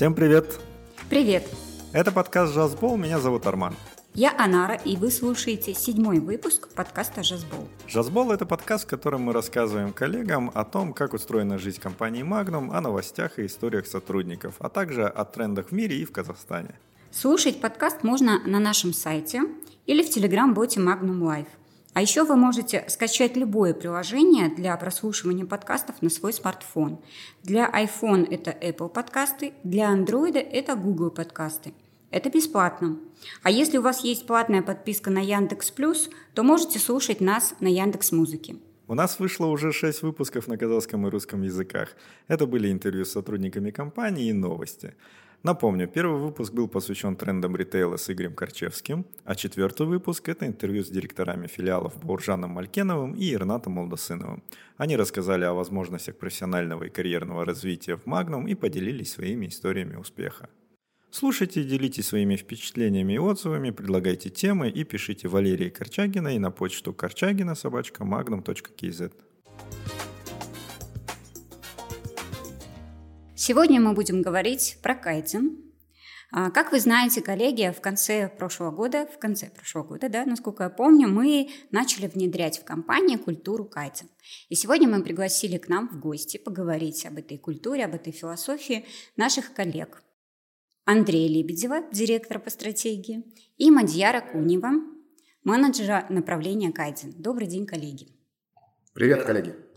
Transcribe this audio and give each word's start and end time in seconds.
Всем 0.00 0.14
привет! 0.14 0.58
Привет! 1.10 1.46
Это 1.92 2.10
подкаст 2.10 2.54
«Жазбол», 2.54 2.96
меня 2.96 3.20
зовут 3.20 3.46
Арман. 3.46 3.74
Я 4.14 4.34
Анара, 4.38 4.74
и 4.74 4.96
вы 4.96 5.10
слушаете 5.10 5.74
седьмой 5.74 6.20
выпуск 6.20 6.68
подкаста 6.74 7.22
«Жазбол». 7.22 7.68
«Жазбол»— 7.86 8.30
это 8.32 8.46
подкаст, 8.46 8.84
в 8.84 8.86
котором 8.86 9.20
мы 9.20 9.34
рассказываем 9.34 9.92
коллегам 9.92 10.50
о 10.54 10.64
том, 10.64 10.94
как 10.94 11.12
устроена 11.12 11.58
жизнь 11.58 11.82
компании 11.82 12.22
Magnum, 12.22 12.74
о 12.74 12.80
новостях 12.80 13.38
и 13.38 13.44
историях 13.44 13.86
сотрудников, 13.86 14.54
а 14.58 14.70
также 14.70 15.04
о 15.04 15.22
трендах 15.26 15.68
в 15.68 15.72
мире 15.72 15.98
и 15.98 16.06
в 16.06 16.12
Казахстане. 16.12 16.80
Слушать 17.10 17.60
подкаст 17.60 18.02
можно 18.02 18.40
на 18.46 18.58
нашем 18.58 18.94
сайте 18.94 19.42
или 19.84 20.02
в 20.02 20.08
телеграм-боте 20.08 20.80
Magnum 20.80 21.20
Live. 21.20 21.48
А 21.92 22.02
еще 22.02 22.24
вы 22.24 22.36
можете 22.36 22.84
скачать 22.88 23.36
любое 23.36 23.74
приложение 23.74 24.48
для 24.48 24.76
прослушивания 24.76 25.44
подкастов 25.44 26.02
на 26.02 26.08
свой 26.08 26.32
смартфон. 26.32 27.00
Для 27.42 27.68
iPhone 27.68 28.28
это 28.30 28.52
Apple 28.52 28.88
подкасты, 28.88 29.54
для 29.64 29.92
Android 29.92 30.36
это 30.36 30.76
Google 30.76 31.10
подкасты. 31.10 31.74
Это 32.12 32.30
бесплатно. 32.30 32.96
А 33.42 33.50
если 33.50 33.78
у 33.78 33.82
вас 33.82 34.04
есть 34.04 34.26
платная 34.26 34.62
подписка 34.62 35.10
на 35.10 35.20
Яндекс 35.20 35.70
Плюс, 35.72 36.10
то 36.34 36.44
можете 36.44 36.78
слушать 36.78 37.20
нас 37.20 37.54
на 37.60 37.68
Яндекс 37.68 38.12
Музыке. 38.12 38.56
У 38.86 38.94
нас 38.94 39.20
вышло 39.20 39.46
уже 39.46 39.72
шесть 39.72 40.02
выпусков 40.02 40.48
на 40.48 40.58
казахском 40.58 41.06
и 41.06 41.10
русском 41.10 41.42
языках. 41.42 41.90
Это 42.26 42.46
были 42.46 42.72
интервью 42.72 43.04
с 43.04 43.12
сотрудниками 43.12 43.70
компании 43.70 44.30
и 44.30 44.32
новости. 44.32 44.94
Напомню, 45.42 45.88
первый 45.88 46.20
выпуск 46.20 46.52
был 46.52 46.68
посвящен 46.68 47.16
трендам 47.16 47.56
ритейла 47.56 47.96
с 47.96 48.10
Игорем 48.10 48.34
Корчевским, 48.34 49.06
а 49.24 49.34
четвертый 49.34 49.86
выпуск– 49.86 50.28
это 50.30 50.46
интервью 50.46 50.84
с 50.84 50.90
директорами 50.90 51.46
филиалов 51.46 52.04
Бауржаном 52.04 52.50
Малькеновым 52.50 53.14
и 53.14 53.32
Ирнатом 53.32 53.72
Молдосыновым. 53.72 54.42
Они 54.76 54.96
рассказали 54.96 55.44
о 55.44 55.54
возможностях 55.54 56.18
профессионального 56.18 56.84
и 56.84 56.90
карьерного 56.90 57.46
развития 57.46 57.96
в 57.96 58.04
Магнум 58.04 58.48
и 58.48 58.54
поделились 58.54 59.12
своими 59.12 59.46
историями 59.46 59.96
успеха. 59.96 60.50
Слушайте, 61.10 61.64
делитесь 61.64 62.08
своими 62.08 62.36
впечатлениями 62.36 63.14
и 63.14 63.18
отзывами, 63.18 63.70
предлагайте 63.70 64.28
темы 64.28 64.68
и 64.68 64.84
пишите 64.84 65.26
Валерии 65.26 65.70
Корчагиной 65.70 66.38
на 66.38 66.50
почту 66.50 66.92
корчагина 66.92 67.54
собачка. 67.54 68.04
Сегодня 73.42 73.80
мы 73.80 73.94
будем 73.94 74.20
говорить 74.20 74.76
про 74.82 74.94
кайдзен. 74.94 75.56
А, 76.30 76.50
как 76.50 76.72
вы 76.72 76.78
знаете, 76.78 77.22
коллеги, 77.22 77.72
в 77.74 77.80
конце 77.80 78.28
прошлого 78.28 78.70
года, 78.70 79.06
в 79.06 79.18
конце 79.18 79.48
прошлого 79.48 79.84
года, 79.84 80.10
да, 80.10 80.26
насколько 80.26 80.64
я 80.64 80.68
помню, 80.68 81.08
мы 81.08 81.48
начали 81.70 82.06
внедрять 82.06 82.58
в 82.58 82.64
компании 82.64 83.16
культуру 83.16 83.64
кайдзен. 83.64 84.08
И 84.50 84.54
сегодня 84.54 84.90
мы 84.90 85.02
пригласили 85.02 85.56
к 85.56 85.70
нам 85.70 85.88
в 85.88 85.98
гости 85.98 86.36
поговорить 86.36 87.06
об 87.06 87.16
этой 87.16 87.38
культуре, 87.38 87.86
об 87.86 87.94
этой 87.94 88.12
философии 88.12 88.84
наших 89.16 89.54
коллег. 89.54 90.02
Андрея 90.84 91.30
Лебедева, 91.30 91.82
директора 91.90 92.40
по 92.40 92.50
стратегии, 92.50 93.24
и 93.56 93.70
Мадьяра 93.70 94.20
Кунева, 94.20 94.72
менеджера 95.44 96.04
направления 96.10 96.72
Кайдзен. 96.72 97.14
Добрый 97.16 97.46
день, 97.46 97.64
коллеги. 97.64 98.08
Привет, 98.92 99.24
коллеги. 99.24 99.69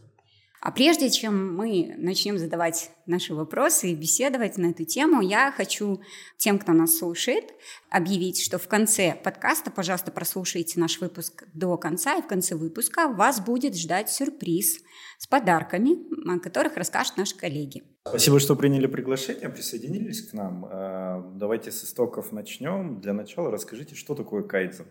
А 0.64 0.72
прежде 0.72 1.10
чем 1.10 1.58
мы 1.58 1.94
начнем 1.98 2.38
задавать 2.38 2.92
наши 3.06 3.36
вопросы 3.36 3.92
и 3.92 3.96
беседовать 3.96 4.58
на 4.58 4.68
эту 4.68 4.86
тему, 4.86 5.20
я 5.20 5.52
хочу 5.52 6.00
тем, 6.38 6.58
кто 6.58 6.72
нас 6.72 6.98
слушает, 6.98 7.54
объявить, 7.90 8.42
что 8.42 8.58
в 8.58 8.70
конце 8.70 9.14
подкаста, 9.14 9.72
пожалуйста, 9.72 10.14
прослушайте 10.14 10.80
наш 10.80 11.02
выпуск 11.02 11.44
до 11.54 11.76
конца, 11.76 12.16
и 12.16 12.22
в 12.22 12.28
конце 12.28 12.56
выпуска 12.56 13.10
вас 13.10 13.42
будет 13.42 13.76
ждать 13.76 14.10
сюрприз 14.10 14.80
с 15.18 15.28
подарками, 15.28 15.98
о 16.34 16.40
которых 16.40 16.78
расскажут 16.78 17.18
наши 17.18 17.36
коллеги. 17.36 17.84
Спасибо, 18.08 18.40
что 18.40 18.56
приняли 18.56 18.88
приглашение, 18.88 19.50
присоединились 19.50 20.30
к 20.30 20.32
нам. 20.32 20.66
Э, 20.66 21.24
давайте 21.36 21.74
с 21.74 21.84
истоков 21.84 22.32
начнем. 22.32 23.02
Для 23.02 23.12
начала 23.12 23.52
расскажите, 23.52 23.96
что 23.96 24.16
такое 24.16 24.44
кайдзен. 24.44 24.86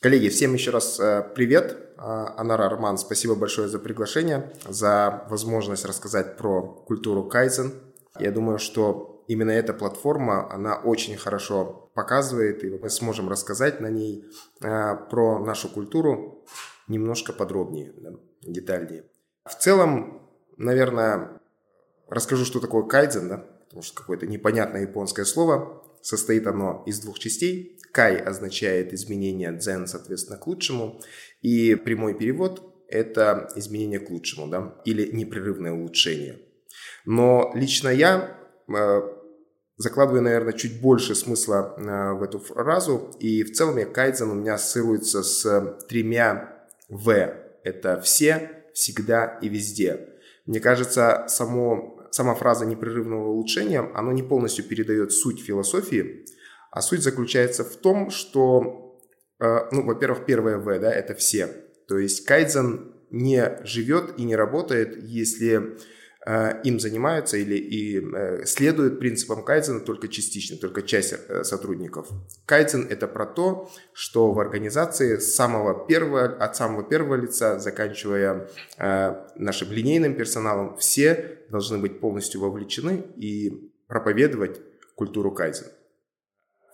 Коллеги, 0.00 0.28
всем 0.28 0.52
еще 0.52 0.72
раз 0.72 1.00
э, 1.00 1.26
привет. 1.34 1.72
Э, 1.96 2.26
Анара 2.36 2.66
Арман, 2.66 2.98
спасибо 2.98 3.34
большое 3.34 3.68
за 3.68 3.78
приглашение, 3.78 4.52
за 4.68 5.26
возможность 5.30 5.86
рассказать 5.86 6.36
про 6.36 6.62
культуру 6.62 7.24
кайзен. 7.24 7.72
Я 8.18 8.30
думаю, 8.30 8.58
что 8.58 9.24
именно 9.26 9.50
эта 9.50 9.72
платформа, 9.72 10.52
она 10.52 10.76
очень 10.76 11.16
хорошо 11.16 11.90
показывает, 11.94 12.62
и 12.62 12.70
мы 12.70 12.90
сможем 12.90 13.30
рассказать 13.30 13.80
на 13.80 13.86
ней 13.86 14.26
э, 14.60 14.96
про 15.10 15.38
нашу 15.38 15.70
культуру 15.70 16.44
немножко 16.88 17.32
подробнее, 17.32 17.94
детальнее. 18.42 19.06
В 19.44 19.54
целом, 19.54 20.30
наверное, 20.58 21.40
расскажу, 22.08 22.44
что 22.44 22.60
такое 22.60 22.82
кайдзен, 22.82 23.28
да, 23.28 23.38
потому 23.64 23.82
что 23.82 23.96
какое-то 23.96 24.26
непонятное 24.26 24.82
японское 24.82 25.24
слово. 25.24 25.82
Состоит 26.06 26.46
оно 26.46 26.84
из 26.86 27.00
двух 27.00 27.18
частей. 27.18 27.80
Кай 27.90 28.16
означает 28.18 28.92
изменение 28.92 29.50
дзен, 29.50 29.88
соответственно, 29.88 30.38
к 30.38 30.46
лучшему. 30.46 31.00
И 31.42 31.74
прямой 31.74 32.14
перевод– 32.14 32.62
это 32.88 33.48
изменение 33.56 33.98
к 33.98 34.08
лучшему, 34.08 34.46
да, 34.46 34.80
или 34.84 35.10
непрерывное 35.10 35.72
улучшение. 35.72 36.38
Но 37.06 37.50
лично 37.56 37.88
я 37.88 38.38
э, 38.68 39.00
закладываю, 39.78 40.22
наверное, 40.22 40.52
чуть 40.52 40.80
больше 40.80 41.16
смысла 41.16 41.74
э, 41.76 42.12
в 42.12 42.22
эту 42.22 42.38
фразу. 42.38 43.10
И 43.18 43.42
в 43.42 43.52
целом 43.52 43.76
я 43.76 43.86
кайдзен 43.86 44.30
у 44.30 44.34
меня 44.34 44.54
ассоциируется 44.54 45.24
с 45.24 45.76
тремя 45.88 46.68
«в». 46.88 47.10
Это 47.64 48.00
«все», 48.00 48.64
«всегда» 48.74 49.40
и 49.42 49.48
«везде». 49.48 50.10
Мне 50.44 50.60
кажется, 50.60 51.24
само, 51.26 51.95
сама 52.16 52.34
фраза 52.34 52.64
непрерывного 52.64 53.28
улучшения, 53.28 53.80
она 53.94 54.12
не 54.12 54.22
полностью 54.22 54.64
передает 54.64 55.12
суть 55.12 55.40
философии, 55.40 56.24
а 56.70 56.80
суть 56.80 57.02
заключается 57.02 57.62
в 57.62 57.76
том, 57.76 58.10
что, 58.10 58.98
э, 59.38 59.58
ну, 59.70 59.84
во-первых, 59.84 60.24
первое 60.24 60.58
В, 60.58 60.78
да, 60.78 60.90
это 60.90 61.14
все. 61.14 61.48
То 61.86 61.98
есть 61.98 62.24
кайдзен 62.24 62.94
не 63.10 63.58
живет 63.64 64.14
и 64.18 64.24
не 64.24 64.34
работает, 64.34 64.96
если 65.02 65.76
им 66.64 66.80
занимаются 66.80 67.36
или 67.36 67.56
и 67.56 68.00
э, 68.00 68.44
следуют 68.46 68.98
принципам 68.98 69.44
кайдзена 69.44 69.80
только 69.80 70.08
частично, 70.08 70.56
только 70.56 70.82
часть 70.82 71.14
сотрудников. 71.44 72.08
Кайдзен– 72.46 72.86
это 72.90 73.06
про 73.06 73.26
то, 73.26 73.70
что 73.92 74.32
в 74.32 74.40
организации 74.40 75.18
с 75.18 75.34
самого 75.34 75.86
первого, 75.86 76.24
от 76.24 76.56
самого 76.56 76.82
первого 76.82 77.14
лица, 77.14 77.58
заканчивая 77.58 78.48
нашим 79.36 79.70
линейным 79.70 80.14
персоналом, 80.14 80.76
все 80.78 81.38
должны 81.48 81.78
быть 81.78 82.00
полностью 82.00 82.40
вовлечены 82.40 83.04
и 83.16 83.72
проповедовать 83.86 84.60
культуру 84.96 85.30
кайдзена. 85.32 85.70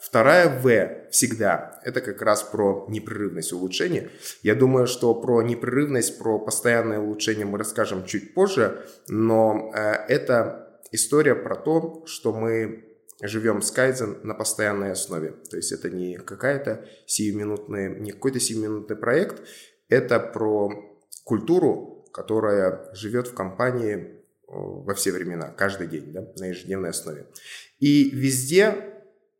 Вторая 0.01 0.49
В 0.61 1.09
всегда. 1.11 1.72
Это 1.85 2.01
как 2.01 2.23
раз 2.23 2.43
про 2.43 2.87
непрерывность 2.89 3.53
улучшения. 3.53 4.11
Я 4.43 4.55
думаю, 4.55 4.87
что 4.87 5.15
про 5.15 5.43
непрерывность, 5.43 6.19
про 6.19 6.39
постоянное 6.39 7.01
улучшение 7.01 7.47
мы 7.47 7.59
расскажем 7.59 8.05
чуть 8.05 8.35
позже, 8.35 8.85
но 9.09 9.73
э, 9.75 9.81
это 10.09 10.81
история 10.93 11.35
про 11.35 11.57
то, 11.57 12.05
что 12.07 12.33
мы 12.33 12.85
живем 13.23 13.63
с 13.63 13.71
кайдзен 13.71 14.19
на 14.23 14.35
постоянной 14.35 14.93
основе. 14.93 15.35
То 15.51 15.57
есть 15.57 15.73
это 15.73 15.91
не 15.91 16.19
какая-то 16.19 16.87
сиюминутный, 17.07 18.01
не 18.01 18.11
какой-то 18.11 18.41
сиюминутный 18.41 18.97
проект, 18.97 19.43
это 19.89 20.19
про 20.19 20.71
культуру, 21.25 22.07
которая 22.13 22.93
живет 22.95 23.29
в 23.29 23.35
компании 23.35 23.95
э, 23.95 24.13
во 24.49 24.95
все 24.95 25.13
времена, 25.13 25.49
каждый 25.49 25.87
день, 25.87 26.13
да, 26.13 26.27
на 26.37 26.47
ежедневной 26.47 26.91
основе. 26.91 27.27
И 27.79 28.11
везде 28.11 28.92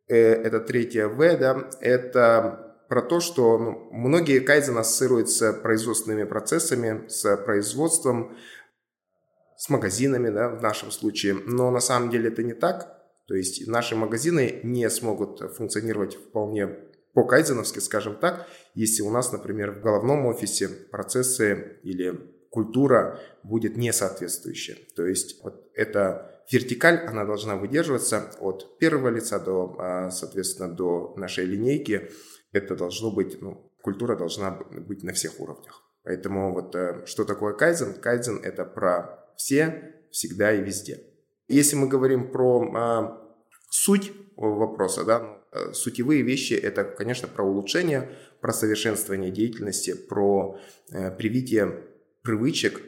это 0.07 0.59
третье 0.59 1.07
В, 1.07 1.37
да, 1.37 1.69
это 1.79 2.75
про 2.89 3.01
то, 3.01 3.19
что 3.19 3.57
ну, 3.57 3.89
многие 3.91 4.39
кайдзен 4.39 4.77
ассоциируют 4.77 5.29
с 5.29 5.53
производственными 5.53 6.25
процессами, 6.25 7.07
с 7.07 7.37
производством, 7.37 8.37
с 9.57 9.69
магазинами, 9.69 10.29
да, 10.29 10.49
в 10.49 10.61
нашем 10.61 10.91
случае, 10.91 11.35
но 11.45 11.71
на 11.71 11.79
самом 11.79 12.09
деле 12.09 12.29
это 12.29 12.43
не 12.43 12.53
так. 12.53 13.01
То 13.27 13.35
есть 13.35 13.67
наши 13.67 13.95
магазины 13.95 14.59
не 14.63 14.89
смогут 14.89 15.39
функционировать 15.55 16.15
вполне 16.15 16.67
по-кайдзеновски, 17.13 17.79
скажем 17.79 18.15
так, 18.17 18.47
если 18.73 19.01
у 19.01 19.09
нас, 19.09 19.31
например, 19.31 19.71
в 19.71 19.81
головном 19.81 20.25
офисе 20.25 20.67
процессы 20.67 21.79
или 21.83 22.19
культура 22.49 23.19
будет 23.43 23.77
несоответствующая. 23.77 24.77
То 24.95 25.05
есть 25.05 25.41
вот 25.43 25.69
это 25.73 26.32
вертикаль, 26.51 27.05
она 27.05 27.25
должна 27.25 27.55
выдерживаться 27.55 28.31
от 28.39 28.77
первого 28.79 29.09
лица 29.09 29.39
до, 29.39 29.75
а, 29.79 30.11
соответственно, 30.11 30.73
до 30.73 31.13
нашей 31.17 31.45
линейки. 31.45 32.09
Это 32.51 32.75
должно 32.75 33.11
быть, 33.11 33.41
ну, 33.41 33.71
культура 33.81 34.15
должна 34.15 34.51
быть 34.51 35.03
на 35.03 35.13
всех 35.13 35.39
уровнях. 35.39 35.83
Поэтому 36.03 36.53
вот 36.53 36.75
э, 36.75 37.03
что 37.05 37.23
такое 37.23 37.53
кайдзен? 37.53 37.93
Кайдзен– 37.93 38.41
это 38.43 38.65
про 38.65 39.25
все, 39.37 39.95
всегда 40.11 40.53
и 40.53 40.61
везде. 40.61 40.99
Если 41.47 41.75
мы 41.75 41.87
говорим 41.87 42.31
про 42.31 42.71
а, 42.75 43.35
суть 43.69 44.11
вопроса, 44.35 45.03
да, 45.03 45.19
ну, 45.19 45.37
э, 45.51 45.73
сутевые 45.73 46.21
вещи– 46.23 46.53
это, 46.53 46.83
конечно, 46.83 47.27
про 47.27 47.43
улучшение, 47.43 48.11
про 48.41 48.51
совершенствование 48.51 49.31
деятельности, 49.31 49.93
про 49.93 50.59
э, 50.91 51.11
привитие 51.11 51.83
привычек 52.21 52.81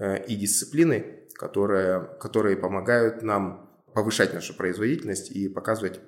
и 0.00 0.36
дисциплины, 0.36 1.28
которые, 1.34 2.16
которые 2.20 2.56
помогают 2.56 3.22
нам 3.22 3.70
повышать 3.94 4.32
нашу 4.32 4.54
производительность 4.54 5.30
и 5.30 5.48
показывать 5.48 6.00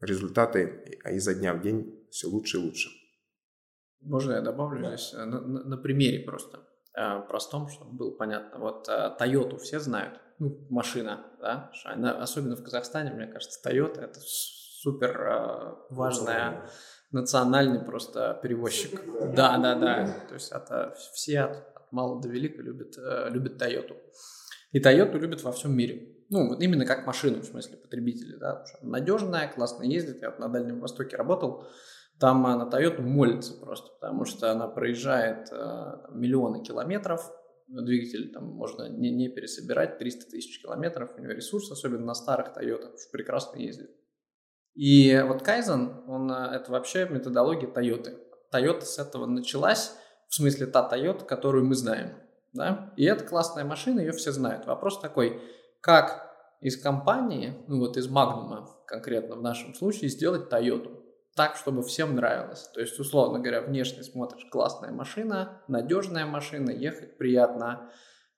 результаты 0.00 0.98
изо 1.04 1.34
дня 1.34 1.54
в 1.54 1.60
день 1.60 2.06
все 2.10 2.28
лучше 2.28 2.58
и 2.58 2.60
лучше. 2.60 2.88
Можно 4.00 4.32
я 4.32 4.40
добавлю 4.40 4.82
да. 4.82 4.96
здесь 4.96 5.12
на, 5.12 5.26
на, 5.26 5.64
на 5.64 5.76
примере 5.76 6.24
просто 6.24 6.60
э, 6.96 7.20
простом, 7.28 7.68
чтобы 7.68 7.92
было 7.92 8.10
понятно. 8.12 8.58
Вот 8.58 8.88
э, 8.88 9.14
Toyota 9.20 9.58
все 9.58 9.78
знают, 9.78 10.18
ну, 10.38 10.66
машина, 10.70 11.26
да, 11.40 11.70
она, 11.84 12.12
особенно 12.22 12.56
в 12.56 12.64
Казахстане, 12.64 13.12
мне 13.12 13.26
кажется, 13.26 13.60
Toyota 13.68 14.00
это 14.00 14.18
супер 14.20 15.20
э, 15.20 15.74
важная 15.90 16.70
национальный 17.10 17.84
просто 17.84 18.38
перевозчик. 18.42 19.02
Да, 19.34 19.58
да, 19.58 19.74
да. 19.74 20.06
То 20.28 20.34
есть 20.34 20.50
это 20.50 20.94
все 21.12 21.40
от, 21.40 21.79
от 21.90 21.92
мала 21.92 22.20
до 22.20 22.28
велика 22.28 22.62
любят, 22.62 22.96
э, 22.96 23.28
любят 23.30 23.60
Toyota. 23.60 23.96
И 24.72 24.80
Toyota 24.80 25.18
любят 25.18 25.42
во 25.42 25.52
всем 25.52 25.76
мире. 25.76 26.16
Ну, 26.30 26.48
вот 26.48 26.62
именно 26.62 26.86
как 26.86 27.06
машину, 27.06 27.40
в 27.40 27.44
смысле 27.44 27.76
потребители, 27.76 28.36
да. 28.36 28.64
Надежная, 28.82 29.48
классно 29.48 29.82
ездит. 29.82 30.22
Я 30.22 30.30
вот 30.30 30.38
на 30.38 30.48
Дальнем 30.48 30.80
Востоке 30.80 31.16
работал. 31.16 31.66
Там 32.20 32.42
на 32.42 32.68
Toyota 32.70 33.00
молится 33.00 33.54
просто, 33.54 33.88
потому 33.98 34.24
что 34.24 34.52
она 34.52 34.68
проезжает 34.68 35.48
э, 35.50 36.12
миллионы 36.12 36.62
километров, 36.62 37.28
двигатель 37.66 38.32
там 38.32 38.44
можно 38.44 38.88
не, 38.88 39.10
не 39.10 39.28
пересобирать, 39.28 39.98
300 39.98 40.30
тысяч 40.30 40.60
километров, 40.60 41.12
у 41.16 41.20
него 41.20 41.32
ресурс, 41.32 41.70
особенно 41.70 42.04
на 42.04 42.14
старых 42.14 42.48
Toyota, 42.56 42.90
прекрасно 43.10 43.58
ездит. 43.58 43.90
И 44.74 45.18
вот 45.26 45.42
Kaizen, 45.42 46.04
он, 46.06 46.30
э, 46.30 46.56
это 46.56 46.70
вообще 46.70 47.08
методология 47.08 47.70
Toyota. 47.70 48.18
Toyota 48.52 48.82
с 48.82 48.98
этого 48.98 49.24
началась, 49.26 49.94
в 50.30 50.34
смысле 50.34 50.66
та 50.66 50.88
Toyota, 50.90 51.26
которую 51.26 51.66
мы 51.66 51.74
знаем. 51.74 52.12
Да? 52.52 52.92
И 52.96 53.04
это 53.04 53.24
классная 53.24 53.64
машина, 53.64 54.00
ее 54.00 54.12
все 54.12 54.32
знают. 54.32 54.64
Вопрос 54.64 55.00
такой, 55.00 55.42
как 55.80 56.30
из 56.60 56.80
компании, 56.80 57.54
ну 57.66 57.80
вот 57.80 57.96
из 57.96 58.08
Magnum 58.08 58.66
конкретно 58.86 59.36
в 59.36 59.42
нашем 59.42 59.74
случае, 59.74 60.08
сделать 60.08 60.50
Toyota 60.50 60.96
так, 61.34 61.56
чтобы 61.56 61.82
всем 61.82 62.14
нравилось. 62.14 62.68
То 62.72 62.80
есть, 62.80 62.98
условно 62.98 63.40
говоря, 63.40 63.62
внешне 63.62 64.02
смотришь, 64.04 64.46
классная 64.50 64.92
машина, 64.92 65.62
надежная 65.68 66.26
машина, 66.26 66.70
ехать 66.70 67.18
приятно. 67.18 67.90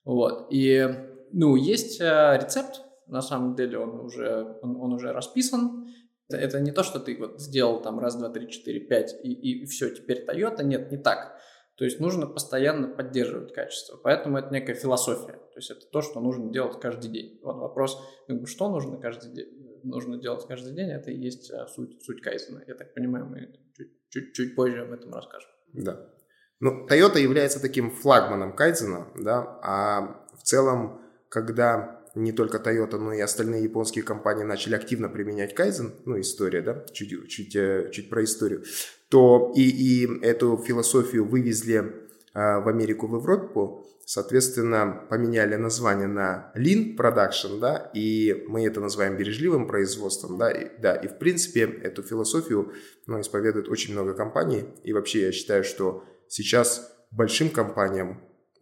Вот. 0.04 0.48
И, 0.50 0.88
ну, 1.32 1.56
есть 1.56 2.00
э, 2.00 2.38
рецепт, 2.40 2.82
на 3.06 3.20
самом 3.20 3.54
деле 3.54 3.78
он 3.78 4.00
уже, 4.00 4.58
он, 4.62 4.76
он 4.80 4.92
уже 4.92 5.12
расписан. 5.12 5.88
Это, 6.28 6.38
это 6.38 6.60
не 6.60 6.70
то, 6.70 6.82
что 6.82 7.00
ты 7.00 7.16
вот 7.18 7.40
сделал 7.40 7.82
там 7.82 7.98
раз, 7.98 8.16
два, 8.16 8.30
три, 8.30 8.48
четыре, 8.48 8.80
пять 8.80 9.14
и, 9.22 9.32
и 9.32 9.66
все, 9.66 9.90
теперь 9.90 10.24
Toyota. 10.26 10.62
Нет, 10.62 10.90
не 10.90 10.98
так. 10.98 11.38
То 11.76 11.84
есть 11.84 12.00
нужно 12.00 12.26
постоянно 12.26 12.88
поддерживать 12.88 13.52
качество. 13.52 13.96
Поэтому 13.96 14.38
это 14.38 14.52
некая 14.52 14.74
философия. 14.74 15.32
То 15.32 15.56
есть 15.56 15.70
это 15.70 15.86
то, 15.90 16.02
что 16.02 16.20
нужно 16.20 16.52
делать 16.52 16.80
каждый 16.80 17.10
день. 17.10 17.40
Вот 17.42 17.56
вопрос, 17.56 17.98
что 18.46 18.70
нужно 18.70 18.98
каждый 18.98 19.32
день? 19.32 19.62
нужно 19.84 20.18
делать 20.18 20.46
каждый 20.46 20.74
день, 20.74 20.90
это 20.90 21.10
и 21.10 21.16
есть 21.16 21.50
а, 21.50 21.66
суть, 21.66 22.02
суть 22.04 22.22
кайзена. 22.22 22.62
Я 22.66 22.74
так 22.74 22.94
понимаю, 22.94 23.26
мы 23.26 23.52
чуть, 24.08 24.34
чуть, 24.34 24.54
позже 24.54 24.82
об 24.82 24.92
этом 24.92 25.12
расскажем. 25.12 25.50
Да. 25.72 26.08
Ну, 26.60 26.86
Toyota 26.86 27.18
является 27.18 27.60
таким 27.60 27.90
флагманом 27.90 28.54
кайзена, 28.54 29.08
да, 29.16 29.58
а 29.62 30.26
в 30.36 30.42
целом, 30.42 31.02
когда 31.28 32.01
не 32.14 32.32
только 32.32 32.58
Toyota, 32.58 32.98
но 32.98 33.12
и 33.12 33.20
остальные 33.20 33.64
японские 33.64 34.04
компании 34.04 34.44
начали 34.44 34.74
активно 34.74 35.08
применять 35.08 35.54
кайзен, 35.54 35.94
ну, 36.04 36.20
история, 36.20 36.62
да, 36.62 36.84
чуть, 36.92 37.28
чуть, 37.28 37.56
э, 37.56 37.90
чуть 37.92 38.10
про 38.10 38.24
историю, 38.24 38.64
то 39.08 39.52
и, 39.56 39.62
и 39.62 40.20
эту 40.22 40.56
философию 40.58 41.24
вывезли 41.24 41.78
э, 41.78 42.60
в 42.60 42.68
Америку, 42.68 43.06
в 43.06 43.16
Европу, 43.16 43.86
Соответственно, 44.04 45.06
поменяли 45.08 45.54
название 45.54 46.08
на 46.08 46.52
Lean 46.56 46.96
Production, 46.96 47.60
да, 47.60 47.90
и 47.94 48.44
мы 48.48 48.66
это 48.66 48.80
называем 48.80 49.16
бережливым 49.16 49.68
производством, 49.68 50.38
да, 50.38 50.50
и, 50.50 50.68
да, 50.80 50.96
и 50.96 51.06
в 51.06 51.18
принципе 51.18 51.62
эту 51.62 52.02
философию 52.02 52.72
ну, 53.06 53.20
исповедует 53.20 53.68
очень 53.68 53.92
много 53.92 54.14
компаний, 54.14 54.64
и 54.82 54.92
вообще 54.92 55.22
я 55.22 55.32
считаю, 55.32 55.62
что 55.62 56.04
сейчас 56.28 56.92
большим 57.12 57.48
компаниям 57.48 58.20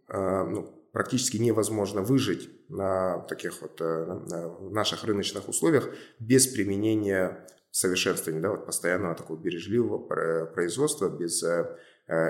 э, 0.09 0.45
ну, 0.45 0.80
практически 0.93 1.37
невозможно 1.37 2.03
выжить 2.03 2.51
на 2.69 3.21
таких 3.29 3.61
вот 3.63 3.81
э, 3.81 4.05
на 4.31 4.71
наших 4.71 5.05
рыночных 5.05 5.49
условиях 5.49 5.91
без 6.19 6.47
применения 6.47 7.47
совершенствования, 7.71 8.43
да, 8.43 8.51
вот 8.51 8.67
постоянного 8.67 9.15
такого 9.15 9.39
бережливого 9.39 10.47
производства 10.47 11.09
без 11.09 11.43
э, 11.43 11.77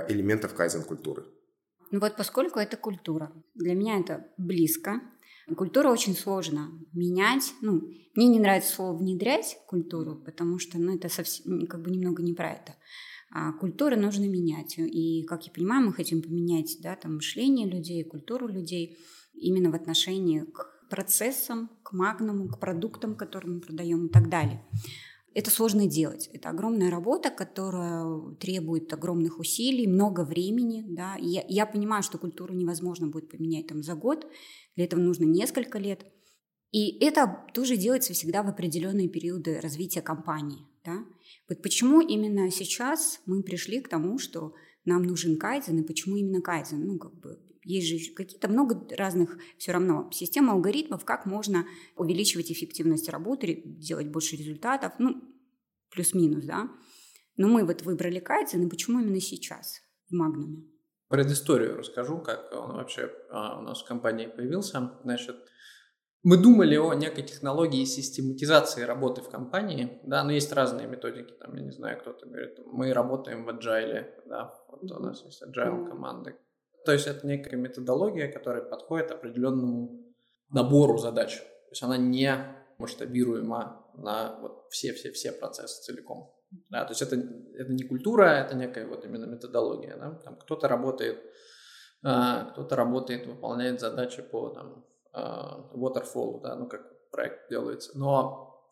элементов 0.08 0.54
кайзен-культуры. 0.54 1.24
Ну 1.90 1.98
вот 2.00 2.16
поскольку 2.16 2.58
это 2.58 2.76
культура, 2.76 3.32
для 3.54 3.74
меня 3.74 3.98
это 3.98 4.26
близко. 4.36 5.00
Культура 5.56 5.88
очень 5.88 6.14
сложно 6.14 6.70
менять. 6.92 7.52
Ну, 7.60 7.82
мне 8.14 8.28
не 8.28 8.38
нравится 8.38 8.74
слово 8.74 8.96
внедрять 8.96 9.58
культуру, 9.66 10.14
потому 10.14 10.60
что, 10.60 10.78
ну, 10.78 10.94
это 10.94 11.08
совсем 11.08 11.66
как 11.66 11.82
бы 11.82 11.90
немного 11.90 12.22
не 12.22 12.34
про 12.34 12.52
это. 12.52 12.76
А 13.30 13.52
культуру 13.52 13.96
нужно 13.96 14.24
менять. 14.24 14.76
И, 14.78 15.22
как 15.22 15.46
я 15.46 15.52
понимаю, 15.52 15.86
мы 15.86 15.92
хотим 15.92 16.20
поменять, 16.20 16.78
да, 16.80 16.96
там 16.96 17.16
мышление 17.16 17.68
людей, 17.68 18.02
культуру 18.02 18.48
людей 18.48 18.98
именно 19.34 19.70
в 19.70 19.74
отношении 19.74 20.40
к 20.40 20.88
процессам, 20.90 21.70
к 21.84 21.92
магнуму, 21.92 22.48
к 22.48 22.58
продуктам, 22.58 23.14
которые 23.14 23.54
мы 23.54 23.60
продаем 23.60 24.06
и 24.06 24.10
так 24.10 24.28
далее. 24.28 24.66
Это 25.32 25.48
сложно 25.50 25.86
делать. 25.86 26.28
Это 26.32 26.50
огромная 26.50 26.90
работа, 26.90 27.30
которая 27.30 28.34
требует 28.40 28.92
огромных 28.92 29.38
усилий, 29.38 29.86
много 29.86 30.24
времени. 30.24 30.84
Да. 30.88 31.14
я, 31.20 31.44
я 31.46 31.66
понимаю, 31.66 32.02
что 32.02 32.18
культуру 32.18 32.52
невозможно 32.52 33.06
будет 33.06 33.30
поменять 33.30 33.68
там, 33.68 33.84
за 33.84 33.94
год. 33.94 34.26
Для 34.74 34.86
этого 34.86 34.98
нужно 34.98 35.24
несколько 35.24 35.78
лет. 35.78 36.04
И 36.72 37.04
это 37.04 37.46
тоже 37.54 37.76
делается 37.76 38.12
всегда 38.12 38.42
в 38.42 38.48
определенные 38.48 39.08
периоды 39.08 39.60
развития 39.60 40.02
компании. 40.02 40.66
Да. 40.84 41.04
Вот 41.48 41.62
почему 41.62 42.00
именно 42.00 42.50
сейчас 42.50 43.20
мы 43.26 43.42
пришли 43.42 43.80
к 43.80 43.88
тому, 43.88 44.18
что 44.18 44.54
нам 44.84 45.02
нужен 45.02 45.36
кайдзен, 45.36 45.78
и 45.78 45.86
почему 45.86 46.16
именно 46.16 46.40
кайдзен? 46.40 46.86
Ну, 46.86 46.98
как 46.98 47.14
бы 47.14 47.38
есть 47.62 47.88
же 47.88 48.14
какие-то 48.14 48.48
много 48.48 48.86
разных 48.96 49.38
все 49.58 49.72
равно 49.72 50.10
систем 50.12 50.50
алгоритмов, 50.50 51.04
как 51.04 51.26
можно 51.26 51.66
увеличивать 51.96 52.50
эффективность 52.50 53.08
работы, 53.08 53.62
делать 53.64 54.08
больше 54.08 54.36
результатов, 54.36 54.92
ну, 54.98 55.22
плюс-минус, 55.90 56.44
да. 56.44 56.70
Но 57.36 57.48
мы 57.48 57.64
вот 57.64 57.82
выбрали 57.82 58.18
кайдзен, 58.18 58.66
и 58.66 58.70
почему 58.70 59.00
именно 59.00 59.20
сейчас 59.20 59.80
в 60.08 60.14
Магнуме? 60.14 60.64
Предысторию 61.08 61.76
расскажу, 61.76 62.18
как 62.18 62.52
он 62.52 62.76
вообще 62.76 63.10
а, 63.30 63.58
у 63.58 63.62
нас 63.62 63.82
в 63.82 63.86
компании 63.86 64.26
появился. 64.26 64.98
Значит, 65.02 65.36
мы 66.22 66.36
думали 66.36 66.76
о 66.76 66.92
некой 66.94 67.24
технологии 67.24 67.84
систематизации 67.84 68.82
работы 68.82 69.22
в 69.22 69.30
компании, 69.30 70.00
да, 70.04 70.22
но 70.22 70.32
есть 70.32 70.52
разные 70.52 70.86
методики, 70.86 71.32
там, 71.32 71.56
я 71.56 71.62
не 71.62 71.70
знаю, 71.70 71.98
кто-то 71.98 72.26
говорит, 72.26 72.58
мы 72.66 72.92
работаем 72.92 73.44
в 73.44 73.48
agile, 73.48 74.06
да, 74.26 74.54
вот 74.68 74.90
у 74.90 74.98
нас 75.02 75.24
есть 75.24 75.42
agile 75.42 75.88
команды, 75.88 76.36
то 76.84 76.92
есть 76.92 77.06
это 77.06 77.26
некая 77.26 77.56
методология, 77.56 78.30
которая 78.30 78.62
подходит 78.62 79.10
определенному 79.10 80.14
набору 80.50 80.98
задач. 80.98 81.38
То 81.38 81.70
есть 81.70 81.82
она 81.82 81.96
не 81.96 82.34
масштабируема 82.78 83.86
на 83.94 84.38
вот 84.40 84.66
все-все-все 84.70 85.32
процессы 85.32 85.82
целиком. 85.82 86.34
Да, 86.68 86.84
то 86.84 86.90
есть 86.90 87.02
это, 87.02 87.16
это 87.54 87.72
не 87.72 87.84
культура, 87.84 88.24
это 88.24 88.56
некая 88.56 88.86
вот 88.86 89.04
именно 89.04 89.26
методология. 89.26 89.96
Да? 89.96 90.14
Там 90.24 90.36
кто-то 90.36 90.66
работает, 90.66 91.22
а, 92.02 92.46
кто-то 92.46 92.74
работает, 92.74 93.26
выполняет 93.26 93.78
задачи 93.78 94.22
по 94.22 94.48
там, 94.48 94.84
waterfall, 95.14 96.40
да, 96.42 96.56
ну 96.56 96.68
как 96.68 96.90
проект 97.10 97.48
делается. 97.50 97.98
Но 97.98 98.62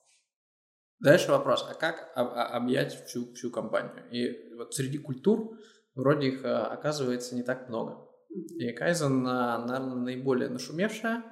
дальше 1.00 1.30
вопрос, 1.30 1.66
а 1.68 1.74
как 1.74 2.12
объять 2.14 3.04
всю, 3.06 3.32
всю 3.34 3.50
компанию? 3.50 4.08
И 4.10 4.54
вот 4.54 4.74
среди 4.74 4.98
культур 4.98 5.58
вроде 5.98 6.28
их 6.28 6.44
а, 6.44 6.66
оказывается 6.68 7.34
не 7.34 7.42
так 7.42 7.68
много. 7.68 8.08
И 8.30 8.70
Кайзен, 8.72 9.26
а, 9.26 9.58
наверное, 9.58 9.96
наиболее 9.96 10.48
нашумевшая. 10.48 11.24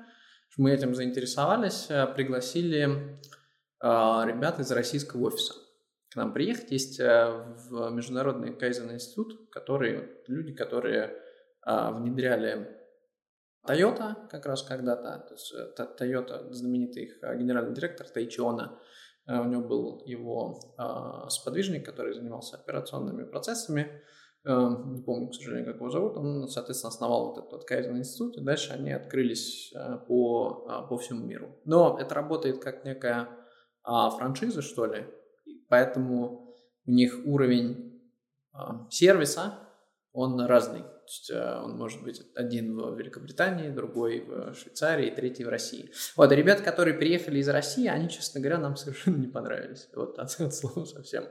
Мы 0.56 0.72
этим 0.72 0.94
заинтересовались, 0.94 1.86
а, 1.90 2.06
пригласили 2.06 3.18
ребят 3.78 4.58
из 4.58 4.72
российского 4.72 5.26
офиса 5.26 5.52
к 6.10 6.16
нам 6.16 6.32
приехать. 6.32 6.70
Есть 6.70 6.98
в 6.98 7.90
Международный 7.90 8.54
Кайзен 8.56 8.90
институт, 8.90 9.50
которые, 9.50 10.22
люди, 10.26 10.54
которые 10.54 11.14
внедряли 11.62 12.74
Toyota 13.66 14.28
как 14.28 14.46
раз 14.46 14.62
когда-то. 14.62 15.24
То 15.28 15.34
есть 15.34 15.54
э, 15.54 15.96
Toyota, 15.98 16.52
знаменитый 16.52 17.04
их 17.04 17.20
генеральный 17.22 17.74
директор 17.74 18.08
Тайчиона, 18.08 18.78
у 19.28 19.44
него 19.44 19.62
был 19.62 20.02
его 20.06 20.60
сподвижник, 21.28 21.84
который 21.84 22.14
занимался 22.14 22.58
операционными 22.58 23.24
процессами. 23.24 24.02
Эм, 24.46 24.94
не 24.94 25.02
помню, 25.02 25.28
к 25.28 25.34
сожалению, 25.34 25.66
как 25.66 25.80
его 25.80 25.90
зовут, 25.90 26.16
он, 26.16 26.46
соответственно, 26.48 26.90
основал 26.90 27.30
вот 27.30 27.38
этот 27.38 27.50
вот 27.50 27.68
Kaizen 27.68 27.98
институт, 27.98 28.36
и 28.36 28.40
дальше 28.40 28.72
они 28.72 28.92
открылись 28.92 29.72
э, 29.74 29.98
по, 30.06 30.68
э, 30.70 30.88
по 30.88 30.96
всему 30.98 31.26
миру. 31.26 31.58
Но 31.64 31.98
это 31.98 32.14
работает 32.14 32.62
как 32.62 32.84
некая 32.84 33.28
а, 33.82 34.10
франшиза, 34.10 34.62
что 34.62 34.86
ли, 34.86 35.04
поэтому 35.68 36.54
у 36.86 36.90
них 36.92 37.18
уровень 37.24 38.00
а, 38.52 38.86
сервиса, 38.88 39.58
он 40.12 40.40
разный. 40.40 40.84
То 41.06 41.12
есть 41.12 41.30
э, 41.30 41.60
он 41.62 41.76
может 41.76 42.02
быть 42.02 42.20
один 42.34 42.76
в 42.76 42.98
Великобритании, 42.98 43.70
другой 43.70 44.22
в 44.22 44.54
Швейцарии, 44.54 45.10
третий 45.10 45.44
в 45.44 45.48
России. 45.48 45.92
Вот, 46.16 46.32
и 46.32 46.34
ребята, 46.34 46.64
которые 46.64 46.94
приехали 46.94 47.38
из 47.38 47.48
России, 47.48 47.86
они, 47.86 48.08
честно 48.08 48.40
говоря, 48.40 48.58
нам 48.58 48.76
совершенно 48.76 49.16
не 49.16 49.28
понравились. 49.28 49.88
Вот, 49.94 50.18
от, 50.18 50.40
от 50.40 50.54
слова 50.54 50.84
совсем. 50.84 51.28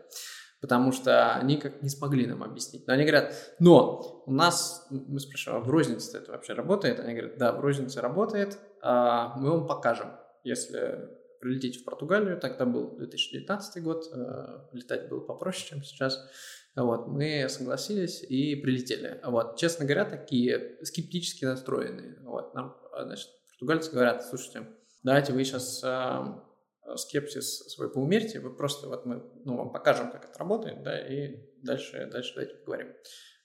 Потому 0.62 0.94
что 0.94 1.34
они 1.34 1.58
как 1.58 1.82
не 1.82 1.90
смогли 1.90 2.26
нам 2.26 2.42
объяснить. 2.42 2.88
Но 2.88 2.94
они 2.94 3.04
говорят, 3.04 3.36
но 3.60 4.24
у 4.26 4.32
нас, 4.32 4.88
мы 4.90 5.20
спрашиваем, 5.20 5.62
а 5.62 5.66
в 5.66 5.70
рознице 5.70 6.18
это 6.18 6.32
вообще 6.32 6.54
работает? 6.54 7.02
Они 7.02 7.14
говорят, 7.14 7.38
да, 7.38 7.52
в 7.52 7.60
рознице 7.60 8.00
работает, 8.00 8.58
а 8.82 9.36
мы 9.38 9.52
вам 9.52 9.68
покажем. 9.68 10.14
Если 10.46 11.10
прилетите 11.42 11.80
в 11.80 11.84
Португалию, 11.84 12.40
тогда 12.40 12.66
был 12.66 12.96
2019 12.96 13.84
год, 13.84 14.10
э, 14.14 14.60
летать 14.72 15.10
было 15.10 15.20
попроще, 15.20 15.68
чем 15.70 15.84
сейчас. 15.84 16.18
Вот, 16.76 17.08
мы 17.08 17.48
согласились 17.48 18.22
и 18.22 18.56
прилетели. 18.56 19.22
Вот, 19.24 19.58
честно 19.58 19.86
говоря, 19.86 20.06
такие 20.06 20.78
скептически 20.84 21.46
настроенные. 21.46 22.20
Вот, 22.24 22.54
нам, 22.54 22.76
значит, 23.00 23.30
португальцы 23.50 23.92
говорят, 23.92 24.26
слушайте, 24.26 24.68
давайте 25.02 25.32
вы 25.32 25.46
сейчас 25.46 25.82
э, 25.84 26.98
скепсис 26.98 27.60
свой 27.74 27.90
поумерьте, 27.90 28.42
вы 28.42 28.54
просто, 28.54 28.90
вот 28.90 29.06
мы, 29.06 29.24
ну, 29.46 29.56
вам 29.56 29.72
покажем, 29.72 30.12
как 30.12 30.26
это 30.26 30.38
работает, 30.38 30.84
да, 30.84 31.00
и 31.00 31.38
дальше, 31.64 32.10
дальше 32.12 32.34
давайте 32.36 32.56
поговорим. 32.56 32.94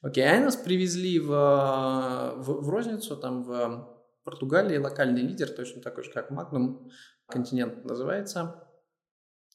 Окей, 0.03 0.29
они 0.29 0.45
нас 0.45 0.57
привезли 0.57 1.21
в, 1.21 1.29
в, 1.29 2.43
в 2.43 2.69
розницу, 2.69 3.17
там 3.17 3.45
в 3.45 4.01
Португалии 4.25 4.77
локальный 4.77 5.23
лидер, 5.23 5.51
точно 5.51 5.83
такой 5.83 6.05
же, 6.05 6.11
как 6.11 6.33
Magnum, 6.33 6.91
континент 7.27 7.85
называется. 7.85 8.67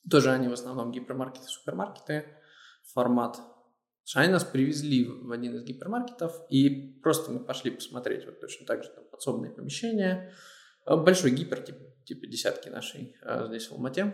Тоже 0.09 0.31
они 0.31 0.47
в 0.47 0.53
основном 0.53 0.91
гипермаркеты, 0.91 1.47
супермаркеты, 1.47 2.25
формат 2.93 3.39
они 4.13 4.31
нас 4.31 4.43
привезли 4.43 5.05
в 5.05 5.31
один 5.31 5.55
из 5.55 5.63
гипермаркетов, 5.63 6.45
и 6.49 6.99
просто 7.01 7.31
мы 7.31 7.43
пошли 7.43 7.71
посмотреть 7.71 8.25
вот 8.25 8.39
точно 8.39 8.65
так 8.65 8.83
же 8.83 8.89
там 8.89 9.03
подсобные 9.05 9.51
помещения. 9.51 10.31
Э, 10.85 10.95
большой 10.95 11.31
гипер, 11.31 11.61
типа, 11.61 11.79
типа 12.05 12.27
десятки 12.27 12.69
нашей 12.69 13.15
э, 13.21 13.45
здесь 13.47 13.67
в 13.67 13.73
Алмате. 13.73 14.13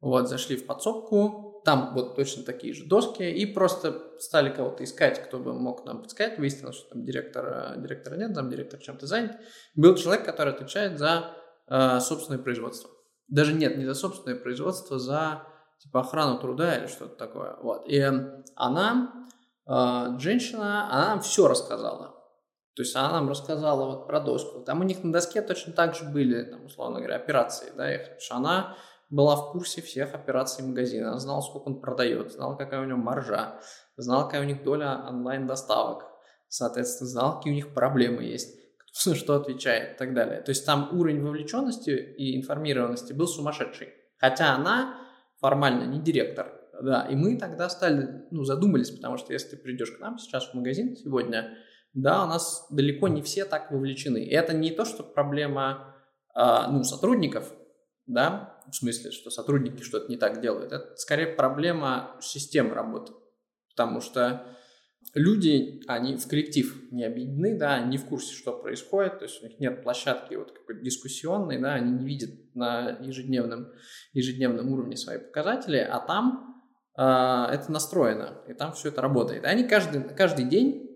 Вот, 0.00 0.28
зашли 0.28 0.56
в 0.56 0.66
подсобку, 0.66 1.62
там 1.64 1.92
вот 1.94 2.14
точно 2.14 2.44
такие 2.44 2.72
же 2.72 2.84
доски, 2.84 3.22
и 3.22 3.46
просто 3.46 4.12
стали 4.20 4.50
кого-то 4.50 4.84
искать, 4.84 5.22
кто 5.24 5.38
бы 5.38 5.54
мог 5.54 5.84
нам 5.86 6.02
подсказать. 6.02 6.38
Выяснилось, 6.38 6.76
что 6.76 6.90
там 6.90 7.04
директора, 7.04 7.74
директора 7.78 8.16
нет, 8.16 8.34
там 8.34 8.48
директор 8.50 8.78
чем-то 8.78 9.06
занят. 9.06 9.32
Был 9.74 9.96
человек, 9.96 10.24
который 10.24 10.52
отвечает 10.52 10.98
за 10.98 11.34
э, 11.66 11.98
собственное 12.00 12.38
производство. 12.38 12.90
Даже 13.26 13.52
нет, 13.52 13.76
не 13.76 13.86
за 13.86 13.94
собственное 13.94 14.38
производство, 14.38 14.98
за 14.98 15.46
типа 15.78 16.00
охрану 16.00 16.38
труда 16.38 16.76
или 16.76 16.86
что-то 16.86 17.16
такое. 17.16 17.56
Вот. 17.62 17.86
И 17.86 18.00
она, 18.56 19.26
э, 19.66 20.18
женщина, 20.18 20.92
она 20.92 21.08
нам 21.08 21.20
все 21.20 21.48
рассказала. 21.48 22.14
То 22.74 22.82
есть 22.82 22.94
она 22.94 23.12
нам 23.12 23.28
рассказала 23.28 23.86
вот 23.86 24.06
про 24.06 24.20
доску. 24.20 24.60
Там 24.60 24.80
у 24.80 24.84
них 24.84 25.02
на 25.02 25.12
доске 25.12 25.42
точно 25.42 25.72
так 25.72 25.94
же 25.94 26.04
были, 26.04 26.44
там, 26.44 26.64
условно 26.64 26.98
говоря, 26.98 27.16
операции. 27.16 27.72
Да, 27.76 27.92
их, 27.92 28.20
что 28.20 28.36
она 28.36 28.76
была 29.10 29.36
в 29.36 29.52
курсе 29.52 29.82
всех 29.82 30.14
операций 30.14 30.64
магазина. 30.64 31.10
Она 31.10 31.18
знала, 31.18 31.40
сколько 31.40 31.68
он 31.68 31.80
продает, 31.80 32.32
знала, 32.32 32.54
какая 32.54 32.80
у 32.80 32.84
него 32.84 32.98
маржа, 32.98 33.60
знала, 33.96 34.24
какая 34.24 34.42
у 34.42 34.44
них 34.44 34.62
доля 34.62 35.04
онлайн-доставок. 35.08 36.04
Соответственно, 36.48 37.10
знала, 37.10 37.36
какие 37.36 37.52
у 37.52 37.56
них 37.56 37.74
проблемы 37.74 38.22
есть 38.22 38.58
кто 39.00 39.14
что 39.14 39.34
отвечает 39.34 39.94
и 39.94 39.98
так 39.98 40.14
далее. 40.14 40.40
То 40.40 40.50
есть 40.50 40.66
там 40.66 40.88
уровень 40.92 41.22
вовлеченности 41.22 41.90
и 41.90 42.36
информированности 42.36 43.12
был 43.12 43.26
сумасшедший. 43.26 43.88
Хотя 44.18 44.54
она 44.54 44.96
формально 45.40 45.84
не 45.84 46.00
директор. 46.00 46.52
Да, 46.80 47.06
и 47.10 47.16
мы 47.16 47.36
тогда 47.36 47.68
стали, 47.68 48.26
ну, 48.30 48.44
задумались, 48.44 48.90
потому 48.90 49.16
что 49.16 49.32
если 49.32 49.50
ты 49.50 49.56
придешь 49.56 49.90
к 49.90 50.00
нам 50.00 50.18
сейчас 50.18 50.48
в 50.48 50.54
магазин 50.54 50.94
сегодня, 50.96 51.58
да, 51.92 52.24
у 52.24 52.26
нас 52.28 52.66
далеко 52.70 53.08
не 53.08 53.22
все 53.22 53.44
так 53.44 53.72
вовлечены. 53.72 54.18
И 54.18 54.30
это 54.30 54.54
не 54.54 54.70
то, 54.70 54.84
что 54.84 55.02
проблема, 55.02 55.96
а, 56.34 56.70
ну, 56.70 56.84
сотрудников, 56.84 57.52
да, 58.06 58.60
в 58.70 58.74
смысле, 58.76 59.10
что 59.10 59.30
сотрудники 59.30 59.82
что-то 59.82 60.08
не 60.08 60.16
так 60.16 60.40
делают. 60.40 60.72
Это 60.72 60.94
скорее 60.96 61.34
проблема 61.34 62.16
системы 62.20 62.74
работы. 62.74 63.12
Потому 63.70 64.00
что 64.00 64.46
люди, 65.14 65.82
они 65.86 66.16
в 66.16 66.26
коллектив 66.28 66.90
не 66.90 67.04
объединены, 67.04 67.58
да, 67.58 67.74
они 67.76 67.90
не 67.92 67.98
в 67.98 68.06
курсе, 68.06 68.34
что 68.34 68.52
происходит, 68.52 69.18
то 69.18 69.24
есть 69.24 69.42
у 69.42 69.46
них 69.46 69.58
нет 69.58 69.82
площадки 69.82 70.34
вот 70.34 70.52
какой-то 70.52 70.82
дискуссионной, 70.82 71.60
да, 71.60 71.74
они 71.74 71.92
не 71.92 72.04
видят 72.04 72.30
на 72.54 72.98
ежедневном, 73.00 73.68
ежедневном 74.12 74.70
уровне 74.72 74.96
свои 74.96 75.18
показатели, 75.18 75.78
а 75.78 76.00
там 76.00 76.62
э, 76.96 77.02
это 77.02 77.70
настроено, 77.70 78.42
и 78.48 78.52
там 78.52 78.72
все 78.72 78.88
это 78.88 79.00
работает. 79.00 79.44
Они 79.44 79.64
каждый, 79.64 80.02
каждый 80.02 80.44
день 80.44 80.88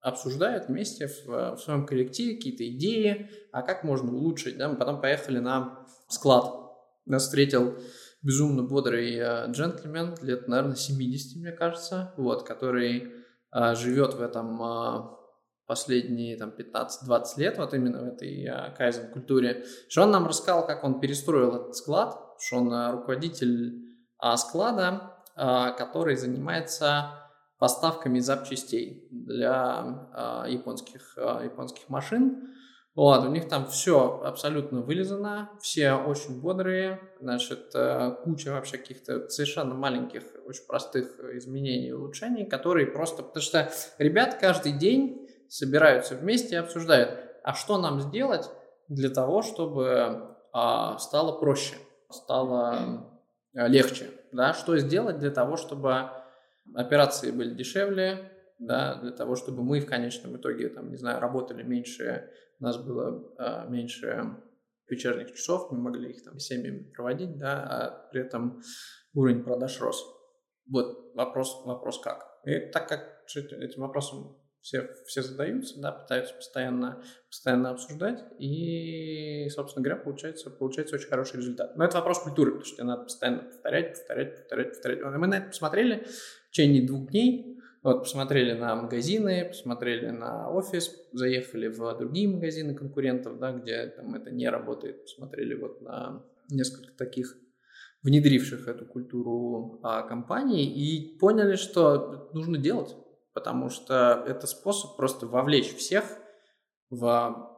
обсуждают 0.00 0.68
вместе 0.68 1.08
в, 1.08 1.56
в 1.56 1.58
своем 1.58 1.86
коллективе 1.86 2.36
какие-то 2.36 2.68
идеи, 2.68 3.30
а 3.52 3.62
как 3.62 3.82
можно 3.82 4.12
улучшить, 4.12 4.56
да, 4.58 4.68
мы 4.68 4.76
потом 4.76 5.00
поехали 5.00 5.38
на 5.38 5.86
склад, 6.08 6.66
нас 7.06 7.24
встретил 7.24 7.78
безумно 8.22 8.62
бодрый 8.62 9.16
э, 9.16 9.50
джентльмен, 9.50 10.16
лет, 10.22 10.48
наверное, 10.48 10.76
70, 10.76 11.36
мне 11.40 11.52
кажется, 11.52 12.12
вот, 12.16 12.46
который 12.46 13.15
живет 13.52 14.14
в 14.14 14.22
этом 14.22 14.62
а, 14.62 15.18
последние 15.66 16.36
там, 16.36 16.50
15-20 16.50 17.24
лет, 17.38 17.58
вот 17.58 17.74
именно 17.74 18.02
в 18.02 18.06
этой 18.06 18.46
а, 18.46 18.70
кайзен-культуре, 18.70 19.64
что 19.88 20.02
он 20.02 20.10
нам 20.10 20.26
рассказал, 20.26 20.66
как 20.66 20.84
он 20.84 21.00
перестроил 21.00 21.56
этот 21.56 21.76
склад, 21.76 22.18
что 22.38 22.56
он 22.56 22.90
руководитель 22.92 23.82
склада, 24.36 25.14
который 25.34 26.16
занимается 26.16 27.10
поставками 27.58 28.18
запчастей 28.18 29.08
для 29.10 30.44
японских, 30.46 31.16
японских 31.16 31.88
машин. 31.88 32.55
Вот, 32.96 33.26
у 33.26 33.28
них 33.30 33.46
там 33.46 33.66
все 33.66 34.22
абсолютно 34.24 34.80
вылезано, 34.80 35.50
все 35.60 35.92
очень 35.92 36.40
бодрые, 36.40 36.98
значит, 37.20 37.70
э, 37.74 38.16
куча 38.24 38.52
вообще 38.52 38.78
каких-то 38.78 39.28
совершенно 39.28 39.74
маленьких, 39.74 40.22
очень 40.46 40.64
простых 40.66 41.20
изменений 41.34 41.88
и 41.88 41.92
улучшений, 41.92 42.46
которые 42.46 42.86
просто... 42.86 43.22
Потому 43.22 43.42
что 43.42 43.70
ребят 43.98 44.38
каждый 44.40 44.72
день 44.72 45.28
собираются 45.50 46.14
вместе 46.14 46.54
и 46.54 46.58
обсуждают, 46.58 47.10
а 47.44 47.52
что 47.52 47.76
нам 47.76 48.00
сделать 48.00 48.48
для 48.88 49.10
того, 49.10 49.42
чтобы 49.42 50.34
а, 50.54 50.96
стало 50.98 51.38
проще, 51.38 51.74
стало 52.08 53.10
а, 53.54 53.68
легче, 53.68 54.06
да, 54.32 54.54
что 54.54 54.78
сделать 54.78 55.18
для 55.18 55.30
того, 55.30 55.58
чтобы 55.58 56.08
операции 56.74 57.30
были 57.30 57.54
дешевле, 57.54 58.32
да, 58.58 58.94
для 58.94 59.12
того, 59.12 59.36
чтобы 59.36 59.62
мы 59.62 59.80
в 59.80 59.86
конечном 59.86 60.38
итоге, 60.38 60.70
там, 60.70 60.88
не 60.88 60.96
знаю, 60.96 61.20
работали 61.20 61.62
меньше 61.62 62.30
у 62.58 62.64
нас 62.64 62.76
было 62.78 63.34
а, 63.38 63.66
меньше 63.66 64.36
вечерних 64.88 65.34
часов, 65.34 65.70
мы 65.70 65.78
могли 65.78 66.10
их 66.10 66.22
там 66.22 66.38
семьями 66.38 66.90
проводить, 66.94 67.38
да, 67.38 67.62
а 67.62 68.08
при 68.10 68.22
этом 68.22 68.60
уровень 69.14 69.42
продаж 69.42 69.80
рос. 69.80 70.04
Вот 70.70 71.12
вопрос, 71.14 71.62
вопрос 71.64 72.00
как. 72.00 72.24
И 72.44 72.70
так 72.70 72.88
как 72.88 73.24
этим 73.34 73.82
вопросом 73.82 74.40
все, 74.60 74.88
все 75.06 75.22
задаются, 75.22 75.80
да, 75.80 75.92
пытаются 75.92 76.34
постоянно, 76.34 77.02
постоянно 77.28 77.70
обсуждать, 77.70 78.24
и, 78.38 79.48
собственно 79.48 79.84
говоря, 79.84 80.02
получается, 80.02 80.50
получается 80.50 80.96
очень 80.96 81.08
хороший 81.08 81.36
результат. 81.36 81.76
Но 81.76 81.84
это 81.84 81.98
вопрос 81.98 82.20
культуры, 82.20 82.50
потому 82.50 82.64
что 82.64 82.76
тебе 82.76 82.84
надо 82.84 83.04
постоянно 83.04 83.42
повторять, 83.44 83.96
повторять, 83.96 84.36
повторять, 84.36 84.68
повторять. 84.70 85.02
Мы 85.04 85.26
на 85.26 85.38
это 85.38 85.48
посмотрели 85.48 86.06
в 86.48 86.50
течение 86.50 86.84
двух 86.84 87.10
дней, 87.10 87.55
вот, 87.86 88.00
посмотрели 88.00 88.52
на 88.52 88.74
магазины, 88.74 89.44
посмотрели 89.44 90.10
на 90.10 90.50
офис, 90.50 90.92
заехали 91.12 91.68
в 91.68 91.96
другие 91.96 92.26
магазины 92.26 92.74
конкурентов, 92.74 93.38
да, 93.38 93.52
где 93.52 93.86
там 93.86 94.12
это 94.16 94.32
не 94.32 94.50
работает, 94.50 95.02
посмотрели 95.02 95.54
вот 95.54 95.80
на 95.82 96.24
несколько 96.50 96.92
таких 96.96 97.36
внедривших 98.02 98.66
эту 98.66 98.86
культуру 98.86 99.78
а, 99.84 100.02
компаний 100.02 100.64
и 100.64 101.16
поняли, 101.18 101.54
что 101.54 102.28
нужно 102.32 102.58
делать, 102.58 102.96
потому 103.32 103.70
что 103.70 104.24
это 104.26 104.48
способ 104.48 104.96
просто 104.96 105.28
вовлечь 105.28 105.72
всех 105.76 106.04
в 106.90 107.52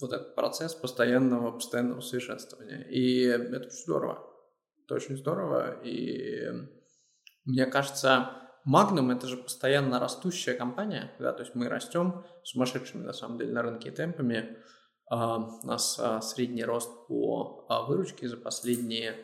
вот 0.00 0.12
этот 0.12 0.36
процесс 0.36 0.72
постоянного, 0.76 1.50
постоянного 1.50 2.00
совершенствования. 2.00 2.82
И 2.88 3.22
это 3.22 3.66
очень 3.66 3.70
здорово. 3.70 4.24
Это 4.84 4.94
очень 4.94 5.16
здорово. 5.16 5.82
И 5.82 6.46
мне 7.44 7.66
кажется, 7.66 8.47
Magnum 8.68 9.16
это 9.16 9.26
же 9.26 9.38
постоянно 9.38 9.98
растущая 9.98 10.54
компания, 10.54 11.10
да, 11.18 11.32
то 11.32 11.42
есть 11.42 11.54
мы 11.54 11.68
растем 11.68 12.24
сумасшедшими 12.42 13.02
на 13.02 13.12
самом 13.12 13.38
деле 13.38 13.52
на 13.52 13.62
рынке 13.62 13.90
темпами. 13.90 14.58
Uh, 15.10 15.48
у 15.62 15.66
нас 15.66 15.98
uh, 15.98 16.20
средний 16.20 16.64
рост 16.64 16.90
по 17.06 17.66
uh, 17.70 17.86
выручке 17.86 18.28
за 18.28 18.36
последние 18.36 19.14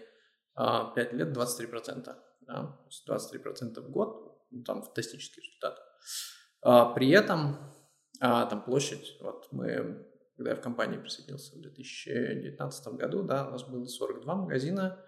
uh, 0.58 0.94
5 0.94 1.12
лет 1.12 1.36
23%. 1.36 2.16
Да? 2.46 2.78
23% 3.06 3.80
в 3.82 3.90
год, 3.90 4.38
ну, 4.50 4.62
там 4.64 4.82
фантастический 4.82 5.42
результат. 5.42 5.78
При 6.94 7.10
этом 7.10 7.58
там 8.20 8.62
площадь, 8.62 9.18
вот 9.20 9.48
мы, 9.50 10.06
когда 10.36 10.50
я 10.52 10.56
в 10.56 10.62
компании 10.62 10.96
присоединился 10.96 11.56
в 11.56 11.60
2019 11.60 12.94
году, 12.94 13.22
да, 13.22 13.46
у 13.48 13.50
нас 13.50 13.64
было 13.64 13.84
42 13.84 14.34
магазина, 14.34 15.04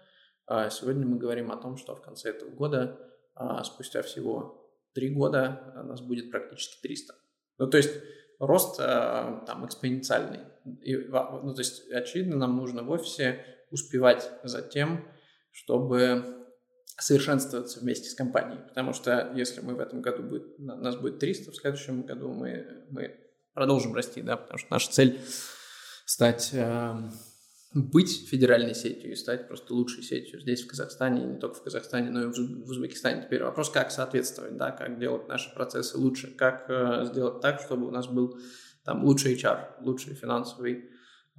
сегодня 0.69 1.07
мы 1.07 1.17
говорим 1.17 1.51
о 1.51 1.57
том, 1.57 1.77
что 1.77 1.95
в 1.95 2.01
конце 2.01 2.29
этого 2.29 2.51
года 2.51 3.06
а 3.39 3.63
спустя 3.63 4.01
всего 4.01 4.71
три 4.93 5.09
года 5.09 5.83
нас 5.85 6.01
будет 6.01 6.31
практически 6.31 6.81
300. 6.81 7.13
Ну, 7.59 7.67
то 7.67 7.77
есть 7.77 7.91
рост 8.39 8.79
э, 8.79 8.83
там 9.45 9.65
экспоненциальный. 9.65 10.39
И, 10.81 10.95
ну, 10.95 11.53
то 11.53 11.59
есть, 11.59 11.89
очевидно, 11.91 12.37
нам 12.37 12.57
нужно 12.57 12.83
в 12.83 12.89
офисе 12.89 13.43
успевать 13.71 14.29
за 14.43 14.61
тем, 14.61 15.07
чтобы 15.51 16.45
совершенствоваться 16.99 17.79
вместе 17.79 18.09
с 18.09 18.15
компанией. 18.15 18.59
Потому 18.67 18.93
что 18.93 19.31
если 19.35 19.61
мы 19.61 19.75
в 19.75 19.79
этом 19.79 20.01
году 20.01 20.23
будет, 20.23 20.57
нас 20.57 20.95
будет 20.95 21.19
300, 21.19 21.51
в 21.51 21.55
следующем 21.55 22.03
году 22.03 22.33
мы, 22.33 22.85
мы 22.89 23.19
продолжим 23.53 23.93
расти, 23.93 24.21
да, 24.21 24.37
потому 24.37 24.57
что 24.57 24.67
наша 24.71 24.91
цель 24.91 25.19
стать 26.05 26.51
э, 26.53 26.95
быть 27.73 28.27
федеральной 28.27 28.73
сетью 28.73 29.11
и 29.11 29.15
стать 29.15 29.47
просто 29.47 29.73
лучшей 29.73 30.03
сетью 30.03 30.39
здесь, 30.39 30.63
в 30.63 30.67
Казахстане, 30.67 31.23
и 31.23 31.27
не 31.27 31.37
только 31.37 31.55
в 31.55 31.63
Казахстане, 31.63 32.09
но 32.09 32.23
и 32.23 32.25
в 32.27 32.69
Узбекистане. 32.69 33.23
Теперь 33.23 33.43
вопрос, 33.43 33.69
как 33.69 33.91
соответствовать, 33.91 34.57
да, 34.57 34.71
как 34.71 34.99
делать 34.99 35.27
наши 35.27 35.53
процессы 35.53 35.97
лучше, 35.97 36.27
как 36.35 36.65
э, 36.69 37.05
сделать 37.05 37.41
так, 37.41 37.61
чтобы 37.61 37.87
у 37.87 37.91
нас 37.91 38.07
был 38.07 38.39
там 38.83 39.03
лучший 39.03 39.35
HR, 39.35 39.81
лучший 39.81 40.15
финансовый 40.15 40.85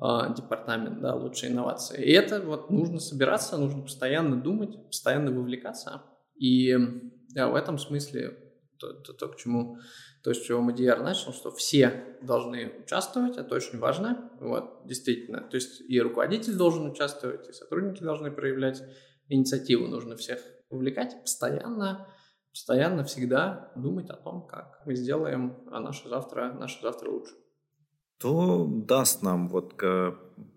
э, 0.00 0.34
департамент, 0.36 1.00
да, 1.00 1.14
лучшие 1.14 1.50
инновации. 1.50 2.04
И 2.04 2.12
это 2.12 2.40
вот 2.40 2.70
нужно 2.70 3.00
собираться, 3.00 3.56
нужно 3.56 3.82
постоянно 3.82 4.36
думать, 4.36 4.76
постоянно 4.86 5.32
вовлекаться. 5.32 6.02
И 6.36 6.76
да, 7.30 7.48
в 7.48 7.54
этом 7.54 7.78
смысле 7.78 8.38
то, 8.78 8.92
то, 8.92 9.12
то, 9.12 9.28
к 9.28 9.36
чему 9.36 9.78
то, 10.22 10.34
с 10.34 10.40
чего 10.40 10.60
Мадияр 10.60 11.02
начал, 11.02 11.32
что 11.32 11.50
все 11.50 12.16
должны 12.22 12.72
участвовать, 12.82 13.36
это 13.36 13.54
очень 13.54 13.78
важно, 13.78 14.30
вот, 14.40 14.86
действительно. 14.86 15.40
То 15.42 15.56
есть 15.56 15.80
и 15.88 16.00
руководитель 16.00 16.56
должен 16.56 16.90
участвовать, 16.90 17.48
и 17.48 17.52
сотрудники 17.52 18.02
должны 18.02 18.30
проявлять 18.30 18.82
инициативу, 19.28 19.86
нужно 19.86 20.16
всех 20.16 20.40
увлекать 20.70 21.20
постоянно, 21.20 22.08
постоянно, 22.50 23.04
всегда 23.04 23.72
думать 23.76 24.10
о 24.10 24.16
том, 24.16 24.46
как 24.46 24.82
мы 24.84 24.94
сделаем 24.94 25.64
а 25.70 25.80
наше 25.80 26.08
завтра, 26.08 26.52
наше 26.52 26.80
завтра 26.82 27.10
лучше. 27.10 27.34
То 28.18 28.66
даст 28.68 29.22
нам, 29.22 29.48
вот 29.48 29.74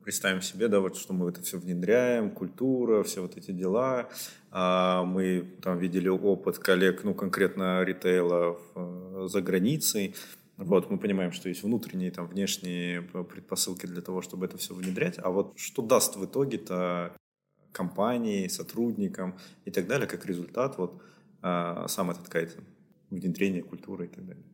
представим 0.03 0.41
себе, 0.41 0.67
да, 0.67 0.79
вот 0.79 0.97
что 0.97 1.13
мы 1.13 1.29
это 1.29 1.41
все 1.41 1.57
внедряем, 1.57 2.31
культура, 2.31 3.03
все 3.03 3.21
вот 3.21 3.37
эти 3.37 3.51
дела, 3.51 4.09
а, 4.49 5.03
мы 5.03 5.47
там 5.61 5.77
видели 5.77 6.09
опыт 6.09 6.57
коллег, 6.59 7.03
ну, 7.03 7.13
конкретно 7.13 7.83
ритейла 7.83 8.59
э, 8.75 9.27
за 9.29 9.41
границей. 9.41 10.15
Вот, 10.57 10.89
мы 10.89 10.97
понимаем, 10.97 11.31
что 11.31 11.49
есть 11.49 11.63
внутренние, 11.63 12.11
там, 12.11 12.27
внешние 12.27 13.01
предпосылки 13.01 13.85
для 13.85 14.01
того, 14.01 14.21
чтобы 14.21 14.45
это 14.45 14.57
все 14.57 14.73
внедрять. 14.73 15.17
А 15.19 15.29
вот 15.29 15.53
что 15.57 15.81
даст 15.81 16.17
в 16.17 16.25
итоге-то 16.25 17.15
компании, 17.71 18.47
сотрудникам 18.47 19.37
и 19.65 19.71
так 19.71 19.87
далее, 19.87 20.07
как 20.07 20.25
результат, 20.25 20.77
вот 20.77 21.01
а, 21.41 21.87
сам 21.87 22.11
этот 22.11 22.27
кайтинг, 22.27 22.65
внедрение 23.09 23.63
культуры 23.63 24.05
и 24.05 24.09
так 24.09 24.25
далее. 24.25 24.50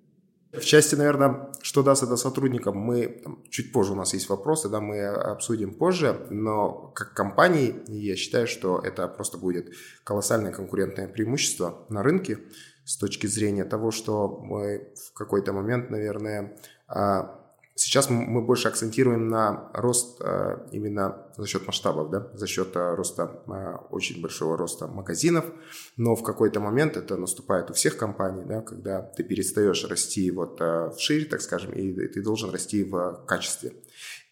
В 0.60 0.66
части, 0.66 0.96
наверное, 0.96 1.52
что 1.62 1.84
даст 1.84 2.04
это 2.04 2.16
сотрудникам, 2.18 2.78
мы 2.78 3.22
там, 3.24 3.44
чуть 3.50 3.72
позже 3.72 3.94
у 3.94 3.96
нас 3.96 4.14
есть 4.14 4.30
вопросы, 4.30 4.70
да, 4.70 4.80
мы 4.80 5.06
обсудим 5.06 5.74
позже, 5.74 6.28
но 6.30 6.92
как 6.96 7.14
компании 7.14 7.76
я 7.88 8.16
считаю, 8.16 8.48
что 8.48 8.80
это 8.80 9.08
просто 9.08 9.38
будет 9.38 9.74
колоссальное 10.04 10.52
конкурентное 10.52 11.08
преимущество 11.08 11.86
на 11.90 12.04
рынке 12.04 12.40
с 12.86 12.98
точки 12.98 13.28
зрения 13.28 13.66
того, 13.66 13.92
что 13.92 14.40
мы 14.42 14.94
в 14.96 15.14
какой-то 15.14 15.54
момент, 15.54 15.90
наверное, 15.90 16.58
а, 16.88 17.37
Сейчас 17.80 18.10
мы 18.10 18.42
больше 18.42 18.70
акцентируем 18.70 19.30
на 19.30 19.70
рост 19.72 20.20
э, 20.22 20.68
именно 20.72 21.28
за 21.38 21.46
счет 21.46 21.68
масштабов, 21.68 22.10
да, 22.10 22.28
за 22.34 22.48
счет 22.48 22.76
э, 22.76 22.96
роста, 22.96 23.44
э, 23.48 23.76
очень 23.92 24.20
большого 24.20 24.58
роста 24.58 24.88
магазинов, 24.88 25.46
но 25.96 26.16
в 26.16 26.24
какой-то 26.24 26.60
момент 26.60 26.98
это 26.98 27.18
наступает 27.18 27.70
у 27.70 27.74
всех 27.74 27.96
компаний, 27.96 28.42
да, 28.48 28.62
когда 28.62 29.04
ты 29.04 29.24
перестаешь 29.24 29.86
расти 29.86 30.32
вот 30.32 30.60
вширь, 30.96 31.30
так 31.30 31.40
скажем, 31.42 31.72
и 31.72 32.08
ты 32.08 32.24
должен 32.24 32.50
расти 32.50 32.84
в 32.84 33.24
качестве. 33.28 33.74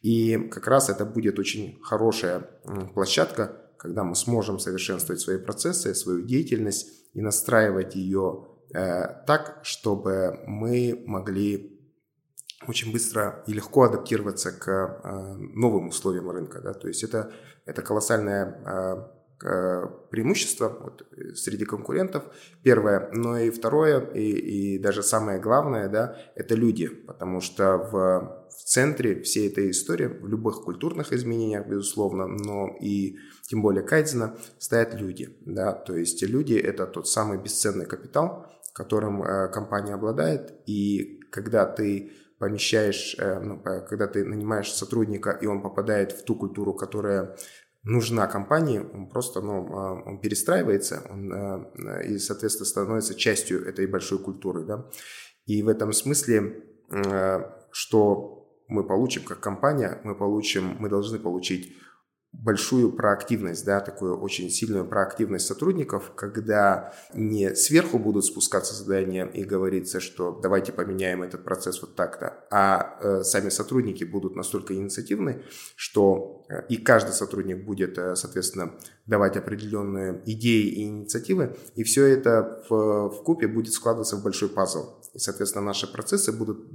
И 0.02 0.50
как 0.52 0.66
раз 0.66 0.90
это 0.90 1.06
будет 1.06 1.38
очень 1.38 1.80
хорошая 1.84 2.50
площадка, 2.96 3.62
когда 3.78 4.04
мы 4.04 4.16
сможем 4.16 4.58
совершенствовать 4.58 5.22
свои 5.22 5.38
процессы, 5.38 5.94
свою 5.94 6.24
деятельность 6.24 6.88
и 7.14 7.22
настраивать 7.22 7.94
ее 7.94 8.48
так, 8.72 9.60
чтобы 9.62 10.40
мы 10.48 11.04
могли 11.06 11.75
очень 12.68 12.92
быстро 12.92 13.44
и 13.48 13.54
легко 13.54 13.84
адаптироваться 13.84 14.52
к 14.52 14.70
э, 14.70 15.36
новым 15.54 15.88
условиям 15.90 16.30
рынка. 16.30 16.62
Да? 16.62 16.74
То 16.74 16.88
есть 16.88 17.04
это, 17.04 17.32
это 17.66 17.82
колоссальное 17.82 18.60
э, 18.66 19.88
преимущество 20.10 20.70
вот, 20.82 21.06
среди 21.36 21.66
конкурентов, 21.66 22.24
первое, 22.64 23.10
но 23.12 23.38
и 23.38 23.50
второе, 23.50 24.00
и, 24.00 24.76
и 24.76 24.80
даже 24.80 25.04
самое 25.04 25.40
главное, 25.40 25.90
да, 25.90 26.18
это 26.36 26.56
люди, 26.56 26.88
потому 26.88 27.42
что 27.42 27.78
в, 27.78 28.48
в 28.50 28.64
центре 28.64 29.22
всей 29.22 29.50
этой 29.50 29.72
истории, 29.72 30.08
в 30.08 30.28
любых 30.28 30.64
культурных 30.64 31.12
изменениях, 31.12 31.68
безусловно, 31.68 32.28
но 32.28 32.70
и 32.80 33.18
тем 33.44 33.62
более 33.62 33.84
кайдзена, 33.84 34.38
стоят 34.58 34.94
люди, 34.96 35.38
да, 35.46 35.74
то 35.74 35.96
есть 35.96 36.24
люди– 36.24 36.54
это 36.54 36.88
тот 36.88 37.08
самый 37.08 37.38
бесценный 37.38 37.86
капитал, 37.86 38.48
которым 38.74 39.22
э, 39.22 39.50
компания 39.50 39.94
обладает, 39.94 40.54
и 40.66 41.20
когда 41.30 41.66
ты 41.66 42.14
помещаешь, 42.40 43.16
э, 43.18 43.40
ну, 43.40 43.60
когда 43.60 44.08
ты 44.08 44.26
нанимаешь 44.26 44.72
сотрудника, 44.72 45.32
и 45.32 45.46
он 45.46 45.62
попадает 45.62 46.12
в 46.12 46.24
ту 46.24 46.36
культуру, 46.36 46.74
которая 46.74 47.36
нужна 47.84 48.28
компании, 48.28 48.80
он 48.80 49.08
просто 49.08 49.42
ну, 49.42 49.68
а, 49.72 49.94
он 50.06 50.20
перестраивается 50.20 51.04
он, 51.10 51.32
э, 51.32 52.08
и, 52.08 52.18
соответственно, 52.18 52.66
становится 52.66 53.16
частью 53.16 53.66
этой 53.66 53.88
большой 53.88 54.20
культуры. 54.20 54.66
Да? 54.66 54.86
И 55.46 55.62
в 55.62 55.70
этом 55.70 55.94
смысле, 55.94 56.64
э, 56.92 57.40
что 57.72 58.36
мы 58.68 58.84
получим 58.84 59.24
как 59.24 59.40
компания, 59.40 60.02
мы 60.04 60.16
получим, 60.16 60.76
мы 60.80 60.90
должны 60.90 61.20
получить 61.20 61.78
большую 62.42 62.92
проактивность, 62.92 63.66
да, 63.66 63.80
такую 63.80 64.20
очень 64.20 64.50
сильную 64.50 64.86
проактивность 64.86 65.48
сотрудников, 65.48 66.12
когда 66.16 66.94
не 67.14 67.56
сверху 67.56 68.00
будут 68.00 68.26
спускаться 68.26 68.74
задания 68.74 69.26
и 69.26 69.44
говорится, 69.44 70.00
что 70.00 70.40
давайте 70.42 70.72
поменяем 70.72 71.24
этот 71.24 71.44
процесс 71.44 71.82
вот 71.82 71.96
так-то, 71.96 72.46
а 72.52 72.98
э, 73.02 73.24
сами 73.24 73.50
сотрудники 73.50 74.04
будут 74.04 74.36
настолько 74.36 74.74
инициативны, 74.74 75.44
что 75.76 76.46
э, 76.50 76.66
и 76.70 76.78
каждый 76.78 77.12
сотрудник 77.12 77.66
будет, 77.66 77.98
э, 77.98 78.16
соответственно, 78.16 78.74
давать 79.06 79.38
определенные 79.38 80.22
идеи 80.26 80.68
и 80.68 80.84
инициативы, 80.84 81.56
и 81.76 81.84
все 81.84 82.06
это 82.06 82.64
в, 82.70 83.10
в 83.10 83.24
купе 83.24 83.48
будет 83.48 83.74
складываться 83.74 84.18
в 84.18 84.24
большой 84.24 84.50
пазл. 84.50 85.00
И, 85.14 85.20
соответственно, 85.20 85.66
наши 85.66 85.92
процессы 85.92 86.32
будут 86.32 86.72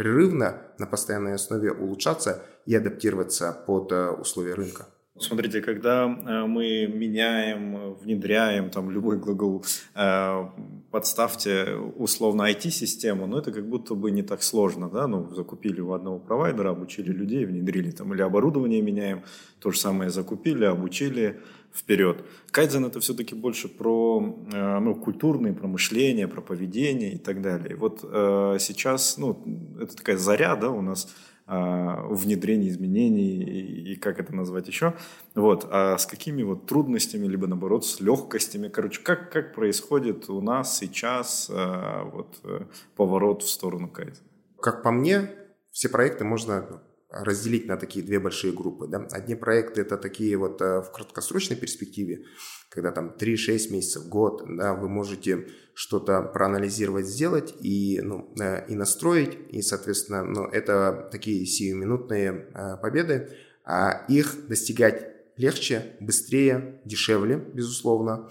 беспрерывно 0.00 0.62
на 0.78 0.86
постоянной 0.86 1.34
основе 1.34 1.72
улучшаться 1.72 2.42
и 2.66 2.74
адаптироваться 2.74 3.52
под 3.66 3.92
э, 3.92 4.10
условия 4.10 4.54
рынка. 4.54 4.86
Смотрите, 5.18 5.60
когда 5.60 6.04
э, 6.04 6.46
мы 6.46 6.86
меняем, 6.86 7.94
внедряем 7.94 8.70
там 8.70 8.90
любой 8.90 9.18
глагол, 9.18 9.64
э, 9.94 10.48
подставьте 10.90 11.76
условно 11.96 12.50
IT-систему, 12.50 13.26
но 13.26 13.38
это 13.38 13.52
как 13.52 13.68
будто 13.68 13.94
бы 13.94 14.10
не 14.10 14.22
так 14.22 14.42
сложно, 14.42 14.88
да, 14.88 15.06
ну, 15.06 15.32
закупили 15.34 15.80
у 15.80 15.92
одного 15.92 16.18
провайдера, 16.18 16.70
обучили 16.70 17.12
людей, 17.12 17.44
внедрили 17.44 17.90
там, 17.90 18.12
или 18.12 18.22
оборудование 18.22 18.82
меняем, 18.82 19.22
то 19.60 19.70
же 19.70 19.78
самое 19.78 20.10
закупили, 20.10 20.64
обучили, 20.64 21.40
вперед. 21.72 22.24
Кайдзен 22.50 22.84
это 22.84 22.98
все-таки 22.98 23.36
больше 23.36 23.68
про 23.68 24.20
ну, 24.20 24.94
культурные, 24.96 25.52
про 25.52 25.68
мышление, 25.68 26.26
про 26.26 26.40
поведение 26.40 27.14
и 27.14 27.18
так 27.18 27.40
далее. 27.40 27.76
Вот 27.76 28.00
сейчас, 28.00 29.16
ну, 29.18 29.40
это 29.80 29.96
такая 29.96 30.16
заря, 30.16 30.56
да, 30.56 30.70
у 30.70 30.82
нас 30.82 31.14
а, 31.52 32.06
внедрении 32.08 32.68
изменений 32.68 33.42
и, 33.42 33.96
как 33.96 34.20
это 34.20 34.32
назвать 34.32 34.68
еще. 34.68 34.94
Вот. 35.34 35.66
А 35.68 35.98
с 35.98 36.06
какими 36.06 36.44
вот 36.44 36.66
трудностями, 36.66 37.26
либо 37.26 37.48
наоборот 37.48 37.84
с 37.84 38.00
легкостями, 38.00 38.68
короче, 38.68 39.02
как, 39.02 39.32
как 39.32 39.52
происходит 39.52 40.30
у 40.30 40.40
нас 40.40 40.78
сейчас 40.78 41.50
а, 41.52 42.04
вот, 42.04 42.38
э, 42.44 42.66
поворот 42.94 43.42
в 43.42 43.50
сторону 43.50 43.88
кайта? 43.88 44.20
Как 44.60 44.84
по 44.84 44.92
мне, 44.92 45.28
все 45.72 45.88
проекты 45.88 46.22
можно 46.22 46.80
разделить 47.10 47.66
на 47.66 47.76
такие 47.76 48.04
две 48.04 48.20
большие 48.20 48.52
группы. 48.52 48.86
Да? 48.86 49.06
Одни 49.10 49.34
проекты 49.34 49.80
это 49.80 49.96
такие 49.96 50.36
вот 50.36 50.60
э, 50.62 50.80
в 50.80 50.92
краткосрочной 50.92 51.56
перспективе, 51.56 52.24
когда 52.68 52.92
там 52.92 53.14
3-6 53.18 53.72
месяцев, 53.72 54.08
год, 54.08 54.44
да, 54.46 54.74
вы 54.74 54.88
можете 54.88 55.48
что-то 55.74 56.22
проанализировать, 56.22 57.06
сделать 57.06 57.54
и, 57.60 58.00
ну, 58.02 58.32
э, 58.40 58.66
и 58.68 58.74
настроить, 58.74 59.36
и, 59.50 59.60
соответственно, 59.60 60.22
ну, 60.22 60.44
это 60.44 61.08
такие 61.10 61.44
сиюминутные 61.46 62.48
э, 62.54 62.76
победы, 62.80 63.30
а 63.64 64.04
их 64.08 64.46
достигать 64.46 65.10
легче, 65.36 65.96
быстрее, 66.00 66.80
дешевле, 66.84 67.36
безусловно. 67.36 68.28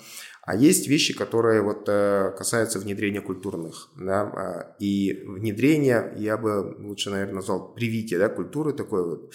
А 0.49 0.55
есть 0.55 0.87
вещи, 0.87 1.15
которые 1.15 1.61
вот 1.61 1.83
э, 1.87 2.33
касаются 2.35 2.79
внедрения 2.79 3.21
культурных. 3.21 3.91
Да? 3.95 4.21
А, 4.21 4.75
и 4.79 5.21
внедрение, 5.27 6.11
я 6.17 6.37
бы 6.37 6.75
лучше, 6.79 7.11
наверное, 7.11 7.35
назвал 7.35 7.71
привитие 7.75 8.17
да, 8.17 8.29
культуры 8.29 8.73
такой 8.73 9.05
вот. 9.05 9.31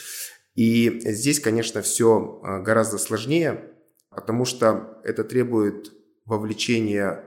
И 0.57 1.03
здесь, 1.05 1.39
конечно, 1.39 1.83
все 1.83 2.41
гораздо 2.65 2.99
сложнее, 2.99 3.77
потому 4.11 4.45
что 4.45 4.99
это 5.05 5.23
требует 5.23 5.93
вовлечения, 6.25 7.25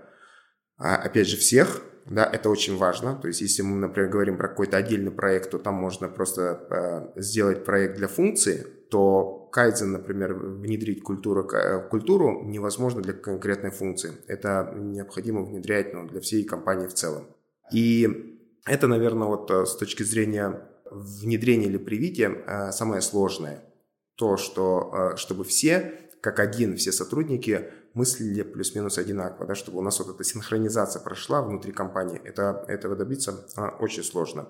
а, 0.76 0.98
опять 0.98 1.30
же, 1.30 1.38
всех, 1.38 1.82
да, 2.10 2.26
это 2.26 2.50
очень 2.50 2.78
важно. 2.78 3.16
То 3.16 3.28
есть, 3.28 3.42
если 3.42 3.64
мы, 3.64 3.76
например, 3.78 4.10
говорим 4.10 4.38
про 4.38 4.48
какой-то 4.48 4.78
отдельный 4.78 5.12
проект, 5.12 5.52
то 5.52 5.60
там 5.60 5.76
можно 5.76 6.08
просто 6.08 7.14
э, 7.16 7.22
сделать 7.22 7.66
проект 7.66 7.98
для 7.98 8.08
функции, 8.08 8.66
то 8.90 9.50
кайдзен, 9.52 9.92
например, 9.92 10.34
внедрить 10.34 11.04
культуру, 11.04 11.50
культуру 11.90 12.44
невозможно 12.46 13.02
для 13.02 13.14
конкретной 13.14 13.72
функции. 13.72 14.14
Это 14.28 14.74
необходимо 14.76 15.44
внедрять 15.44 15.94
ну, 15.94 16.08
для 16.08 16.22
всей 16.22 16.44
компании 16.44 16.88
в 16.88 16.94
целом. 16.94 17.26
И 17.74 18.38
это, 18.66 18.88
наверное, 18.88 19.28
вот 19.28 19.52
э, 19.52 19.66
с 19.66 19.76
точки 19.76 20.04
зрения 20.04 20.62
внедрения 20.90 21.66
или 21.66 21.78
привития 21.78 22.30
э, 22.30 22.72
самое 22.72 23.02
сложное. 23.02 23.64
То, 24.16 24.38
что 24.38 25.12
э, 25.14 25.18
чтобы 25.18 25.44
все, 25.44 25.94
как 26.22 26.40
один, 26.40 26.78
все 26.78 26.92
сотрудники 26.92 27.70
мыслили 27.94 28.44
плюс-минус 28.44 28.98
одинаково, 28.98 29.48
да, 29.48 29.56
чтобы 29.56 29.80
у 29.80 29.82
нас 29.82 30.00
вот 30.00 30.14
эта 30.14 30.24
синхронизация 30.24 31.02
прошла 31.02 31.42
внутри 31.42 31.72
компании. 31.72 32.22
Это, 32.24 32.64
этого 32.68 32.96
добиться 32.96 33.48
а, 33.56 33.70
очень 33.80 34.04
сложно. 34.04 34.50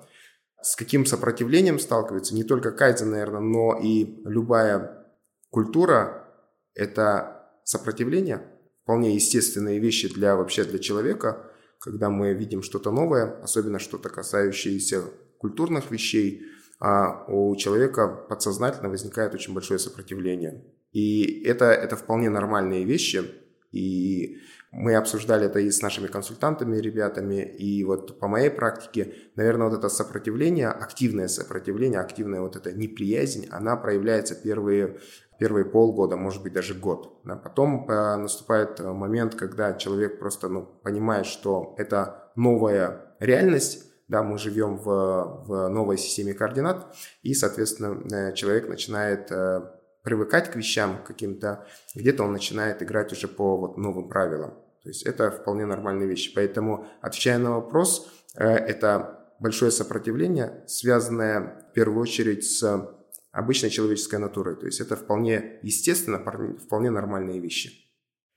С 0.62 0.76
каким 0.76 1.06
сопротивлением 1.06 1.80
сталкивается 1.80 2.36
не 2.36 2.44
только 2.44 2.72
кайдзен, 2.72 3.12
наверное, 3.12 3.42
но 3.42 3.80
и 3.80 4.22
любая 4.26 5.06
культура– 5.50 6.28
это 6.74 7.52
сопротивление, 7.64 8.44
вполне 8.84 9.14
естественные 9.14 9.80
вещи 9.80 10.14
для 10.14 10.36
вообще 10.36 10.64
для 10.64 10.80
человека, 10.80 11.52
когда 11.80 12.10
мы 12.10 12.34
видим 12.34 12.64
что-то 12.64 12.92
новое, 12.92 13.40
особенно 13.42 13.80
что-то 13.80 14.10
касающееся 14.10 15.04
культурных 15.40 15.92
вещей, 15.92 16.44
а 16.80 17.26
у 17.28 17.56
человека 17.56 18.08
подсознательно 18.08 18.90
возникает 18.90 19.34
очень 19.34 19.54
большое 19.54 19.80
сопротивление. 19.80 20.64
И 20.92 21.44
это, 21.44 21.66
это 21.66 21.96
вполне 21.96 22.30
нормальные 22.30 22.86
вещи. 22.86 23.24
И 23.72 24.38
мы 24.72 24.96
обсуждали 24.96 25.46
это 25.46 25.60
и 25.60 25.72
с 25.72 25.82
нашими 25.82 26.08
консультантами, 26.08 26.78
ребятами. 26.78 27.42
И 27.42 27.84
вот 27.84 28.20
по 28.20 28.28
моей 28.28 28.50
практике, 28.50 29.14
наверное, 29.36 29.70
вот 29.70 29.78
это 29.78 29.90
сопротивление, 29.90 30.70
активное 30.70 31.28
сопротивление, 31.28 32.00
активная 32.00 32.42
вот 32.42 32.56
эта 32.56 32.74
неприязнь, 32.74 33.48
она 33.52 33.76
проявляется 33.76 34.36
первые 34.36 35.00
первые 35.40 35.66
полгода, 35.66 36.16
может 36.16 36.44
быть, 36.44 36.54
даже 36.54 36.74
год. 36.74 37.22
Да. 37.24 37.36
Потом 37.36 37.88
э, 37.90 38.16
наступает 38.16 38.80
момент, 38.80 39.36
когда 39.36 39.74
человек 39.74 40.20
просто 40.20 40.50
ну, 40.50 40.64
понимает, 40.84 41.26
что 41.26 41.76
это 41.78 42.32
новая 42.36 43.16
реальность, 43.20 43.84
да, 44.08 44.24
мы 44.24 44.38
живем 44.38 44.78
в, 44.78 45.44
в 45.46 45.68
новой 45.68 45.98
системе 45.98 46.34
координат, 46.34 46.96
и, 47.22 47.34
соответственно, 47.34 48.02
э, 48.12 48.34
человек 48.34 48.68
начинает 48.68 49.32
э, 49.32 49.62
привыкать 50.08 50.50
к 50.50 50.56
вещам 50.56 51.04
каким-то, 51.06 51.68
где-то 51.94 52.24
он 52.24 52.32
начинает 52.32 52.82
играть 52.82 53.12
уже 53.12 53.28
по 53.28 53.58
вот 53.58 53.78
новым 53.78 54.08
правилам. 54.08 54.52
То 54.82 54.90
есть 54.90 55.04
это 55.04 55.30
вполне 55.30 55.66
нормальные 55.66 56.08
вещи. 56.08 56.32
Поэтому, 56.34 56.88
отвечая 57.02 57.38
на 57.40 57.52
вопрос, 57.56 58.10
э, 58.38 58.48
это 58.48 59.36
большое 59.42 59.70
сопротивление, 59.70 60.64
связанное 60.66 61.68
в 61.70 61.74
первую 61.74 62.00
очередь 62.04 62.46
с 62.46 62.90
обычной 63.34 63.70
человеческой 63.70 64.20
натурой. 64.20 64.56
То 64.56 64.66
есть 64.66 64.80
это 64.80 64.96
вполне 64.96 65.60
естественно, 65.62 66.20
вполне 66.58 66.90
нормальные 66.90 67.42
вещи. 67.42 67.74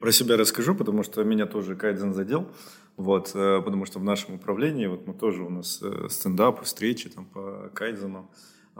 Про 0.00 0.10
себя 0.10 0.36
расскажу, 0.36 0.74
потому 0.74 1.04
что 1.04 1.22
меня 1.22 1.46
тоже 1.46 1.76
кайдзен 1.76 2.14
задел. 2.14 2.50
Вот, 2.96 3.30
э, 3.32 3.62
потому 3.64 3.84
что 3.84 4.00
в 4.00 4.02
нашем 4.02 4.34
управлении 4.34 4.88
вот 4.88 5.06
мы 5.06 5.14
тоже 5.14 5.44
у 5.44 5.50
нас 5.50 5.80
э, 5.80 6.08
стендапы, 6.08 6.64
встречи 6.64 7.08
там 7.10 7.26
по 7.26 7.70
кайдзену 7.72 8.28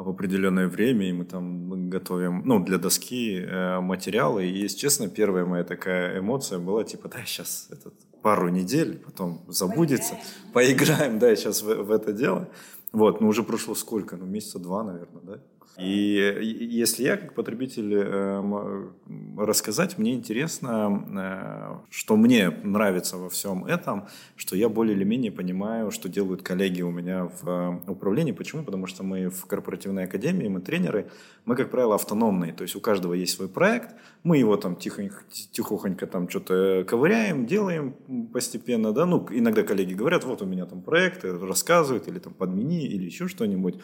в 0.03 0.09
определенное 0.09 0.69
время, 0.69 1.09
и 1.09 1.13
мы 1.13 1.25
там 1.25 1.91
готовим, 1.91 2.43
ну, 2.45 2.65
для 2.65 2.79
доски 2.79 3.39
э, 3.39 3.81
материалы. 3.81 4.47
И, 4.47 4.59
если 4.59 4.79
честно, 4.79 5.09
первая 5.09 5.45
моя 5.45 5.65
такая 5.65 6.19
эмоция 6.19 6.59
была, 6.59 6.85
типа, 6.85 7.09
да, 7.09 7.25
сейчас 7.25 7.69
этот, 7.71 7.95
пару 8.23 8.49
недель, 8.49 8.99
потом 8.99 9.43
забудется, 9.49 10.15
поиграем, 10.53 10.89
поиграем 10.89 11.19
да, 11.19 11.35
сейчас 11.37 11.63
в, 11.63 11.85
в 11.85 11.91
это 11.91 12.13
дело. 12.13 12.49
Вот, 12.93 13.21
ну, 13.21 13.29
уже 13.29 13.43
прошло 13.43 13.75
сколько? 13.75 14.17
Ну, 14.17 14.27
месяца 14.27 14.59
два, 14.59 14.83
наверное, 14.83 15.23
да? 15.23 15.41
И 15.79 16.69
если 16.71 17.05
я 17.05 17.17
как 17.17 17.35
потребитель 17.35 17.95
э, 17.95 18.91
рассказать, 19.39 19.97
мне 19.97 20.15
интересно, 20.15 21.05
э, 21.09 21.91
что 21.91 22.17
мне 22.17 22.51
нравится 22.51 23.17
во 23.17 23.31
всем 23.31 23.65
этом, 23.65 24.07
что 24.37 24.57
я 24.57 24.69
более 24.69 24.95
или 24.95 25.05
менее 25.05 25.33
понимаю, 25.33 25.91
что 25.91 26.09
делают 26.09 26.43
коллеги 26.43 26.83
у 26.83 26.91
меня 26.91 27.31
в 27.41 27.49
э, 27.49 27.91
управлении. 27.91 28.33
Почему? 28.33 28.63
Потому 28.63 28.87
что 28.87 29.03
мы 29.05 29.31
в 29.31 29.47
корпоративной 29.47 30.05
академии, 30.05 30.49
мы 30.49 30.61
тренеры, 30.61 31.11
мы, 31.47 31.57
как 31.57 31.71
правило, 31.71 31.95
автономные. 31.95 32.53
То 32.53 32.63
есть 32.63 32.77
у 32.77 32.81
каждого 32.81 33.15
есть 33.15 33.35
свой 33.35 33.49
проект, 33.49 33.95
мы 34.23 34.37
его 34.37 34.57
там 34.57 34.77
тихохонько 34.77 36.07
там 36.07 36.29
что-то 36.29 36.85
ковыряем, 36.87 37.47
делаем 37.47 37.95
постепенно, 38.33 38.93
да, 38.93 39.07
ну, 39.07 39.27
иногда 39.31 39.63
коллеги 39.63 39.95
говорят, 39.95 40.25
вот 40.25 40.43
у 40.43 40.47
меня 40.47 40.67
там 40.67 40.83
проект, 40.83 41.25
рассказывают, 41.25 42.07
или 42.07 42.19
там 42.19 42.35
подмени, 42.35 42.85
или 42.85 43.05
еще 43.05 43.29
что-нибудь. 43.29 43.77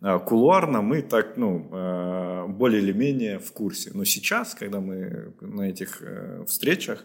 А, 0.00 0.18
кулуарно 0.18 0.82
мы 0.82 1.02
так, 1.02 1.36
ну, 1.36 1.68
а, 1.72 2.46
более 2.46 2.82
или 2.82 2.92
менее 2.92 3.38
в 3.38 3.52
курсе. 3.52 3.90
Но 3.94 4.04
сейчас, 4.04 4.54
когда 4.54 4.80
мы 4.80 5.32
на 5.40 5.62
этих 5.62 6.02
э, 6.02 6.44
встречах, 6.46 7.04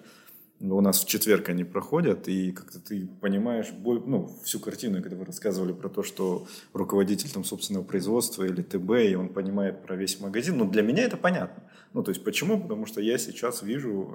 у 0.60 0.82
нас 0.82 1.02
в 1.02 1.08
четверг 1.08 1.47
они 1.47 1.63
проходят, 1.63 2.28
и 2.28 2.52
как-то 2.52 2.80
ты 2.82 3.08
понимаешь 3.21 3.67
ну, 3.84 4.28
всю 4.43 4.60
картину, 4.60 5.02
когда 5.02 5.15
вы 5.15 5.23
рассказывали 5.23 5.71
про 5.71 5.88
то, 5.88 6.04
что 6.04 6.47
руководитель 6.73 7.32
там 7.32 7.45
собственного 7.45 7.84
производства 7.84 8.43
или 8.43 8.62
ТБ, 8.62 8.91
и 9.10 9.15
он 9.15 9.30
понимает 9.30 9.84
про 9.84 9.95
весь 9.95 10.19
магазин. 10.19 10.58
Ну, 10.58 10.69
для 10.69 10.82
меня 10.82 11.04
это 11.04 11.15
понятно. 11.15 11.63
Ну, 11.93 12.04
то 12.04 12.12
есть 12.12 12.23
почему? 12.25 12.62
Потому 12.62 12.86
что 12.86 12.99
я 12.99 13.17
сейчас 13.17 13.63
вижу, 13.63 14.13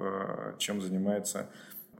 чем 0.59 0.81
занимается 0.81 1.49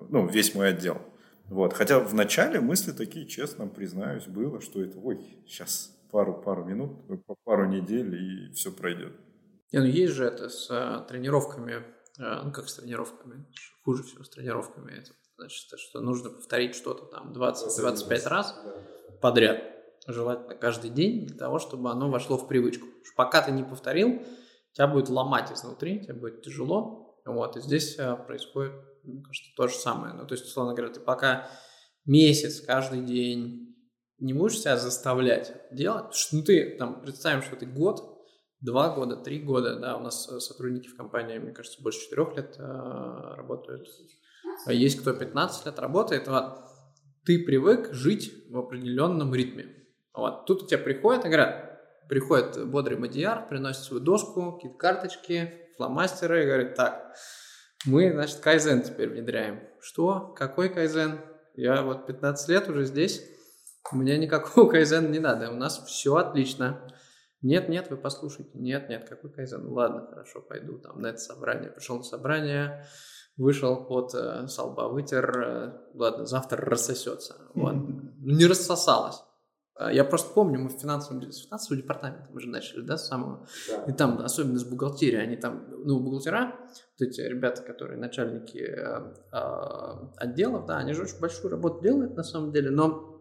ну, 0.09 0.27
весь 0.27 0.53
мой 0.53 0.69
отдел. 0.69 1.01
Вот. 1.47 1.73
Хотя 1.73 1.99
в 1.99 2.13
начале 2.13 2.59
мысли 2.59 2.91
такие, 2.91 3.25
честно 3.25 3.67
признаюсь, 3.67 4.25
было, 4.25 4.61
что 4.61 4.81
это, 4.81 4.97
ой, 4.99 5.19
сейчас 5.47 5.94
пару-пару 6.15 6.63
минут, 6.63 6.91
пару 7.43 7.65
недель, 7.65 8.15
и 8.15 8.53
все 8.53 8.71
пройдет. 8.71 9.19
Не, 9.73 9.79
ну 9.79 9.85
есть 9.85 10.13
же 10.13 10.23
это 10.23 10.47
с 10.47 10.69
а, 10.71 11.01
тренировками, 11.01 11.83
а, 12.17 12.43
ну 12.43 12.53
как 12.53 12.69
с 12.69 12.75
тренировками, 12.75 13.45
хуже 13.83 14.03
всего 14.03 14.23
с 14.23 14.29
тренировками, 14.29 14.93
это 14.93 15.11
значит, 15.35 15.77
что 15.77 15.99
нужно 15.99 16.29
повторить 16.29 16.73
что-то 16.73 17.07
там 17.07 17.33
20-25 17.33 18.27
раз 18.29 18.57
подряд, 19.21 19.61
желательно 20.07 20.55
каждый 20.55 20.89
день, 20.89 21.27
для 21.27 21.37
того, 21.37 21.59
чтобы 21.59 21.91
оно 21.91 22.09
вошло 22.09 22.37
в 22.37 22.47
привычку. 22.47 22.85
Потому 22.85 23.05
что 23.05 23.15
пока 23.17 23.41
ты 23.41 23.51
не 23.51 23.65
повторил, 23.65 24.23
тебя 24.71 24.87
будет 24.87 25.09
ломать 25.09 25.51
изнутри, 25.51 25.99
тебе 25.99 26.13
будет 26.13 26.43
тяжело, 26.43 27.19
вот, 27.25 27.57
и 27.57 27.59
здесь 27.59 27.99
а, 27.99 28.15
происходит, 28.15 28.71
мне 29.03 29.21
кажется, 29.21 29.51
то 29.57 29.67
же 29.67 29.75
самое. 29.75 30.13
Ну, 30.13 30.25
то 30.25 30.33
есть, 30.33 30.45
условно 30.45 30.75
говоря, 30.75 30.93
ты 30.93 31.01
пока 31.01 31.49
месяц 32.05 32.61
каждый 32.61 33.01
день 33.01 33.74
не 34.19 34.33
будешь 34.33 34.59
себя 34.59 34.77
заставлять 34.77 35.53
делать, 35.71 36.03
потому 36.03 36.13
что 36.13 36.35
ну, 36.37 36.43
ты 36.43 36.75
там 36.77 37.01
представим, 37.01 37.41
что 37.41 37.55
ты 37.55 37.65
год, 37.65 38.01
два 38.61 38.95
года, 38.95 39.17
три 39.17 39.39
года, 39.39 39.79
да, 39.79 39.97
у 39.97 40.01
нас 40.01 40.29
э, 40.29 40.39
сотрудники 40.39 40.87
в 40.87 40.95
компании, 40.95 41.37
мне 41.37 41.51
кажется, 41.51 41.81
больше 41.81 41.99
четырех 42.01 42.35
лет 42.35 42.55
э, 42.57 42.61
работают, 42.61 43.87
а 44.65 44.73
есть 44.73 45.01
кто 45.01 45.13
15 45.13 45.65
лет 45.65 45.79
работает, 45.79 46.27
вот, 46.27 46.59
ты 47.25 47.43
привык 47.43 47.93
жить 47.93 48.31
в 48.49 48.57
определенном 48.57 49.33
ритме. 49.33 49.75
Вот. 50.13 50.45
Тут 50.45 50.63
у 50.63 50.67
тебя 50.67 50.77
приходят 50.77 51.25
и 51.25 51.27
говорят, 51.27 52.07
приходит 52.07 52.69
бодрый 52.69 52.97
мадияр, 52.97 53.47
приносит 53.47 53.83
свою 53.83 54.01
доску, 54.01 54.53
какие-то 54.53 54.77
карточки, 54.77 55.53
фломастеры 55.75 56.43
и 56.43 56.45
говорит, 56.45 56.75
так, 56.75 57.15
мы, 57.85 58.11
значит, 58.11 58.39
кайзен 58.39 58.83
теперь 58.83 59.09
внедряем. 59.09 59.61
Что? 59.81 60.33
Какой 60.37 60.69
кайзен? 60.69 61.19
Я 61.55 61.81
вот 61.83 62.05
15 62.07 62.49
лет 62.49 62.69
уже 62.69 62.85
здесь, 62.85 63.21
мне 63.91 64.17
никакого 64.17 64.69
кайзена 64.71 65.07
не 65.07 65.19
надо, 65.19 65.51
у 65.51 65.55
нас 65.55 65.83
все 65.85 66.15
отлично. 66.15 66.81
Нет, 67.41 67.69
нет, 67.69 67.89
вы 67.89 67.97
послушайте. 67.97 68.51
Нет, 68.55 68.89
нет, 68.89 69.07
какой 69.07 69.31
кайзен? 69.31 69.67
Ладно, 69.67 70.07
хорошо, 70.07 70.41
пойду 70.41 70.79
там 70.79 70.99
на 71.01 71.07
это 71.07 71.19
собрание. 71.19 71.69
Пришел 71.69 71.97
на 71.97 72.03
собрание, 72.03 72.87
вышел 73.37 73.85
под 73.85 74.15
э, 74.15 74.47
салба, 74.47 74.87
вытер. 74.87 75.39
Э, 75.39 75.73
ладно, 75.93 76.25
завтра 76.25 76.65
рассосется. 76.65 77.35
Вот. 77.53 77.75
Не 78.19 78.47
рассосалось. 78.47 79.21
А, 79.75 79.91
я 79.91 80.05
просто 80.05 80.33
помню, 80.33 80.59
мы 80.59 80.69
в 80.69 80.79
финансовом, 80.79 81.21
с 81.31 81.45
финансового 81.45 81.81
департамента 81.81 82.29
мы 82.31 82.39
же 82.39 82.47
начали, 82.47 82.81
да, 82.81 82.97
с 82.97 83.07
самого. 83.07 83.45
Да. 83.67 83.83
И 83.83 83.91
там, 83.91 84.19
особенно 84.19 84.57
с 84.57 84.63
бухгалтерии, 84.63 85.17
они 85.17 85.35
там, 85.35 85.65
ну, 85.69 85.99
бухгалтера, 85.99 86.55
вот 86.57 87.07
эти 87.07 87.21
ребята, 87.21 87.61
которые 87.61 87.99
начальники 87.99 88.57
э, 88.57 89.13
э, 89.31 90.07
отделов, 90.17 90.65
да, 90.65 90.77
они 90.77 90.93
же 90.93 91.03
очень 91.03 91.19
большую 91.19 91.51
работу 91.51 91.81
делают 91.81 92.15
на 92.15 92.23
самом 92.23 92.53
деле, 92.53 92.69
но 92.69 93.14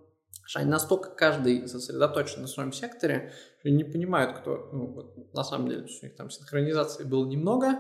что 0.45 0.61
они 0.61 0.71
настолько 0.71 1.11
каждый 1.11 1.67
сосредоточен 1.67 2.43
на 2.43 2.47
своем 2.47 2.73
секторе, 2.73 3.33
что 3.61 3.71
не 3.71 3.85
понимают, 3.85 4.39
кто, 4.39 4.69
ну, 4.73 4.87
вот, 4.93 5.35
на 5.35 5.45
самом 5.45 5.69
деле, 5.69 5.83
у 5.83 6.05
них 6.05 6.17
там 6.17 6.31
синхронизации 6.31 7.05
было 7.05 7.27
немного, 7.27 7.79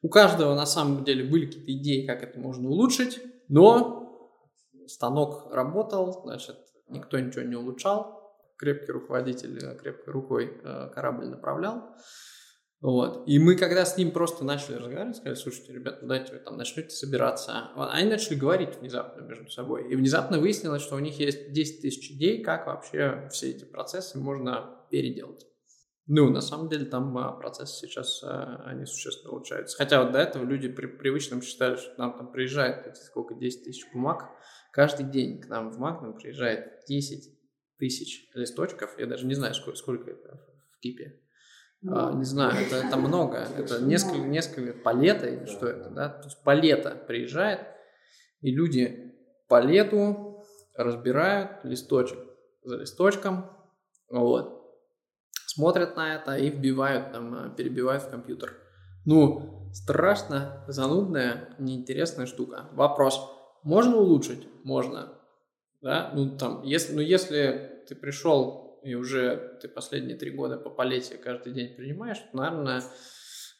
у 0.00 0.08
каждого 0.08 0.54
на 0.54 0.66
самом 0.66 1.04
деле 1.04 1.24
были 1.24 1.46
какие-то 1.46 1.72
идеи, 1.72 2.06
как 2.06 2.22
это 2.22 2.40
можно 2.40 2.68
улучшить, 2.68 3.20
но 3.48 4.02
станок 4.86 5.52
работал, 5.52 6.22
значит, 6.24 6.56
никто 6.88 7.18
ничего 7.18 7.42
не 7.42 7.56
улучшал, 7.56 8.22
крепкий 8.56 8.92
руководитель 8.92 9.76
крепкой 9.76 10.12
рукой 10.12 10.60
э, 10.62 10.90
корабль 10.94 11.26
направлял, 11.26 11.94
Вот. 12.82 13.28
И 13.28 13.38
мы 13.38 13.54
когда 13.54 13.84
с 13.84 13.96
ним 13.96 14.10
просто 14.10 14.44
начали 14.44 14.74
разговаривать, 14.74 15.16
сказали, 15.16 15.36
слушайте, 15.36 15.72
ребята, 15.72 15.98
ну 16.02 16.08
давайте 16.08 16.32
вы 16.32 16.40
там 16.40 16.56
начнете 16.56 16.90
собираться. 16.90 17.70
Они 17.76 18.10
начали 18.10 18.34
говорить 18.34 18.76
внезапно 18.80 19.20
между 19.22 19.48
собой. 19.50 19.88
И 19.88 19.94
внезапно 19.94 20.40
выяснилось, 20.40 20.82
что 20.82 20.96
у 20.96 20.98
них 20.98 21.16
есть 21.20 21.52
10 21.52 21.80
тысяч 21.80 22.10
идей, 22.10 22.42
как 22.42 22.66
вообще 22.66 23.28
все 23.30 23.50
эти 23.50 23.64
процессы 23.64 24.18
можно 24.18 24.84
переделать. 24.90 25.46
Ну, 26.08 26.28
на 26.30 26.40
самом 26.40 26.68
деле, 26.68 26.84
там 26.86 27.16
а, 27.16 27.30
процессы 27.30 27.86
сейчас, 27.86 28.20
а, 28.24 28.64
они 28.66 28.84
существенно 28.84 29.30
улучшаются. 29.30 29.76
Хотя 29.76 30.02
вот 30.02 30.10
до 30.10 30.18
этого 30.18 30.44
люди 30.44 30.68
при, 30.68 30.86
привычно 30.86 31.40
считали, 31.40 31.76
что 31.76 31.94
нам 31.96 32.18
там 32.18 32.32
приезжает, 32.32 32.84
эти 32.88 32.98
сколько, 32.98 33.36
10 33.36 33.64
тысяч 33.64 33.84
бумаг. 33.92 34.28
Каждый 34.72 35.06
день 35.06 35.40
к 35.40 35.46
нам 35.46 35.70
в 35.70 35.78
Магнум 35.78 36.14
приезжает 36.14 36.84
10 36.88 37.38
тысяч 37.78 38.28
листочков. 38.34 38.98
Я 38.98 39.06
даже 39.06 39.24
не 39.26 39.34
знаю, 39.34 39.54
сколько, 39.54 39.78
сколько 39.78 40.10
это 40.10 40.44
в 40.72 40.80
Кипе. 40.80 41.20
А, 41.88 42.12
не 42.12 42.24
знаю, 42.24 42.54
это, 42.64 42.76
это 42.86 42.96
много. 42.96 43.46
Это 43.56 43.82
несколько, 43.82 44.18
несколько 44.18 44.72
палета 44.72 45.26
или 45.26 45.46
что 45.46 45.66
это, 45.66 45.90
да? 45.90 46.08
То 46.08 46.24
есть 46.24 46.42
палета 46.42 46.90
приезжает, 47.06 47.60
и 48.40 48.50
люди 48.50 49.14
палету 49.48 50.44
разбирают 50.76 51.64
листочек 51.64 52.18
за 52.64 52.76
листочком, 52.76 53.50
вот, 54.08 54.62
смотрят 55.46 55.96
на 55.96 56.14
это 56.14 56.36
и 56.36 56.50
вбивают 56.50 57.12
там, 57.12 57.34
а, 57.34 57.50
перебивают 57.50 58.04
в 58.04 58.10
компьютер. 58.10 58.56
Ну, 59.04 59.70
страшно 59.72 60.64
занудная, 60.68 61.54
неинтересная 61.58 62.26
штука. 62.26 62.68
Вопрос, 62.72 63.20
можно 63.64 63.96
улучшить? 63.96 64.46
Можно. 64.64 65.12
Да? 65.80 66.12
Ну, 66.14 66.36
там, 66.36 66.62
если, 66.62 66.94
ну, 66.94 67.00
если 67.00 67.82
ты 67.88 67.96
пришел 67.96 68.61
и 68.82 68.94
уже 68.94 69.58
ты 69.60 69.68
последние 69.68 70.16
три 70.16 70.30
года 70.30 70.56
по 70.56 70.70
палете 70.70 71.16
каждый 71.16 71.52
день 71.52 71.74
принимаешь, 71.76 72.18
то, 72.18 72.36
наверное, 72.36 72.82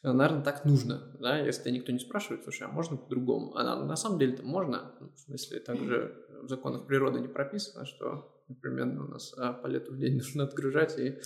наверное, 0.03 0.43
так 0.43 0.65
нужно, 0.65 1.15
да, 1.19 1.39
если 1.39 1.71
никто 1.71 1.91
не 1.91 1.99
спрашивает, 1.99 2.43
слушай, 2.43 2.63
а 2.63 2.71
можно 2.71 2.97
по-другому? 2.97 3.55
А 3.55 3.63
на, 3.63 3.85
на 3.85 3.95
самом 3.95 4.19
деле-то 4.19 4.43
можно, 4.43 4.93
ну, 4.99 5.11
в 5.11 5.19
смысле, 5.19 5.59
также 5.59 6.25
в 6.41 6.49
законах 6.49 6.85
природы 6.85 7.19
не 7.19 7.27
прописано, 7.27 7.85
что 7.85 8.29
непременно 8.47 9.05
у 9.05 9.07
нас 9.07 9.33
а, 9.37 9.53
палету 9.53 9.93
в 9.93 9.97
день 9.97 10.15
нужно 10.17 10.43
отгружать, 10.43 10.97
и, 10.99 11.17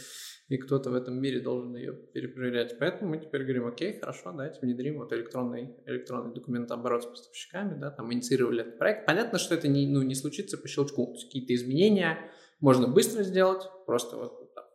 и 0.50 0.58
кто-то 0.58 0.90
в 0.90 0.96
этом 0.96 1.20
мире 1.20 1.40
должен 1.40 1.76
ее 1.76 1.94
перепроверять. 1.94 2.78
Поэтому 2.80 3.12
мы 3.12 3.20
теперь 3.20 3.44
говорим, 3.44 3.68
окей, 3.68 4.00
хорошо, 4.00 4.32
давайте 4.32 4.60
внедрим 4.62 4.98
вот 5.00 5.12
электронный, 5.14 5.76
электронный 5.86 6.34
документооборот 6.34 7.04
с 7.04 7.06
поставщиками, 7.08 7.80
да, 7.80 7.92
там 7.92 8.14
инициировали 8.14 8.62
этот 8.62 8.78
проект. 8.78 9.06
Понятно, 9.06 9.40
что 9.40 9.56
это 9.56 9.68
не, 9.68 9.88
ну, 9.88 10.02
не 10.04 10.16
случится 10.16 10.58
по 10.58 10.68
щелчку, 10.68 11.14
какие-то 11.14 11.54
изменения, 11.56 12.32
можно 12.60 12.88
быстро 12.88 13.24
сделать, 13.24 13.64
просто 13.86 14.18
вот 14.18 14.54
так, 14.54 14.74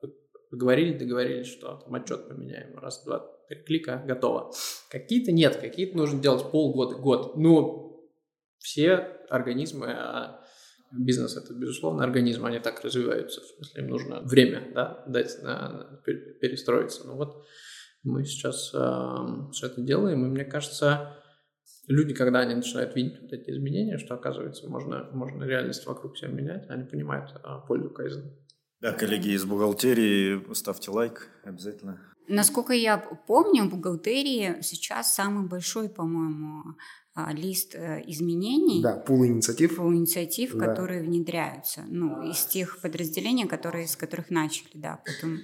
поговорили, 0.51 0.99
договорились, 0.99 1.47
что 1.47 1.77
там 1.77 1.95
отчет 1.95 2.29
поменяем, 2.29 2.79
раз, 2.79 3.03
два, 3.05 3.27
три 3.49 3.63
клика, 3.63 4.03
готово. 4.07 4.53
Какие-то 4.91 5.33
нет, 5.33 5.57
какие-то 5.57 5.97
нужно 5.97 6.21
делать 6.21 6.51
полгода, 6.51 6.97
год. 6.97 7.37
Ну, 7.37 8.11
все 8.59 8.97
организмы, 9.29 9.89
а 9.91 10.45
бизнес 10.93 11.37
это, 11.37 11.55
безусловно, 11.55 12.05
организм, 12.05 12.45
они 12.45 12.59
так 12.59 12.85
развиваются, 12.85 13.41
в 13.41 13.45
смысле, 13.45 13.83
им 13.83 13.89
нужно 13.89 14.21
время, 14.21 14.71
да, 14.75 15.05
дать 15.07 15.43
на, 15.43 16.01
перестроиться. 16.41 17.07
Ну 17.07 17.17
вот 17.17 17.47
мы 18.03 18.25
сейчас 18.25 18.73
э, 18.75 19.17
все 19.53 19.67
это 19.67 19.81
делаем, 19.81 20.25
и 20.25 20.29
мне 20.29 20.45
кажется, 20.45 21.17
люди, 21.93 22.15
когда 22.15 22.41
они 22.41 22.55
начинают 22.55 22.95
видеть 22.97 23.21
вот 23.21 23.33
эти 23.33 23.51
изменения, 23.51 23.99
что 23.99 24.15
оказывается 24.15 24.69
можно, 24.69 25.09
можно 25.13 25.45
реальность 25.45 25.87
вокруг 25.87 26.17
себя 26.17 26.29
менять, 26.29 26.69
они 26.69 26.85
понимают 26.85 27.31
а, 27.43 27.59
пользу 27.59 27.91
кайзена. 27.91 28.33
Да, 28.81 28.93
коллеги 28.93 29.29
из 29.29 29.45
бухгалтерии, 29.45 30.53
ставьте 30.55 30.91
лайк 30.91 31.29
обязательно. 31.45 32.01
Насколько 32.29 32.73
я 32.73 32.99
помню, 32.99 33.65
в 33.65 33.71
бухгалтерии 33.71 34.57
сейчас 34.63 35.15
самый 35.15 35.47
большой, 35.49 35.89
по-моему, 35.89 36.77
а, 37.15 37.33
лист 37.33 37.75
э, 37.75 38.03
изменений. 38.07 38.83
Да, 38.83 38.97
пул 38.97 39.25
инициатив. 39.27 39.77
Пул 39.77 39.93
инициатив, 39.93 40.55
да. 40.55 40.67
которые 40.67 41.03
внедряются. 41.03 41.85
Ну, 41.87 42.23
из 42.23 42.47
тех 42.47 42.81
подразделений, 42.81 43.47
которые, 43.47 43.87
с 43.87 43.97
которых 43.97 44.31
начали, 44.31 44.71
да. 44.75 45.03
Потом 45.05 45.41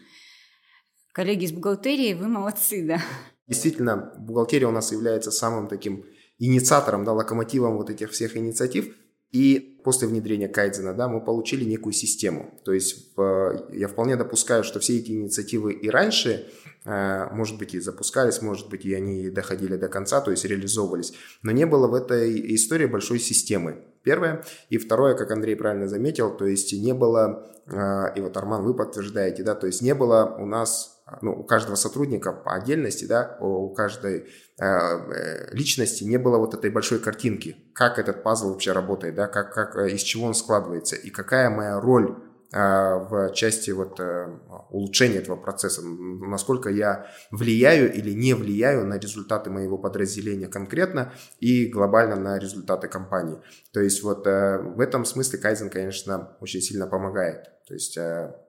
коллеги 1.13 1.45
из 1.45 1.53
бухгалтерии, 1.53 2.15
вы 2.15 2.29
молодцы, 2.29 2.87
да. 2.87 3.03
Действительно, 3.47 4.15
бухгалтерия 4.19 4.67
у 4.67 4.73
нас 4.73 4.93
является 4.93 5.31
самым 5.31 5.69
таким 5.69 6.05
инициатором, 6.39 7.05
да, 7.05 7.13
локомотивом 7.13 7.77
вот 7.77 7.91
этих 7.91 8.11
всех 8.11 8.37
инициатив. 8.37 8.95
И 9.31 9.79
после 9.85 10.09
внедрения 10.09 10.49
кайдзена, 10.49 10.95
да, 10.95 11.07
мы 11.07 11.23
получили 11.23 11.65
некую 11.65 11.93
систему. 11.93 12.59
То 12.65 12.73
есть 12.73 13.13
я 13.73 13.89
вполне 13.89 14.17
допускаю, 14.17 14.65
что 14.65 14.81
все 14.81 14.99
эти 14.99 15.13
инициативы 15.13 15.75
и 15.75 15.91
раньше, 15.91 16.47
э, 16.87 17.29
может 17.33 17.59
быть, 17.59 17.75
и 17.75 17.81
запускались, 17.81 18.41
может 18.41 18.71
быть, 18.71 18.87
и 18.87 18.95
они 18.95 19.29
доходили 19.29 19.77
до 19.77 19.89
конца, 19.89 20.23
то 20.23 20.31
есть 20.31 20.47
реализовывались. 20.47 21.13
Но 21.43 21.53
не 21.53 21.67
было 21.67 21.89
в 21.89 21.95
этой 21.95 22.55
истории 22.55 22.87
большой 22.87 23.19
системы. 23.19 23.85
Первое. 24.03 24.45
И 24.71 24.79
второе, 24.79 25.15
как 25.15 25.31
Андрей 25.31 25.57
правильно 25.57 25.89
заметил, 25.89 26.35
то 26.35 26.47
есть 26.47 26.73
не 26.73 26.95
было, 26.95 27.47
э, 27.67 28.17
и 28.17 28.21
вот 28.23 28.35
Арман, 28.39 28.63
вы 28.63 28.73
подтверждаете, 28.73 29.43
да, 29.43 29.55
то 29.55 29.67
есть 29.67 29.83
не 29.83 29.95
было 29.95 30.37
у 30.39 30.47
нас 30.47 30.98
ну, 31.23 31.33
у 31.33 31.45
каждого 31.45 31.77
сотрудника 31.77 32.33
по 32.33 32.55
отдельности, 32.55 33.05
да, 33.05 33.37
у 33.41 33.73
каждой 33.75 34.29
э, 34.59 34.65
э, 34.65 35.55
личности 35.55 36.05
не 36.05 36.19
было 36.19 36.39
вот 36.39 36.55
этой 36.55 36.71
большой 36.71 36.99
картинки, 36.99 37.57
как 37.75 37.99
этот 37.99 38.23
пазл 38.23 38.51
вообще 38.51 38.73
работает, 38.73 39.15
да, 39.15 39.27
как, 39.27 39.53
как, 39.53 39.77
э, 39.77 39.91
из 39.91 40.03
чего 40.03 40.27
он 40.27 40.35
складывается 40.35 40.97
и 40.97 41.11
какая 41.11 41.51
моя 41.51 41.81
роль 41.81 42.17
в 42.51 43.33
части 43.35 43.71
вот 43.73 44.01
улучшения 44.71 45.19
этого 45.19 45.37
процесса, 45.37 45.83
насколько 45.85 46.71
я 46.71 47.07
влияю 47.31 47.93
или 47.93 48.13
не 48.13 48.33
влияю 48.33 48.87
на 48.87 48.99
результаты 48.99 49.51
моего 49.51 49.77
подразделения 49.77 50.49
конкретно 50.49 51.13
и 51.41 51.67
глобально 51.67 52.17
на 52.17 52.39
результаты 52.39 52.89
компании. 52.89 53.37
То 53.75 53.81
есть 53.81 54.03
вот 54.03 54.25
в 54.25 54.81
этом 54.81 55.05
смысле 55.05 55.39
Кайзен, 55.39 55.69
конечно, 55.69 56.39
очень 56.41 56.63
сильно 56.63 56.87
помогает. 56.87 57.51
То 57.67 57.75
есть 57.75 57.99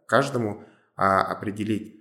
каждому 0.05 0.63
определить 0.95 1.98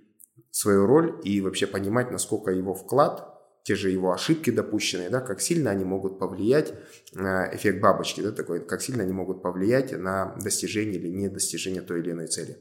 свою 0.51 0.85
роль 0.85 1.19
и 1.23 1.41
вообще 1.41 1.67
понимать, 1.67 2.11
насколько 2.11 2.51
его 2.51 2.73
вклад, 2.73 3.35
те 3.63 3.75
же 3.75 3.89
его 3.89 4.11
ошибки 4.13 4.49
допущенные, 4.49 5.09
да, 5.09 5.21
как 5.21 5.41
сильно 5.41 5.71
они 5.71 5.85
могут 5.85 6.17
повлиять, 6.17 6.73
на 7.13 7.53
эффект 7.53 7.81
бабочки, 7.81 8.21
да, 8.21 8.31
такой, 8.31 8.65
как 8.65 8.81
сильно 8.81 9.03
они 9.03 9.13
могут 9.13 9.43
повлиять 9.43 9.91
на 9.91 10.35
достижение 10.41 10.95
или 10.95 11.09
недостижение 11.09 11.81
той 11.81 11.99
или 11.99 12.11
иной 12.11 12.27
цели. 12.27 12.57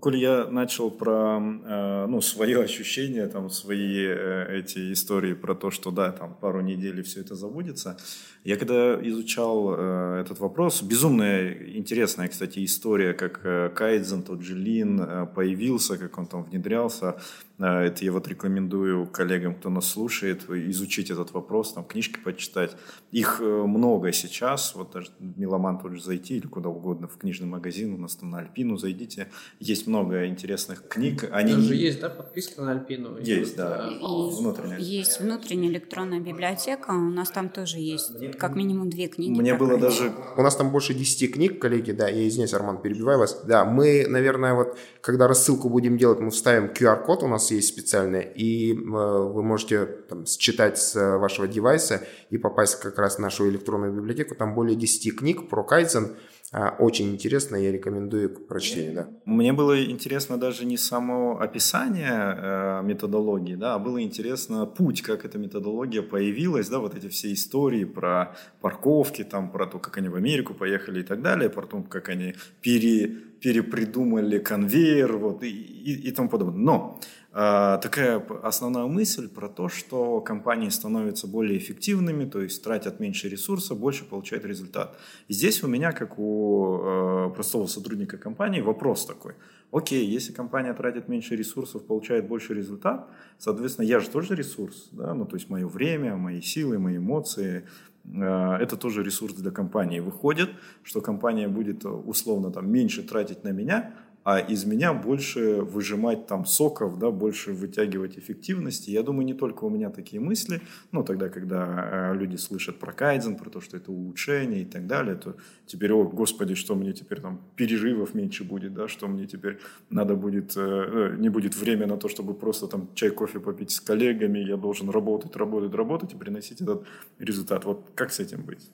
Коль 0.00 0.16
я 0.16 0.46
начал 0.46 0.90
про 0.90 1.38
э, 1.40 2.06
ну, 2.08 2.20
свое 2.20 2.62
ощущение, 2.62 3.26
там, 3.26 3.50
свои 3.50 4.06
э, 4.06 4.58
эти 4.58 4.92
истории 4.92 5.34
про 5.34 5.54
то, 5.54 5.70
что 5.70 5.90
да, 5.90 6.12
там 6.12 6.34
пару 6.34 6.60
недель 6.60 7.00
и 7.00 7.02
все 7.02 7.20
это 7.20 7.34
забудется. 7.34 7.96
Я 8.44 8.56
когда 8.56 8.94
изучал 9.08 9.74
э, 9.76 10.20
этот 10.20 10.38
вопрос, 10.40 10.82
безумно 10.82 11.52
интересная, 11.52 12.28
кстати, 12.28 12.64
история, 12.64 13.14
как 13.14 13.74
Кайдзен, 13.74 14.22
тот 14.22 14.42
же 14.42 14.54
Лин 14.54 15.28
появился, 15.34 15.96
как 15.96 16.18
он 16.18 16.26
там 16.26 16.44
внедрялся. 16.44 17.16
Это 17.58 18.04
я 18.04 18.12
вот 18.12 18.28
рекомендую 18.28 19.06
коллегам, 19.06 19.54
кто 19.54 19.68
нас 19.68 19.90
слушает, 19.90 20.48
изучить 20.48 21.10
этот 21.10 21.32
вопрос, 21.32 21.72
там 21.72 21.84
книжки 21.84 22.20
почитать. 22.22 22.76
Их 23.10 23.40
много 23.40 24.12
сейчас, 24.12 24.76
вот 24.76 24.92
даже 24.92 25.10
Меломан 25.18 25.80
тот 25.80 25.92
же 25.92 26.00
зайти 26.00 26.36
или 26.36 26.46
куда 26.46 26.68
угодно 26.68 27.08
в 27.08 27.16
книжный 27.16 27.48
магазин, 27.48 27.94
у 27.94 27.98
нас 27.98 28.14
там 28.14 28.30
на 28.30 28.38
Альпину 28.38 28.76
зайдите, 28.76 29.28
есть 29.58 29.88
много 29.88 30.26
интересных 30.26 30.86
книг. 30.86 31.28
Они... 31.32 31.52
Даже 31.52 31.74
есть, 31.74 32.00
да, 32.00 32.10
подписка 32.10 32.62
на 32.62 32.72
Альпину? 32.72 33.18
Есть, 33.18 33.56
да, 33.56 33.90
внутренняя. 34.00 34.78
Есть 34.78 35.20
внутренняя 35.20 35.72
электронная 35.72 36.20
библиотека, 36.20 36.92
у 36.92 37.10
нас 37.10 37.30
там 37.30 37.48
тоже 37.48 37.78
есть 37.78 38.12
как 38.38 38.54
минимум 38.54 38.88
две 38.88 39.08
книги. 39.08 39.36
Мне 39.36 39.54
было 39.54 39.76
даже... 39.78 40.12
У 40.36 40.42
нас 40.42 40.54
там 40.54 40.70
больше 40.70 40.94
10 40.94 41.34
книг, 41.34 41.60
коллеги, 41.60 41.90
да, 41.90 42.08
я 42.08 42.28
извиняюсь, 42.28 42.54
Арман, 42.54 42.80
перебиваю 42.80 43.18
вас. 43.18 43.42
Да, 43.44 43.64
мы, 43.64 44.06
наверное, 44.08 44.54
вот, 44.54 44.78
когда 45.00 45.26
рассылку 45.26 45.68
будем 45.68 45.98
делать, 45.98 46.20
мы 46.20 46.30
вставим 46.30 46.66
QR-код, 46.66 47.24
у 47.24 47.28
нас 47.28 47.47
есть 47.54 47.68
специальный, 47.68 48.24
и 48.34 48.72
э, 48.72 48.76
вы 48.76 49.42
можете 49.42 49.86
там 49.86 50.26
считать 50.26 50.78
с 50.78 50.94
вашего 51.18 51.48
девайса 51.48 52.06
и 52.30 52.38
попасть 52.38 52.80
как 52.80 52.98
раз 52.98 53.16
в 53.16 53.18
нашу 53.20 53.48
электронную 53.48 53.92
библиотеку. 53.92 54.34
Там 54.34 54.54
более 54.54 54.76
10 54.76 55.16
книг 55.16 55.48
про 55.48 55.62
Кайдзен, 55.62 56.16
а, 56.50 56.74
очень 56.78 57.10
интересно, 57.12 57.56
я 57.56 57.70
рекомендую 57.70 58.30
к 58.30 58.46
прочтению. 58.46 58.94
Да. 58.94 59.08
Мне 59.26 59.52
было 59.52 59.84
интересно 59.84 60.38
даже 60.38 60.64
не 60.64 60.78
само 60.78 61.38
описание 61.38 62.08
э, 62.10 62.82
методологии, 62.84 63.54
да, 63.54 63.74
а 63.74 63.78
было 63.78 64.02
интересно 64.02 64.64
путь, 64.64 65.02
как 65.02 65.26
эта 65.26 65.36
методология 65.38 66.00
появилась, 66.00 66.68
да, 66.70 66.78
вот 66.78 66.94
эти 66.94 67.08
все 67.08 67.34
истории 67.34 67.84
про 67.84 68.34
парковки, 68.62 69.24
там, 69.24 69.50
про 69.50 69.66
то, 69.66 69.78
как 69.78 69.98
они 69.98 70.08
в 70.08 70.14
Америку 70.14 70.54
поехали 70.54 71.00
и 71.00 71.02
так 71.02 71.20
далее, 71.20 71.50
про 71.50 71.66
то, 71.66 71.82
как 71.82 72.08
они 72.08 72.34
пере, 72.62 73.08
перепридумали 73.42 74.38
конвейер 74.38 75.18
вот, 75.18 75.42
и, 75.42 75.50
и, 75.50 76.08
и 76.08 76.10
тому 76.12 76.30
подобное. 76.30 76.58
Но 76.58 77.00
такая 77.38 78.20
основная 78.42 78.86
мысль 78.86 79.28
про 79.28 79.48
то, 79.48 79.68
что 79.68 80.20
компании 80.20 80.70
становятся 80.70 81.28
более 81.28 81.56
эффективными, 81.56 82.24
то 82.24 82.40
есть 82.40 82.64
тратят 82.64 82.98
меньше 82.98 83.28
ресурса, 83.28 83.76
больше 83.76 84.04
получают 84.04 84.44
результат. 84.44 84.98
И 85.28 85.34
здесь 85.34 85.62
у 85.62 85.68
меня, 85.68 85.92
как 85.92 86.18
у 86.18 86.78
э, 86.80 87.30
простого 87.34 87.68
сотрудника 87.68 88.18
компании, 88.18 88.60
вопрос 88.60 89.06
такой. 89.06 89.34
Окей, 89.70 90.04
если 90.04 90.32
компания 90.32 90.74
тратит 90.74 91.08
меньше 91.08 91.36
ресурсов, 91.36 91.86
получает 91.86 92.26
больше 92.26 92.54
результат, 92.54 93.08
соответственно, 93.38 93.86
я 93.86 94.00
же 94.00 94.08
тоже 94.08 94.34
ресурс, 94.34 94.88
да, 94.90 95.14
ну 95.14 95.24
то 95.24 95.36
есть 95.36 95.48
мое 95.48 95.68
время, 95.68 96.16
мои 96.16 96.40
силы, 96.40 96.78
мои 96.80 96.96
эмоции, 96.96 97.68
э, 98.04 98.56
это 98.60 98.76
тоже 98.76 99.04
ресурс 99.04 99.34
для 99.34 99.52
компании. 99.52 100.00
Выходит, 100.00 100.50
что 100.82 101.00
компания 101.00 101.46
будет 101.46 101.84
условно 101.84 102.50
там 102.50 102.68
меньше 102.68 103.04
тратить 103.04 103.44
на 103.44 103.52
меня, 103.52 103.94
а 104.24 104.38
из 104.38 104.64
меня 104.64 104.92
больше 104.92 105.62
выжимать 105.62 106.26
там 106.26 106.44
соков, 106.44 106.98
да, 106.98 107.10
больше 107.10 107.52
вытягивать 107.52 108.18
эффективности. 108.18 108.90
Я 108.90 109.02
думаю, 109.02 109.24
не 109.24 109.34
только 109.34 109.64
у 109.64 109.70
меня 109.70 109.90
такие 109.90 110.20
мысли, 110.20 110.60
но 110.92 111.02
тогда, 111.02 111.28
когда 111.28 112.12
э, 112.12 112.14
люди 112.14 112.36
слышат 112.36 112.78
про 112.78 112.92
кайдзен, 112.92 113.36
про 113.36 113.50
то, 113.50 113.60
что 113.60 113.76
это 113.76 113.90
улучшение 113.90 114.62
и 114.62 114.64
так 114.64 114.86
далее, 114.86 115.14
то 115.16 115.36
теперь, 115.66 115.92
о, 115.92 116.04
господи, 116.04 116.54
что 116.54 116.74
мне 116.74 116.92
теперь 116.92 117.20
там 117.20 117.40
перерывов 117.56 118.14
меньше 118.14 118.44
будет, 118.44 118.74
да, 118.74 118.88
что 118.88 119.08
мне 119.08 119.26
теперь 119.26 119.58
надо 119.90 120.14
будет, 120.14 120.56
э, 120.56 120.60
э, 120.60 121.16
не 121.18 121.28
будет 121.28 121.56
время 121.56 121.86
на 121.86 121.96
то, 121.96 122.08
чтобы 122.08 122.34
просто 122.34 122.66
там 122.66 122.88
чай, 122.94 123.10
кофе 123.10 123.40
попить 123.40 123.70
с 123.70 123.80
коллегами, 123.80 124.40
я 124.40 124.56
должен 124.56 124.90
работать, 124.90 125.36
работать, 125.36 125.74
работать 125.74 126.12
и 126.12 126.16
приносить 126.16 126.60
этот 126.60 126.86
результат. 127.18 127.64
Вот 127.64 127.90
как 127.94 128.12
с 128.12 128.20
этим 128.20 128.42
быть? 128.42 128.70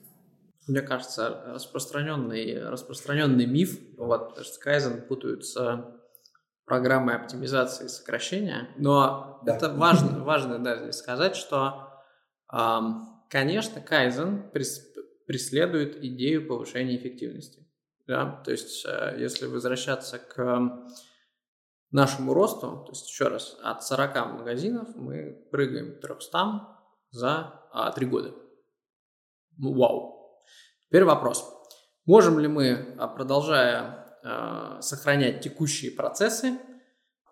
Мне 0.67 0.81
кажется, 0.81 1.43
распространенный, 1.47 2.67
распространенный 2.69 3.45
миф, 3.45 3.79
вот, 3.97 4.29
потому 4.29 4.45
что 4.45 4.69
Kaizen 4.69 5.01
путают 5.01 5.45
с 5.45 5.85
программой 6.65 7.15
оптимизации 7.15 7.85
и 7.85 7.89
сокращения, 7.89 8.69
но 8.77 9.41
да. 9.45 9.55
это 9.55 9.69
важно, 9.69 10.23
важно 10.23 10.57
да, 10.57 10.77
здесь 10.77 10.95
сказать, 10.95 11.35
что, 11.35 12.01
конечно, 13.29 13.79
Kaizen 13.79 14.49
преследует 15.27 16.03
идею 16.03 16.47
повышения 16.47 16.97
эффективности. 16.97 17.65
Да? 18.07 18.41
То 18.43 18.51
есть, 18.51 18.85
э, 18.85 19.15
если 19.17 19.47
возвращаться 19.47 20.19
к 20.19 20.69
нашему 21.91 22.33
росту, 22.33 22.83
то 22.85 22.91
есть, 22.91 23.09
еще 23.09 23.27
раз, 23.27 23.57
от 23.63 23.83
40 23.83 24.15
магазинов 24.33 24.95
мы 24.95 25.47
прыгаем 25.51 25.97
к 25.97 26.01
300 26.01 26.67
за 27.11 27.67
а, 27.71 27.91
3 27.91 28.05
года. 28.05 28.35
Ну, 29.57 29.73
вау, 29.73 30.14
Теперь 30.89 31.05
вопрос. 31.05 31.45
Можем 32.05 32.39
ли 32.39 32.47
мы, 32.47 32.95
а, 32.97 33.07
продолжая 33.07 34.17
э, 34.23 34.81
сохранять 34.81 35.41
текущие 35.41 35.91
процессы, 35.91 36.59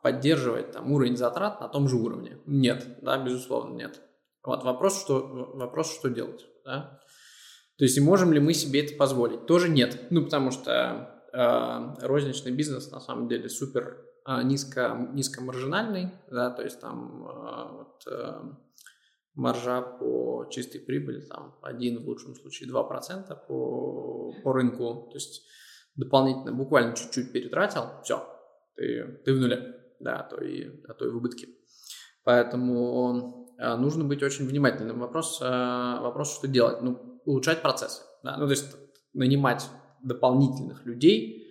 поддерживать 0.01 0.71
там, 0.71 0.91
уровень 0.91 1.15
затрат 1.15 1.61
на 1.61 1.67
том 1.67 1.87
же 1.87 1.95
уровне? 1.95 2.39
Нет, 2.45 2.97
да, 3.01 3.17
безусловно, 3.17 3.75
нет. 3.75 4.01
Вот 4.43 4.63
вопрос, 4.63 4.99
что, 4.99 5.51
вопрос, 5.53 5.93
что 5.93 6.09
делать. 6.09 6.45
Да? 6.65 6.99
То 7.77 7.85
есть, 7.85 7.99
можем 7.99 8.33
ли 8.33 8.39
мы 8.39 8.53
себе 8.53 8.85
это 8.85 8.95
позволить? 8.95 9.45
Тоже 9.45 9.69
нет. 9.69 10.07
Ну, 10.09 10.23
потому 10.23 10.51
что 10.51 11.21
э, 11.33 12.05
розничный 12.05 12.51
бизнес 12.51 12.91
на 12.91 12.99
самом 12.99 13.27
деле 13.27 13.49
супер 13.49 14.05
э, 14.27 14.43
низко, 14.43 15.09
низкомаржинальный, 15.13 16.11
да, 16.29 16.49
то 16.49 16.63
есть 16.63 16.79
там 16.79 17.25
э, 17.25 17.71
вот, 17.71 18.03
э, 18.07 18.41
маржа 19.35 19.81
по 19.81 20.45
чистой 20.49 20.79
прибыли 20.79 21.21
там 21.21 21.55
1, 21.61 22.03
в 22.03 22.07
лучшем 22.07 22.35
случае 22.35 22.69
2% 22.69 23.47
по, 23.47 24.33
по 24.43 24.53
рынку. 24.53 25.09
То 25.11 25.15
есть 25.15 25.43
дополнительно 25.95 26.53
буквально 26.53 26.95
чуть-чуть 26.95 27.31
перетратил, 27.31 27.83
все, 28.03 28.27
ты, 28.75 29.21
ты 29.25 29.33
в 29.33 29.39
нуле, 29.39 29.75
да, 29.99 30.19
а 30.19 30.23
то 30.23 30.43
и, 30.43 30.69
а 30.87 30.93
то 30.93 31.05
и 31.05 31.09
в 31.09 31.17
убытке. 31.17 31.47
Поэтому 32.23 33.55
э, 33.59 33.75
нужно 33.75 34.03
быть 34.03 34.23
очень 34.23 34.47
внимательным. 34.47 34.99
Вопрос, 34.99 35.41
э, 35.41 35.45
вопрос, 35.45 36.35
что 36.35 36.47
делать? 36.47 36.81
Ну, 36.81 37.21
улучшать 37.25 37.61
процессы. 37.61 38.03
Да? 38.23 38.37
Ну, 38.37 38.45
то 38.45 38.51
есть 38.51 38.75
нанимать 39.13 39.67
дополнительных 40.01 40.85
людей, 40.85 41.43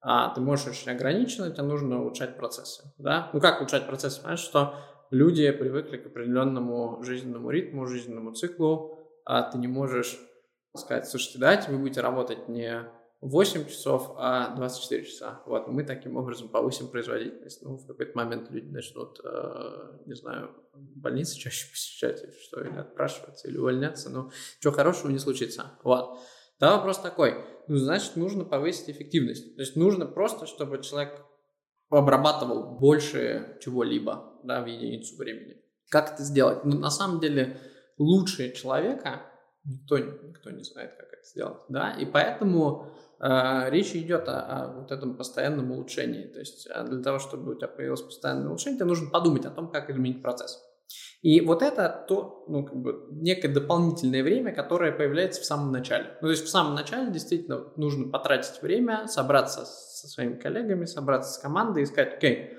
а 0.00 0.32
ты 0.34 0.40
можешь 0.40 0.66
очень 0.66 0.92
ограниченно, 0.92 1.50
тебе 1.50 1.64
нужно 1.64 2.00
улучшать 2.00 2.36
процессы. 2.36 2.84
Да? 2.98 3.30
Ну, 3.32 3.40
как 3.40 3.60
улучшать 3.60 3.86
процессы? 3.86 4.20
Понимаешь, 4.20 4.40
что 4.40 4.74
люди 5.10 5.50
привыкли 5.50 5.96
к 5.96 6.06
определенному 6.06 7.02
жизненному 7.02 7.50
ритму, 7.50 7.86
жизненному 7.86 8.32
циклу, 8.32 8.98
а 9.24 9.42
ты 9.42 9.58
не 9.58 9.68
можешь 9.68 10.18
сказать, 10.76 11.08
слушайте, 11.08 11.38
давайте 11.38 11.70
вы 11.70 11.78
будете 11.78 12.00
работать 12.00 12.48
не 12.48 12.88
8 13.20 13.66
часов, 13.66 14.12
а 14.16 14.54
24 14.54 15.04
часа. 15.04 15.42
Вот, 15.46 15.66
мы 15.66 15.82
таким 15.82 16.16
образом 16.16 16.48
повысим 16.48 16.88
производительность. 16.88 17.62
Ну, 17.62 17.76
в 17.76 17.86
какой-то 17.86 18.16
момент 18.16 18.48
люди 18.50 18.70
начнут, 18.70 19.20
э, 19.24 19.98
не 20.06 20.14
знаю, 20.14 20.54
больницы 20.74 21.36
чаще 21.36 21.68
посещать, 21.70 22.22
или 22.22 22.30
что, 22.30 22.60
или 22.60 22.78
отпрашиваться, 22.78 23.48
или 23.48 23.58
увольняться, 23.58 24.08
но 24.08 24.30
чего 24.60 24.72
хорошего 24.72 25.10
не 25.10 25.18
случится. 25.18 25.72
Вот. 25.82 26.20
Да, 26.60 26.76
вопрос 26.76 26.98
такой. 26.98 27.44
Ну, 27.66 27.76
значит, 27.76 28.14
нужно 28.14 28.44
повысить 28.44 28.90
эффективность. 28.90 29.56
То 29.56 29.62
есть 29.62 29.74
нужно 29.74 30.06
просто, 30.06 30.46
чтобы 30.46 30.80
человек 30.80 31.24
обрабатывал 31.90 32.78
больше 32.78 33.58
чего-либо 33.60 34.32
да, 34.44 34.62
в 34.62 34.66
единицу 34.66 35.16
времени. 35.16 35.56
Как 35.90 36.14
это 36.14 36.22
сделать? 36.22 36.64
Ну, 36.64 36.78
на 36.78 36.90
самом 36.90 37.20
деле, 37.20 37.58
лучше 37.96 38.52
человека 38.52 39.22
никто, 39.64 39.98
никто 39.98 40.50
не 40.50 40.64
знает, 40.64 40.94
как 40.96 41.12
это 41.12 41.24
сделать. 41.24 41.62
Да? 41.68 41.92
И 41.92 42.04
поэтому 42.04 42.86
э, 43.20 43.70
речь 43.70 43.94
идет 43.94 44.28
о, 44.28 44.40
о 44.40 44.80
вот 44.80 44.92
этом 44.92 45.16
постоянном 45.16 45.70
улучшении. 45.70 46.24
То 46.24 46.40
есть 46.40 46.66
а 46.70 46.84
для 46.84 47.02
того, 47.02 47.18
чтобы 47.18 47.52
у 47.52 47.54
тебя 47.54 47.68
появилось 47.68 48.02
постоянное 48.02 48.48
улучшение, 48.48 48.78
тебе 48.78 48.86
нужно 48.86 49.10
подумать 49.10 49.44
о 49.46 49.50
том, 49.50 49.70
как 49.70 49.90
изменить 49.90 50.22
процесс. 50.22 50.62
И 51.20 51.40
вот 51.40 51.62
это 51.62 52.04
то, 52.08 52.44
ну, 52.48 52.64
как 52.64 52.76
бы 52.76 53.08
некое 53.10 53.48
дополнительное 53.48 54.22
время, 54.22 54.54
которое 54.54 54.92
появляется 54.92 55.40
в 55.40 55.44
самом 55.44 55.72
начале. 55.72 56.16
Ну, 56.20 56.28
то 56.28 56.30
есть 56.30 56.44
в 56.44 56.48
самом 56.48 56.74
начале 56.74 57.10
действительно 57.10 57.72
нужно 57.76 58.08
потратить 58.08 58.62
время, 58.62 59.08
собраться 59.08 59.64
со 59.64 60.06
своими 60.06 60.38
коллегами, 60.38 60.84
собраться 60.84 61.32
с 61.32 61.38
командой 61.38 61.82
и 61.82 61.86
сказать, 61.86 62.14
окей, 62.14 62.56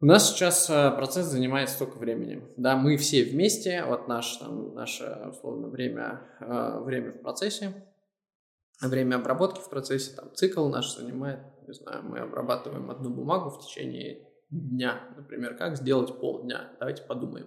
у 0.00 0.06
нас 0.06 0.28
сейчас 0.28 0.68
э, 0.68 0.90
процесс 0.90 1.26
занимает 1.26 1.70
столько 1.70 1.96
времени. 1.96 2.46
Да, 2.56 2.76
мы 2.76 2.96
все 2.96 3.24
вместе, 3.24 3.84
вот 3.84 4.08
наш, 4.08 4.36
там, 4.36 4.74
наше 4.74 5.04
условно 5.30 5.68
время, 5.68 6.20
э, 6.40 6.80
время 6.80 7.12
в 7.12 7.22
процессе, 7.22 7.72
время 8.82 9.16
обработки 9.16 9.60
в 9.60 9.70
процессе, 9.70 10.14
там, 10.14 10.34
цикл 10.34 10.68
наш 10.68 10.94
занимает, 10.94 11.40
не 11.66 11.72
знаю, 11.72 12.02
мы 12.02 12.18
обрабатываем 12.18 12.90
одну 12.90 13.10
бумагу 13.10 13.50
в 13.50 13.60
течение 13.64 14.28
дня, 14.60 15.00
например, 15.16 15.56
как 15.56 15.76
сделать 15.76 16.18
полдня. 16.18 16.72
Давайте 16.78 17.02
подумаем. 17.02 17.46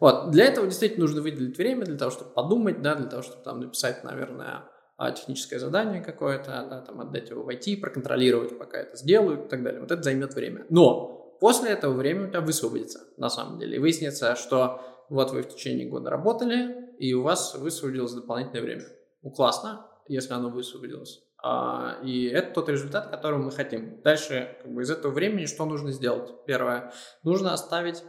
Вот, 0.00 0.30
для 0.30 0.44
этого 0.44 0.66
действительно 0.66 1.06
нужно 1.06 1.22
выделить 1.22 1.58
время, 1.58 1.84
для 1.84 1.96
того, 1.96 2.10
чтобы 2.10 2.30
подумать, 2.30 2.82
да, 2.82 2.94
для 2.94 3.06
того, 3.06 3.22
чтобы 3.22 3.42
там 3.42 3.60
написать, 3.60 4.04
наверное, 4.04 4.64
а, 4.96 5.10
техническое 5.10 5.58
задание 5.58 6.02
какое-то, 6.02 6.66
да, 6.70 6.80
там 6.82 7.00
отдать 7.00 7.30
его 7.30 7.42
в 7.42 7.48
IT, 7.48 7.80
проконтролировать, 7.80 8.58
пока 8.58 8.78
это 8.78 8.96
сделают 8.96 9.46
и 9.46 9.48
так 9.48 9.62
далее. 9.62 9.80
Вот 9.80 9.90
это 9.90 10.02
займет 10.02 10.34
время. 10.34 10.66
Но 10.70 11.36
после 11.40 11.70
этого 11.70 11.94
время 11.94 12.26
у 12.26 12.28
тебя 12.28 12.40
высвободится, 12.40 13.00
на 13.16 13.28
самом 13.28 13.58
деле. 13.58 13.76
И 13.76 13.80
выяснится, 13.80 14.36
что 14.36 14.80
вот 15.08 15.32
вы 15.32 15.42
в 15.42 15.48
течение 15.48 15.88
года 15.88 16.10
работали, 16.10 16.94
и 16.98 17.14
у 17.14 17.22
вас 17.22 17.54
высвободилось 17.54 18.12
дополнительное 18.12 18.62
время. 18.62 18.84
Ну, 19.22 19.30
классно, 19.30 19.86
если 20.08 20.32
оно 20.32 20.50
высвободилось. 20.50 21.22
А, 21.42 21.98
и 22.02 22.26
это 22.26 22.52
тот 22.52 22.68
результат, 22.68 23.10
который 23.10 23.38
мы 23.38 23.50
хотим. 23.52 24.00
Дальше 24.02 24.56
как 24.62 24.72
бы, 24.72 24.82
из 24.82 24.90
этого 24.90 25.12
времени 25.12 25.46
что 25.46 25.64
нужно 25.64 25.92
сделать? 25.92 26.44
Первое. 26.46 26.92
Нужно 27.22 27.52
оставить 27.52 28.02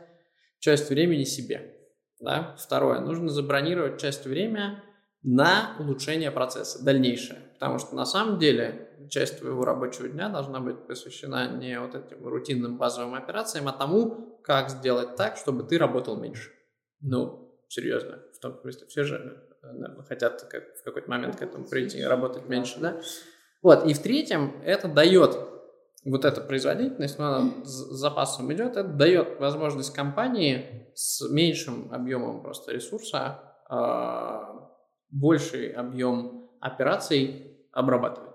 часть 0.59 0.89
времени 0.89 1.23
себе. 1.23 1.75
Да? 2.19 2.55
Второе. 2.59 2.99
Нужно 2.99 3.29
забронировать 3.29 3.99
часть 3.99 4.25
времени 4.25 4.81
на 5.21 5.75
улучшение 5.79 6.31
процесса, 6.31 6.83
дальнейшее. 6.83 7.39
Потому 7.53 7.77
что 7.77 7.95
на 7.95 8.05
самом 8.05 8.39
деле 8.39 8.89
часть 9.09 9.39
твоего 9.39 9.65
рабочего 9.65 10.07
дня 10.07 10.29
должна 10.29 10.59
быть 10.59 10.87
посвящена 10.87 11.49
не 11.57 11.79
вот 11.79 11.93
этим 11.93 12.25
рутинным 12.25 12.77
базовым 12.77 13.15
операциям, 13.15 13.67
а 13.67 13.73
тому, 13.73 14.39
как 14.43 14.69
сделать 14.69 15.15
так, 15.15 15.37
чтобы 15.37 15.63
ты 15.63 15.77
работал 15.77 16.17
меньше. 16.17 16.51
Ну, 17.01 17.59
серьезно. 17.67 18.19
В 18.33 18.39
том 18.39 18.59
смысле, 18.61 18.87
все 18.87 19.03
же 19.03 19.48
хотят 20.07 20.41
как, 20.49 20.75
в 20.77 20.83
какой-то 20.83 21.09
момент 21.09 21.37
к 21.37 21.41
этому 21.41 21.65
прийти 21.65 21.99
и 21.99 22.03
работать 22.03 22.47
меньше, 22.47 22.79
да? 22.79 23.01
Вот, 23.61 23.85
и 23.85 23.93
в 23.93 23.99
третьем 23.99 24.61
это 24.63 24.87
дает 24.87 25.37
вот 26.05 26.25
эта 26.25 26.41
производительность, 26.41 27.19
но 27.19 27.27
она 27.27 27.65
с 27.65 27.69
запасом 27.69 28.51
идет, 28.53 28.77
это 28.77 28.83
дает 28.83 29.39
возможность 29.39 29.93
компании 29.93 30.87
с 30.95 31.29
меньшим 31.29 31.93
объемом 31.93 32.41
просто 32.41 32.71
ресурса 32.71 33.41
а, 33.67 34.69
больший 35.09 35.71
объем 35.71 36.49
операций 36.61 37.57
обрабатывать. 37.71 38.29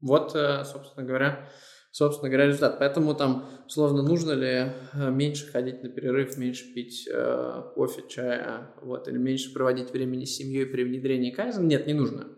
Вот, 0.00 0.34
э, 0.34 0.64
собственно 0.64 1.06
говоря, 1.06 1.48
собственно 1.92 2.30
говоря, 2.30 2.48
результат. 2.48 2.78
Поэтому 2.78 3.14
там, 3.14 3.48
словно, 3.68 4.02
нужно 4.02 4.32
ли 4.32 4.72
э, 4.94 5.10
меньше 5.10 5.46
ходить 5.46 5.82
на 5.82 5.90
перерыв, 5.90 6.36
меньше 6.38 6.72
пить 6.74 7.08
э, 7.08 7.62
кофе, 7.74 8.02
чая, 8.08 8.74
вот, 8.82 9.06
или 9.06 9.18
меньше 9.18 9.52
проводить 9.52 9.92
времени 9.92 10.24
с 10.24 10.36
семьей 10.36 10.66
при 10.66 10.84
внедрении 10.84 11.30
кайзен? 11.30 11.68
Нет, 11.68 11.86
не 11.86 11.92
нужно. 11.92 12.28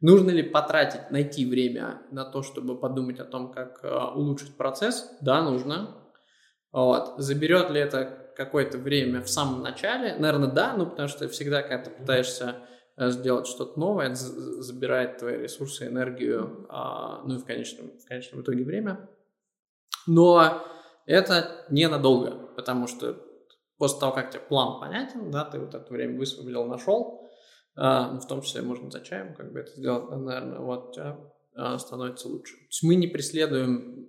Нужно 0.00 0.30
ли 0.30 0.42
потратить, 0.42 1.10
найти 1.10 1.44
время 1.44 2.02
на 2.10 2.24
то, 2.24 2.42
чтобы 2.42 2.78
подумать 2.78 3.20
о 3.20 3.24
том, 3.24 3.52
как 3.52 3.80
э, 3.82 3.94
улучшить 4.14 4.56
процесс? 4.56 5.10
Да, 5.20 5.42
нужно. 5.42 5.96
Вот. 6.72 7.14
Заберет 7.18 7.68
ли 7.70 7.80
это 7.80 8.32
какое-то 8.36 8.78
время 8.78 9.22
в 9.22 9.28
самом 9.28 9.62
начале? 9.62 10.14
Наверное, 10.16 10.50
да, 10.50 10.74
ну 10.76 10.86
потому 10.86 11.08
что 11.08 11.28
всегда, 11.28 11.62
когда 11.62 11.78
ты 11.78 11.90
пытаешься 11.90 12.56
сделать 12.98 13.46
что-то 13.46 13.78
новое, 13.78 14.06
это 14.06 14.16
забирает 14.16 15.18
твои 15.18 15.38
ресурсы, 15.38 15.86
энергию, 15.86 16.66
а, 16.68 17.22
ну 17.24 17.36
и 17.36 17.38
в 17.38 17.44
конечном, 17.44 17.98
в 17.98 18.06
конечном 18.06 18.42
итоге 18.42 18.64
время. 18.64 19.08
Но 20.06 20.62
это 21.06 21.64
ненадолго, 21.70 22.32
потому 22.54 22.86
что 22.86 23.18
после 23.78 24.00
того, 24.00 24.12
как 24.12 24.30
тебе 24.30 24.40
план 24.40 24.80
понятен, 24.80 25.30
да, 25.30 25.44
ты 25.44 25.58
вот 25.58 25.74
это 25.74 25.92
время 25.92 26.18
высвободил, 26.18 26.66
нашел, 26.66 27.28
а, 27.74 28.18
в 28.18 28.26
том 28.26 28.42
числе 28.42 28.62
можно 28.62 28.90
за 28.90 29.00
чаем 29.00 29.34
как 29.34 29.52
бы 29.52 29.60
это 29.60 29.72
сделать, 29.72 30.10
наверное, 30.10 30.58
вот 30.58 30.90
у 30.90 30.92
тебя 30.92 31.18
а, 31.54 31.78
становится 31.78 32.28
лучше. 32.28 32.54
То 32.54 32.66
есть 32.68 32.82
мы 32.82 32.94
не 32.94 33.06
преследуем 33.06 34.08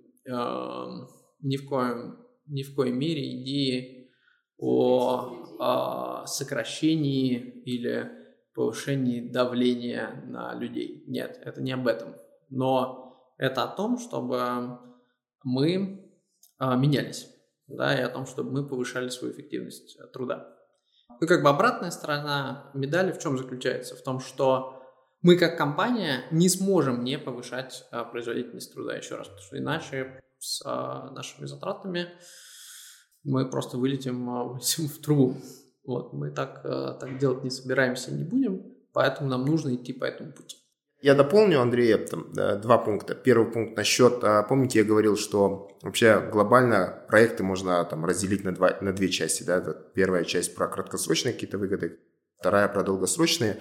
ни 1.40 1.56
в 1.58 1.68
коем 1.68 2.24
ни 2.46 2.62
в 2.62 2.74
коей 2.74 2.92
мере 2.92 3.42
идеи 3.42 4.10
о, 4.58 5.56
о 5.58 6.26
сокращении 6.26 7.36
или 7.64 8.10
повышении 8.54 9.20
давления 9.20 10.22
на 10.26 10.54
людей. 10.54 11.04
Нет, 11.06 11.40
это 11.42 11.60
не 11.60 11.72
об 11.72 11.86
этом. 11.86 12.14
Но 12.48 13.34
это 13.36 13.64
о 13.64 13.68
том, 13.68 13.98
чтобы 13.98 14.78
мы 15.42 16.12
а, 16.58 16.76
менялись, 16.76 17.28
да, 17.66 17.98
и 17.98 18.02
о 18.02 18.08
том, 18.08 18.26
чтобы 18.26 18.52
мы 18.52 18.66
повышали 18.66 19.08
свою 19.08 19.34
эффективность 19.34 19.98
труда. 20.12 20.56
Ну, 21.20 21.26
как 21.26 21.42
бы 21.42 21.48
обратная 21.48 21.90
сторона 21.90 22.70
медали 22.74 23.12
в 23.12 23.18
чем 23.18 23.36
заключается? 23.36 23.96
В 23.96 24.02
том, 24.02 24.20
что 24.20 24.82
мы 25.20 25.36
как 25.36 25.56
компания 25.56 26.24
не 26.30 26.48
сможем 26.48 27.02
не 27.02 27.18
повышать 27.18 27.86
а, 27.90 28.04
производительность 28.04 28.72
труда 28.72 28.94
еще 28.94 29.16
раз, 29.16 29.28
потому 29.28 29.46
что 29.46 29.58
иначе 29.58 30.22
с 30.38 30.62
а, 30.64 31.10
нашими 31.10 31.46
затратами 31.46 32.08
мы 33.24 33.50
просто 33.50 33.78
вылетим, 33.78 34.26
вылетим 34.52 34.88
в 34.88 34.98
трубу. 34.98 35.36
Вот, 35.84 36.12
мы 36.12 36.30
так, 36.30 36.60
а, 36.64 36.94
так 36.94 37.18
делать 37.18 37.44
не 37.44 37.50
собираемся 37.50 38.10
и 38.10 38.14
не 38.14 38.24
будем, 38.24 38.62
поэтому 38.92 39.28
нам 39.28 39.44
нужно 39.44 39.74
идти 39.74 39.92
по 39.92 40.04
этому 40.04 40.32
пути. 40.32 40.56
Я 41.02 41.14
дополню, 41.14 41.60
Андрей, 41.60 41.94
там, 41.98 42.32
два 42.32 42.78
пункта. 42.78 43.14
Первый 43.14 43.52
пункт 43.52 43.76
насчет, 43.76 44.24
а, 44.24 44.42
помните, 44.42 44.78
я 44.78 44.84
говорил, 44.86 45.18
что 45.18 45.68
вообще 45.82 46.18
глобально 46.32 47.04
проекты 47.08 47.42
можно 47.42 47.84
там, 47.84 48.06
разделить 48.06 48.42
на, 48.42 48.54
два, 48.54 48.78
на 48.80 48.92
две 48.94 49.10
части. 49.10 49.42
Да? 49.42 49.60
Первая 49.94 50.24
часть 50.24 50.54
про 50.54 50.66
краткосрочные 50.66 51.34
какие-то 51.34 51.58
выгоды, 51.58 51.98
вторая 52.38 52.68
про 52.68 52.82
долгосрочные. 52.82 53.58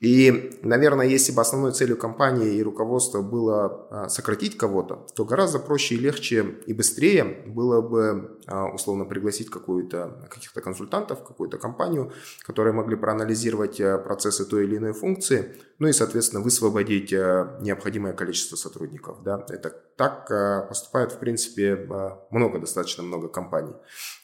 И, 0.00 0.58
наверное, 0.62 1.06
если 1.06 1.32
бы 1.32 1.40
основной 1.40 1.72
целью 1.72 1.96
компании 1.96 2.56
и 2.56 2.62
руководства 2.62 3.22
было 3.22 3.86
а, 3.90 4.08
сократить 4.08 4.58
кого-то, 4.58 5.06
то 5.14 5.24
гораздо 5.24 5.60
проще 5.60 5.94
и 5.94 5.98
легче 5.98 6.56
и 6.66 6.74
быстрее 6.74 7.24
было 7.46 7.80
бы 7.80 8.38
а, 8.46 8.66
условно 8.66 9.04
пригласить 9.04 9.50
какую-то, 9.50 10.28
каких-то 10.30 10.60
консультантов, 10.60 11.24
какую-то 11.24 11.58
компанию, 11.58 12.12
которые 12.44 12.74
могли 12.74 12.96
проанализировать 12.96 13.80
а, 13.80 13.96
процессы 13.96 14.44
той 14.44 14.64
или 14.64 14.76
иной 14.78 14.92
функции, 14.92 15.56
ну 15.78 15.88
и, 15.88 15.92
соответственно, 15.92 16.42
высвободить 16.42 17.12
необходимое 17.12 18.12
количество 18.12 18.56
сотрудников. 18.56 19.22
Да? 19.24 19.46
Это 19.48 19.70
так 19.96 20.68
поступает, 20.68 21.12
в 21.12 21.18
принципе, 21.18 21.88
много, 22.30 22.58
достаточно 22.58 23.02
много 23.02 23.28
компаний. 23.28 23.74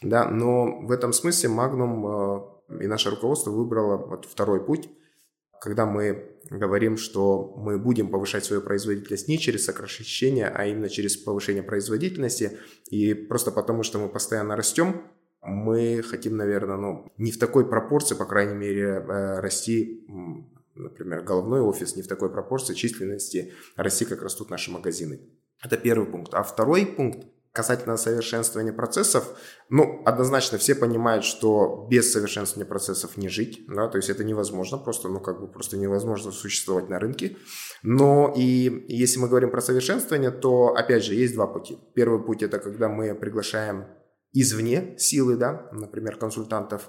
Да? 0.03 0.29
Но 0.29 0.81
в 0.83 0.93
этом 0.93 1.13
смысле 1.13 1.51
Magnum 1.51 2.61
и 2.81 2.87
наше 2.87 3.11
руководство 3.11 3.51
выбрало 3.51 3.97
вот 3.97 4.27
второй 4.27 4.65
путь, 4.65 4.89
когда 5.61 5.87
мы 5.87 6.37
говорим, 6.51 6.97
что 6.97 7.55
мы 7.57 7.79
будем 7.79 8.11
повышать 8.11 8.45
свою 8.45 8.63
производительность 8.63 9.29
не 9.29 9.39
через 9.39 9.67
сокращение, 9.67 10.49
а 10.49 10.67
именно 10.67 10.89
через 10.89 11.17
повышение 11.17 11.63
производительности. 11.63 12.59
И 12.91 13.15
просто 13.15 13.51
потому, 13.51 13.83
что 13.83 13.99
мы 13.99 14.09
постоянно 14.09 14.57
растем, 14.57 15.03
мы 15.43 16.03
хотим, 16.03 16.37
наверное, 16.37 16.77
ну, 16.77 17.13
не 17.19 17.31
в 17.31 17.39
такой 17.39 17.69
пропорции, 17.69 18.15
по 18.15 18.25
крайней 18.25 18.55
мере, 18.55 18.85
э, 18.85 19.41
расти, 19.41 20.07
например, 20.75 21.23
головной 21.23 21.61
офис, 21.61 21.95
не 21.95 22.03
в 22.03 22.09
такой 22.09 22.31
пропорции 22.31 22.75
численности 22.75 23.53
расти, 23.77 24.05
как 24.05 24.23
растут 24.23 24.51
наши 24.51 24.71
магазины. 24.71 25.21
Это 25.63 25.77
первый 25.77 26.07
пункт. 26.07 26.35
А 26.35 26.43
второй 26.43 26.87
пункт 26.87 27.27
Касательно 27.53 27.97
совершенствования 27.97 28.73
процессов, 28.73 29.37
ну, 29.71 30.03
однозначно 30.05 30.57
все 30.57 30.77
понимают, 30.77 31.25
что 31.25 31.89
без 31.91 32.13
совершенствования 32.13 32.69
процессов 32.69 33.17
не 33.17 33.29
жить, 33.29 33.65
да, 33.67 33.89
то 33.89 33.97
есть 33.97 34.09
это 34.09 34.23
невозможно, 34.23 34.79
просто, 34.79 35.09
ну, 35.09 35.19
как 35.19 35.41
бы 35.41 35.49
просто 35.49 35.77
невозможно 35.77 36.31
существовать 36.31 36.89
на 36.89 37.01
рынке. 37.01 37.37
Но 37.83 38.33
и 38.37 38.85
если 38.87 39.19
мы 39.19 39.29
говорим 39.29 39.51
про 39.51 39.61
совершенствование, 39.61 40.31
то, 40.31 40.75
опять 40.77 41.05
же, 41.05 41.15
есть 41.15 41.35
два 41.35 41.49
пути. 41.49 41.77
Первый 41.95 42.25
путь– 42.25 42.43
это 42.45 42.61
когда 42.61 42.89
мы 42.89 43.17
приглашаем 43.17 43.87
извне 44.33 44.95
силы, 44.99 45.37
да, 45.37 45.69
например, 45.73 46.19
консультантов. 46.19 46.89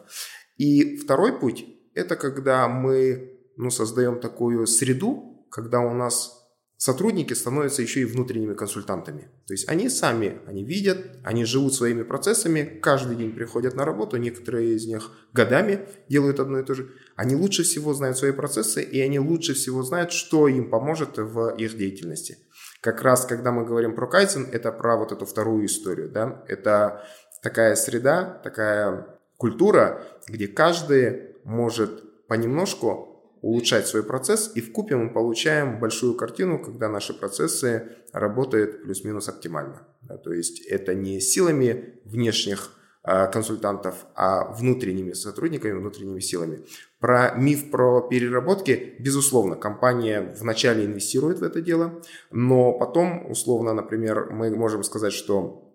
И 0.58 0.96
второй 0.98 1.40
путь– 1.40 1.66
это 1.96 2.16
когда 2.16 2.68
мы, 2.68 3.40
ну, 3.58 3.72
создаем 3.72 4.20
такую 4.20 4.68
среду, 4.68 5.48
когда 5.50 5.80
у 5.80 5.96
нас 5.96 6.41
сотрудники 6.82 7.34
становятся 7.34 7.84
еще 7.84 8.02
и 8.02 8.06
внутренними 8.06 8.56
консультантами. 8.56 9.30
То 9.46 9.54
есть 9.54 9.70
они 9.70 9.88
сами, 9.88 10.40
они 10.48 10.64
видят, 10.64 10.98
они 11.24 11.46
живут 11.46 11.76
своими 11.76 12.02
процессами, 12.02 12.80
каждый 12.82 13.16
день 13.18 13.34
приходят 13.34 13.76
на 13.76 13.86
работу, 13.86 14.18
некоторые 14.18 14.74
из 14.74 14.88
них 14.88 15.12
годами 15.32 15.88
делают 16.10 16.40
одно 16.40 16.58
и 16.58 16.64
то 16.64 16.74
же. 16.74 16.90
Они 17.16 17.36
лучше 17.36 17.62
всего 17.62 17.94
знают 17.94 18.18
свои 18.18 18.32
процессы, 18.32 18.82
и 18.82 19.00
они 19.00 19.20
лучше 19.20 19.54
всего 19.54 19.84
знают, 19.84 20.12
что 20.12 20.48
им 20.48 20.72
поможет 20.72 21.20
в 21.20 21.56
их 21.56 21.78
деятельности. 21.78 22.40
Как 22.82 23.04
раз, 23.04 23.28
когда 23.28 23.52
мы 23.52 23.64
говорим 23.64 23.94
про 23.94 24.08
кайдзен, 24.08 24.48
это 24.52 24.72
про 24.72 24.98
вот 24.98 25.12
эту 25.12 25.28
вторую 25.28 25.68
историю. 25.68 26.10
Да? 26.10 26.44
Это 26.48 27.06
такая 27.44 27.76
среда, 27.76 28.42
такая 28.44 29.20
культура, 29.38 30.02
где 30.28 30.48
каждый 30.48 31.36
может 31.44 32.28
понемножку 32.28 33.11
улучшать 33.42 33.88
свой 33.88 34.04
процесс, 34.04 34.52
и 34.56 34.62
в 34.62 34.72
купе 34.72 34.96
мы 34.96 35.10
получаем 35.10 35.80
большую 35.80 36.16
картину, 36.16 36.60
когда 36.60 36.90
наши 36.90 37.14
процессы 37.14 37.90
работают 38.14 38.84
плюс-минус 38.84 39.30
оптимально. 39.30 39.88
Да, 40.02 40.18
то 40.18 40.32
есть 40.32 40.62
это 40.68 40.94
не 40.94 41.20
силами 41.20 42.00
внешних 42.06 42.72
а, 43.04 43.26
консультантов, 43.28 44.06
а 44.16 44.54
внутренними 44.54 45.14
сотрудниками, 45.14 45.72
внутренними 45.72 46.20
силами. 46.20 46.60
Про 47.00 47.34
миф 47.36 47.72
про 47.72 48.02
переработки, 48.02 48.96
безусловно, 49.00 49.56
компания 49.56 50.36
вначале 50.40 50.86
инвестирует 50.86 51.40
в 51.40 51.44
это 51.44 51.62
дело, 51.62 52.00
но 52.30 52.74
потом, 52.74 53.30
условно, 53.32 53.74
например, 53.74 54.30
мы 54.32 54.56
можем 54.56 54.84
сказать, 54.84 55.14
что 55.14 55.74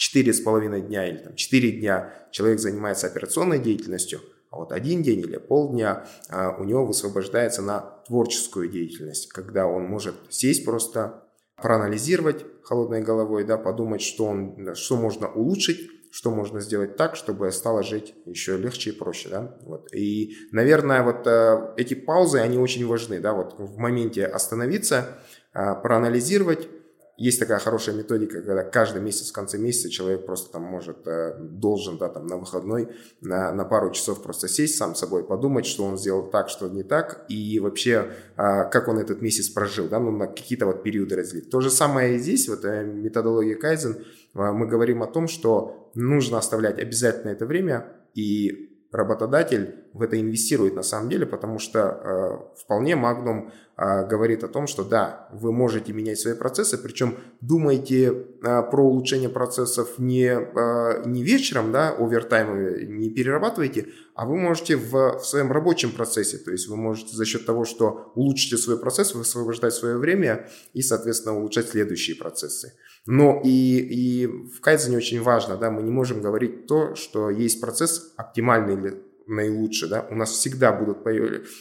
4,5 0.00 0.80
дня 0.80 1.08
или 1.08 1.18
там, 1.18 1.36
4 1.36 1.70
дня 1.78 2.12
человек 2.32 2.58
занимается 2.58 3.06
операционной 3.06 3.60
деятельностью– 3.60 4.20
вот 4.56 4.72
один 4.72 5.02
день 5.02 5.20
или 5.20 5.36
полдня 5.36 6.06
а, 6.28 6.56
у 6.58 6.64
него 6.64 6.86
высвобождается 6.86 7.62
на 7.62 7.80
творческую 8.06 8.68
деятельность, 8.68 9.28
когда 9.28 9.66
он 9.66 9.84
может 9.84 10.14
сесть 10.30 10.64
просто, 10.64 11.24
проанализировать 11.56 12.44
холодной 12.62 13.02
головой, 13.02 13.44
да, 13.44 13.56
подумать, 13.56 14.02
что, 14.02 14.26
он, 14.26 14.74
что 14.74 14.96
можно 14.96 15.28
улучшить, 15.28 15.88
что 16.10 16.30
можно 16.30 16.60
сделать 16.60 16.96
так, 16.96 17.16
чтобы 17.16 17.50
стало 17.52 17.82
жить 17.82 18.14
еще 18.26 18.56
легче 18.56 18.90
и 18.90 18.92
проще, 18.92 19.28
да, 19.28 19.56
вот. 19.62 19.92
И, 19.92 20.36
наверное, 20.52 21.02
вот 21.02 21.26
э, 21.26 21.74
эти 21.76 21.94
паузы, 21.94 22.38
они 22.38 22.58
очень 22.58 22.86
важны, 22.86 23.20
да, 23.20 23.32
вот 23.32 23.54
в 23.58 23.78
моменте 23.78 24.26
остановиться, 24.26 25.18
э, 25.52 25.74
проанализировать, 25.82 26.68
есть 27.16 27.38
такая 27.38 27.58
хорошая 27.60 27.94
методика, 27.94 28.42
когда 28.42 28.64
каждый 28.64 29.00
месяц, 29.00 29.30
в 29.30 29.32
конце 29.32 29.56
месяца 29.56 29.88
человек 29.88 30.26
просто 30.26 30.52
там 30.52 30.62
может, 30.62 31.06
э, 31.06 31.36
должен, 31.38 31.96
да, 31.96 32.08
там 32.08 32.26
на 32.26 32.36
выходной 32.36 32.88
на, 33.20 33.52
на 33.52 33.64
пару 33.64 33.92
часов 33.92 34.22
просто 34.22 34.48
сесть 34.48 34.76
сам 34.76 34.96
собой, 34.96 35.24
подумать, 35.24 35.64
что 35.64 35.84
он 35.84 35.96
сделал 35.96 36.24
так, 36.28 36.48
что 36.48 36.68
не 36.68 36.82
так, 36.82 37.24
и 37.28 37.60
вообще, 37.60 38.10
а, 38.36 38.64
как 38.64 38.88
он 38.88 38.98
этот 38.98 39.22
месяц 39.22 39.48
прожил, 39.48 39.88
да, 39.88 40.00
ну, 40.00 40.10
на 40.10 40.26
какие-то 40.26 40.66
вот 40.66 40.82
периоды 40.82 41.14
разделить. 41.14 41.50
То 41.50 41.60
же 41.60 41.70
самое 41.70 42.16
и 42.16 42.18
здесь, 42.18 42.48
вот 42.48 42.64
э, 42.64 42.84
методология 42.84 43.56
Кайзен, 43.56 44.04
а, 44.34 44.52
мы 44.52 44.66
говорим 44.66 45.02
о 45.02 45.06
том, 45.06 45.28
что 45.28 45.90
нужно 45.94 46.38
оставлять 46.38 46.78
обязательно 46.80 47.30
это 47.30 47.46
время 47.46 47.92
и 48.14 48.70
работодатель 48.90 49.83
в 49.94 50.02
это 50.02 50.20
инвестирует 50.20 50.74
на 50.74 50.82
самом 50.82 51.08
деле, 51.08 51.24
потому 51.24 51.60
что 51.60 51.78
э, 51.78 52.58
вполне 52.60 52.94
Magnum 52.94 53.52
э, 53.76 54.06
говорит 54.08 54.42
о 54.42 54.48
том, 54.48 54.66
что 54.66 54.82
да, 54.82 55.28
вы 55.32 55.52
можете 55.52 55.92
менять 55.92 56.18
свои 56.18 56.34
процессы, 56.34 56.76
причем 56.76 57.16
думайте 57.40 58.08
э, 58.08 58.12
про 58.42 58.84
улучшение 58.84 59.28
процессов 59.28 59.98
не, 59.98 60.26
э, 60.26 61.02
не 61.06 61.22
вечером, 61.22 61.70
да, 61.70 61.90
овертайм 61.90 62.98
не 62.98 63.08
перерабатывайте, 63.08 63.86
а 64.16 64.26
вы 64.26 64.36
можете 64.36 64.76
в, 64.76 65.20
в 65.20 65.24
своем 65.24 65.52
рабочем 65.52 65.92
процессе, 65.92 66.38
то 66.38 66.50
есть 66.50 66.68
вы 66.68 66.76
можете 66.76 67.16
за 67.16 67.24
счет 67.24 67.46
того, 67.46 67.64
что 67.64 68.12
улучшите 68.16 68.56
свой 68.56 68.78
процесс, 68.80 69.14
высвобождать 69.14 69.74
свое 69.74 69.96
время 69.96 70.48
и, 70.72 70.82
соответственно, 70.82 71.38
улучшать 71.38 71.68
следующие 71.68 72.16
процессы. 72.16 72.74
Но 73.06 73.40
и, 73.44 73.78
и 73.78 74.26
в 74.26 74.60
кайдзене 74.60 74.96
очень 74.96 75.22
важно, 75.22 75.56
да, 75.56 75.70
мы 75.70 75.82
не 75.82 75.92
можем 75.92 76.20
говорить 76.20 76.66
то, 76.66 76.96
что 76.96 77.30
есть 77.30 77.60
процесс 77.60 78.12
оптимальный 78.16 78.74
или 78.74 79.13
наилучший, 79.26 79.88
да, 79.88 80.06
у 80.10 80.14
нас 80.14 80.30
всегда 80.30 80.72
будут, 80.72 80.98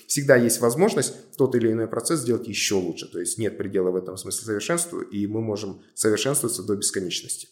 всегда 0.07 0.35
есть 0.35 0.59
возможность 0.61 1.35
тот 1.37 1.55
или 1.55 1.71
иной 1.71 1.87
процесс 1.87 2.21
сделать 2.21 2.47
еще 2.47 2.75
лучше, 2.75 3.11
то 3.11 3.19
есть 3.19 3.37
нет 3.37 3.57
предела 3.57 3.91
в 3.91 3.95
этом 3.95 4.17
смысле 4.17 4.45
совершенству, 4.45 5.01
и 5.01 5.27
мы 5.27 5.41
можем 5.41 5.81
совершенствоваться 5.93 6.63
до 6.63 6.75
бесконечности. 6.75 7.47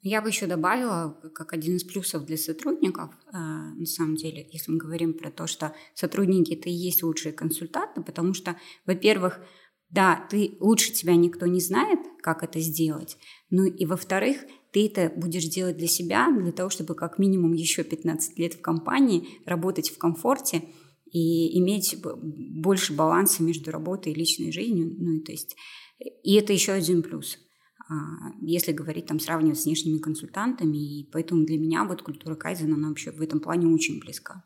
Я 0.00 0.22
бы 0.22 0.28
еще 0.28 0.46
добавила, 0.46 1.20
как 1.34 1.52
один 1.52 1.76
из 1.76 1.82
плюсов 1.82 2.24
для 2.24 2.36
сотрудников, 2.36 3.10
э, 3.26 3.36
на 3.36 3.86
самом 3.86 4.14
деле, 4.14 4.48
если 4.52 4.70
мы 4.70 4.78
говорим 4.78 5.12
про 5.12 5.30
то, 5.30 5.48
что 5.48 5.74
сотрудники 5.94 6.54
это 6.54 6.68
и 6.68 6.72
есть 6.72 7.02
лучшие 7.02 7.32
консультанты, 7.32 8.02
потому 8.02 8.32
что, 8.32 8.56
во-первых, 8.86 9.40
да, 9.90 10.26
ты 10.30 10.56
лучше 10.60 10.92
тебя 10.92 11.16
никто 11.16 11.46
не 11.46 11.60
знает, 11.60 11.98
как 12.22 12.42
это 12.42 12.60
сделать. 12.60 13.16
Ну 13.50 13.64
и 13.64 13.86
во-вторых, 13.86 14.38
ты 14.72 14.86
это 14.86 15.12
будешь 15.14 15.44
делать 15.44 15.76
для 15.76 15.88
себя, 15.88 16.30
для 16.30 16.52
того, 16.52 16.70
чтобы 16.70 16.94
как 16.94 17.18
минимум 17.18 17.52
еще 17.52 17.84
15 17.84 18.38
лет 18.38 18.54
в 18.54 18.60
компании 18.60 19.28
работать 19.46 19.90
в 19.90 19.98
комфорте 19.98 20.64
и 21.10 21.58
иметь 21.58 21.96
больше 22.02 22.92
баланса 22.94 23.42
между 23.42 23.70
работой 23.70 24.12
и 24.12 24.14
личной 24.14 24.52
жизнью. 24.52 24.94
Ну 24.98 25.14
и 25.14 25.20
то 25.20 25.32
есть, 25.32 25.56
и 26.22 26.34
это 26.34 26.52
еще 26.52 26.72
один 26.72 27.02
плюс 27.02 27.38
а, 27.88 27.94
если 28.42 28.72
говорить 28.72 29.06
там, 29.06 29.18
сравнивать 29.18 29.58
с 29.58 29.64
внешними 29.64 29.98
консультантами. 29.98 30.76
И 30.76 31.08
поэтому 31.10 31.44
для 31.44 31.58
меня 31.58 31.84
вот 31.84 32.02
культура 32.02 32.34
Кайзена, 32.34 32.74
она 32.74 32.88
вообще 32.88 33.10
в 33.10 33.22
этом 33.22 33.40
плане 33.40 33.66
очень 33.66 33.98
близка. 33.98 34.44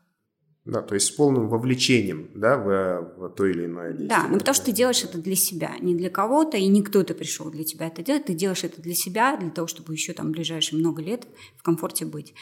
Да, 0.65 0.81
то 0.81 0.95
есть 0.95 1.07
с 1.07 1.11
полным 1.11 1.49
вовлечением, 1.49 2.29
да, 2.35 2.57
в, 2.57 3.17
в 3.17 3.29
то 3.29 3.45
или 3.45 3.65
иное 3.65 3.89
действие. 3.89 4.07
Да, 4.07 4.27
ну 4.29 4.37
потому 4.37 4.55
что 4.55 4.65
ты 4.65 4.71
делаешь 4.71 5.03
это 5.03 5.17
для 5.17 5.35
себя, 5.35 5.73
не 5.81 5.93
для 5.93 6.09
кого-то, 6.09 6.55
и 6.55 6.67
не 6.67 6.81
кто-то 6.81 7.13
пришел 7.13 7.51
для 7.51 7.65
тебя 7.65 7.87
это 7.87 8.01
делать, 8.01 8.25
ты 8.25 8.33
делаешь 8.33 8.63
это 8.63 8.81
для 8.81 8.93
себя, 8.93 9.35
для 9.35 9.49
того, 9.49 9.67
чтобы 9.67 9.93
еще 9.93 10.13
там 10.13 10.31
ближайшие 10.31 10.79
много 10.79 11.01
лет 11.01 11.27
в 11.57 11.63
комфорте 11.63 12.05
быть. 12.05 12.33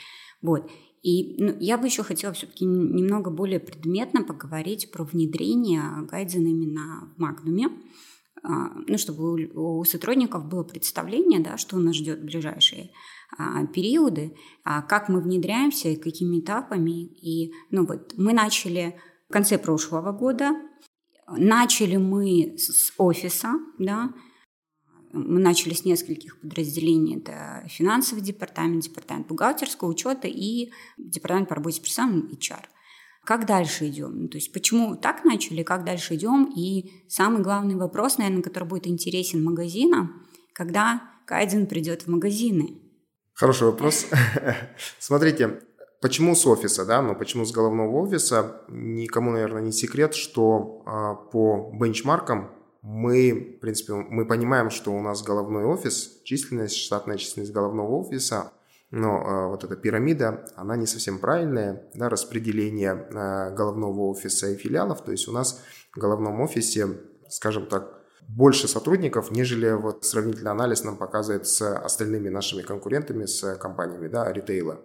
Вот. 0.41 0.69
И 1.01 1.35
ну, 1.43 1.55
я 1.59 1.79
бы 1.79 1.87
еще 1.87 2.03
хотела 2.03 2.33
все-таки 2.33 2.63
немного 2.63 3.31
более 3.31 3.59
предметно 3.59 4.23
поговорить 4.23 4.91
про 4.91 5.03
внедрение 5.03 5.81
гайдзена 6.07 6.47
именно 6.47 7.11
в 7.15 7.19
Магнуме. 7.19 7.69
Ну, 8.43 8.97
чтобы 8.97 9.51
у 9.53 9.83
сотрудников 9.83 10.47
было 10.47 10.63
представление, 10.63 11.39
да, 11.39 11.57
что 11.57 11.77
нас 11.77 11.95
ждет 11.95 12.19
в 12.19 12.25
ближайшие 12.25 12.91
периоды, 13.73 14.35
а 14.63 14.81
как 14.81 15.09
мы 15.09 15.21
внедряемся 15.21 15.89
и 15.89 15.95
какими 15.95 16.39
этапами. 16.39 17.05
И, 17.05 17.53
ну, 17.69 17.85
вот 17.85 18.13
мы 18.17 18.33
начали 18.33 18.95
в 19.29 19.33
конце 19.33 19.57
прошлого 19.57 20.11
года, 20.11 20.51
начали 21.27 21.97
мы 21.97 22.55
с 22.57 22.93
офиса, 22.97 23.53
да, 23.79 24.13
мы 25.13 25.39
начали 25.39 25.73
с 25.73 25.85
нескольких 25.85 26.39
подразделений. 26.39 27.17
Это 27.17 27.65
финансовый 27.67 28.21
департамент, 28.21 28.83
департамент 28.83 29.27
бухгалтерского 29.27 29.89
учета 29.89 30.27
и 30.27 30.71
департамент 30.97 31.49
по 31.49 31.55
работе 31.55 31.77
с 31.77 31.79
персоналом 31.79 32.29
HR– 32.31 32.65
как 33.23 33.45
дальше 33.45 33.87
идем? 33.87 34.23
Ну, 34.23 34.27
то 34.27 34.37
есть 34.37 34.51
почему 34.51 34.95
так 34.95 35.23
начали, 35.23 35.61
как 35.63 35.83
дальше 35.83 36.15
идем? 36.15 36.51
И 36.55 36.91
самый 37.07 37.43
главный 37.43 37.75
вопрос, 37.75 38.17
наверное, 38.17 38.41
который 38.41 38.67
будет 38.67 38.87
интересен 38.87 39.43
магазинам, 39.43 40.25
когда 40.53 41.01
Кайдзен 41.25 41.67
придет 41.67 42.03
в 42.03 42.07
магазины. 42.07 42.79
Хороший 43.33 43.67
вопрос. 43.67 44.05
Смотрите, 44.99 45.61
почему 46.01 46.35
с 46.35 46.45
офиса, 46.45 46.85
да, 46.85 47.01
но 47.01 47.15
почему 47.15 47.45
с 47.45 47.51
головного 47.51 47.97
офиса? 47.97 48.61
Никому, 48.67 49.31
наверное, 49.31 49.61
не 49.61 49.71
секрет, 49.71 50.13
что 50.13 50.83
а, 50.85 51.15
по 51.15 51.71
бенчмаркам 51.73 52.51
мы, 52.81 53.55
в 53.57 53.59
принципе, 53.61 53.93
мы 53.93 54.25
понимаем, 54.25 54.69
что 54.69 54.91
у 54.91 55.01
нас 55.01 55.23
головной 55.23 55.65
офис, 55.65 56.21
численность, 56.23 56.77
штатная 56.77 57.17
численность 57.17 57.53
головного 57.53 57.91
офиса 57.97 58.51
но 58.91 59.21
э, 59.21 59.47
вот 59.47 59.63
эта 59.63 59.77
пирамида, 59.77 60.45
она 60.55 60.75
не 60.75 60.85
совсем 60.85 61.17
правильная, 61.17 61.89
да, 61.93 62.09
распределение 62.09 63.07
э, 63.09 63.55
головного 63.55 64.01
офиса 64.01 64.49
и 64.49 64.55
филиалов, 64.55 65.01
то 65.01 65.11
есть 65.11 65.29
у 65.29 65.31
нас 65.31 65.61
в 65.93 65.97
головном 65.99 66.41
офисе, 66.41 66.87
скажем 67.29 67.67
так, 67.67 68.00
больше 68.27 68.67
сотрудников, 68.67 69.31
нежели 69.31 69.71
вот 69.71 70.05
сравнительный 70.05 70.51
анализ 70.51 70.83
нам 70.83 70.97
показывает 70.97 71.47
с 71.47 71.61
остальными 71.75 72.29
нашими 72.29 72.61
конкурентами, 72.61 73.25
с 73.25 73.55
компаниями 73.55 74.07
да, 74.07 74.31
ритейла. 74.31 74.79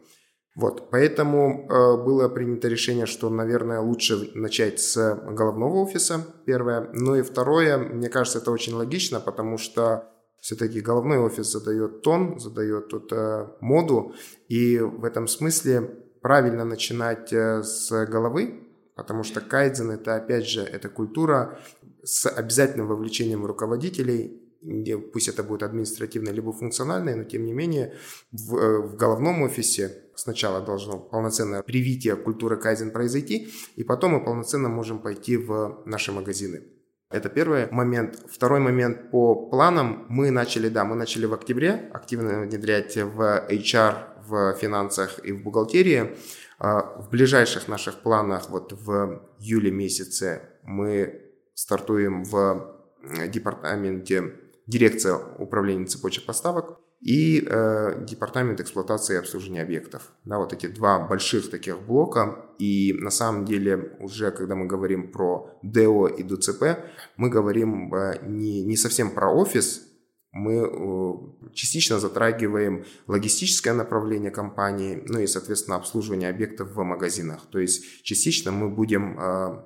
Вот, 0.57 0.89
поэтому 0.91 1.69
э, 1.69 2.03
было 2.03 2.31
принято 2.31 2.67
решение, 2.69 3.05
что, 3.05 3.29
наверное, 3.29 3.81
лучше 3.81 4.31
начать 4.35 4.81
с 4.81 5.15
головного 5.29 5.83
офиса, 5.83 6.25
первое. 6.47 6.89
Ну 6.95 7.15
и 7.15 7.21
второе, 7.21 7.77
мне 7.77 8.09
кажется, 8.09 8.39
это 8.39 8.51
очень 8.51 8.73
логично, 8.75 9.21
потому 9.21 9.59
что 9.59 10.11
все-таки 10.41 10.81
головной 10.81 11.19
офис 11.19 11.53
задает 11.53 12.01
тон, 12.01 12.41
задает 12.41 12.89
тут 12.89 13.13
э, 13.13 13.49
моду, 13.61 14.15
и 14.49 14.79
в 14.79 15.05
этом 15.05 15.29
смысле 15.29 15.91
правильно 16.23 16.65
начинать 16.65 17.33
э, 17.35 17.63
с 17.63 18.07
головы, 18.07 18.66
потому 18.97 19.23
что 19.23 19.41
кайдзен 19.41 19.93
это 19.93 20.17
опять 20.17 20.49
же 20.49 20.63
это 20.63 20.89
культура 20.89 21.61
с 22.03 22.29
обязательным 22.29 22.89
вовлечением 22.89 23.45
руководителей, 23.45 24.43
пусть 25.13 25.29
это 25.29 25.45
будет 25.45 25.63
административное 25.63 26.33
либо 26.33 26.53
функциональное, 26.53 27.15
но 27.15 27.25
тем 27.25 27.45
не 27.45 27.53
менее 27.53 27.95
в, 28.33 28.57
э, 28.57 28.79
в 28.81 28.97
головном 28.97 29.43
офисе 29.43 30.03
сначала 30.17 30.61
должно 30.61 30.99
полноценное 30.99 31.63
привитие 31.63 32.17
культуры 32.17 32.57
кайдзен 32.57 32.91
произойти, 32.91 33.53
и 33.77 33.85
потом 33.85 34.13
мы 34.13 34.25
полноценно 34.25 34.69
можем 34.69 34.99
пойти 34.99 35.37
в 35.37 35.83
наши 35.85 36.11
магазины. 36.11 36.63
Это 37.11 37.29
первый 37.29 37.71
момент. 37.71 38.19
Второй 38.29 38.59
момент 38.59 39.13
по 39.13 39.49
планам. 39.49 40.07
Мы 40.09 40.33
начали, 40.33 40.69
да, 40.69 40.85
мы 40.85 40.97
начали 40.97 41.27
в 41.27 41.35
октябре 41.35 41.89
активно 41.93 42.41
внедрять 42.41 42.97
в 42.97 43.47
HR, 43.49 43.95
в 44.27 44.55
финансах 44.55 45.21
и 45.25 45.31
в 45.31 45.43
бухгалтерии. 45.45 46.17
А, 46.59 47.01
в 47.01 47.11
ближайших 47.11 47.69
наших 47.69 47.97
планах, 48.03 48.51
вот 48.51 48.73
в 48.73 49.23
июле 49.39 49.71
месяце, 49.71 50.43
мы 50.63 51.23
стартуем 51.55 52.25
в 52.25 52.77
департаменте 53.29 54.35
дирекция 54.67 55.15
управления 55.39 55.87
цепочек 55.87 56.27
поставок 56.27 56.79
и 57.01 57.47
э, 57.47 58.05
департамент 58.05 58.61
эксплуатации 58.61 59.15
и 59.15 59.19
обслуживания 59.19 59.63
объектов. 59.63 60.11
Да, 60.25 60.39
вот 60.39 60.53
эти 60.53 60.67
два 60.67 60.99
больших 60.99 61.51
таких 61.51 61.79
блока. 61.81 62.47
И 62.59 62.95
на 62.99 63.11
самом 63.11 63.45
деле 63.45 63.97
уже 64.01 64.31
когда 64.31 64.55
мы 64.55 64.67
говорим 64.67 65.13
про 65.13 65.51
ДО 65.63 66.09
и 66.09 66.23
ДЦП, 66.23 66.79
мы 67.17 67.29
говорим 67.29 67.95
э, 67.95 68.19
не, 68.27 68.65
не 68.65 68.77
совсем 68.77 69.11
про 69.11 69.31
офис, 69.31 69.86
мы 70.37 70.55
э, 70.55 71.53
частично 71.55 71.99
затрагиваем 71.99 72.85
логистическое 73.07 73.73
направление 73.73 74.31
компании, 74.31 75.03
ну 75.07 75.19
и, 75.19 75.27
соответственно, 75.27 75.77
обслуживание 75.77 76.29
объектов 76.29 76.73
в 76.73 76.83
магазинах. 76.83 77.47
То 77.51 77.59
есть 77.59 78.03
частично 78.03 78.53
мы 78.53 78.69
будем 78.69 79.19
э, 79.19 79.63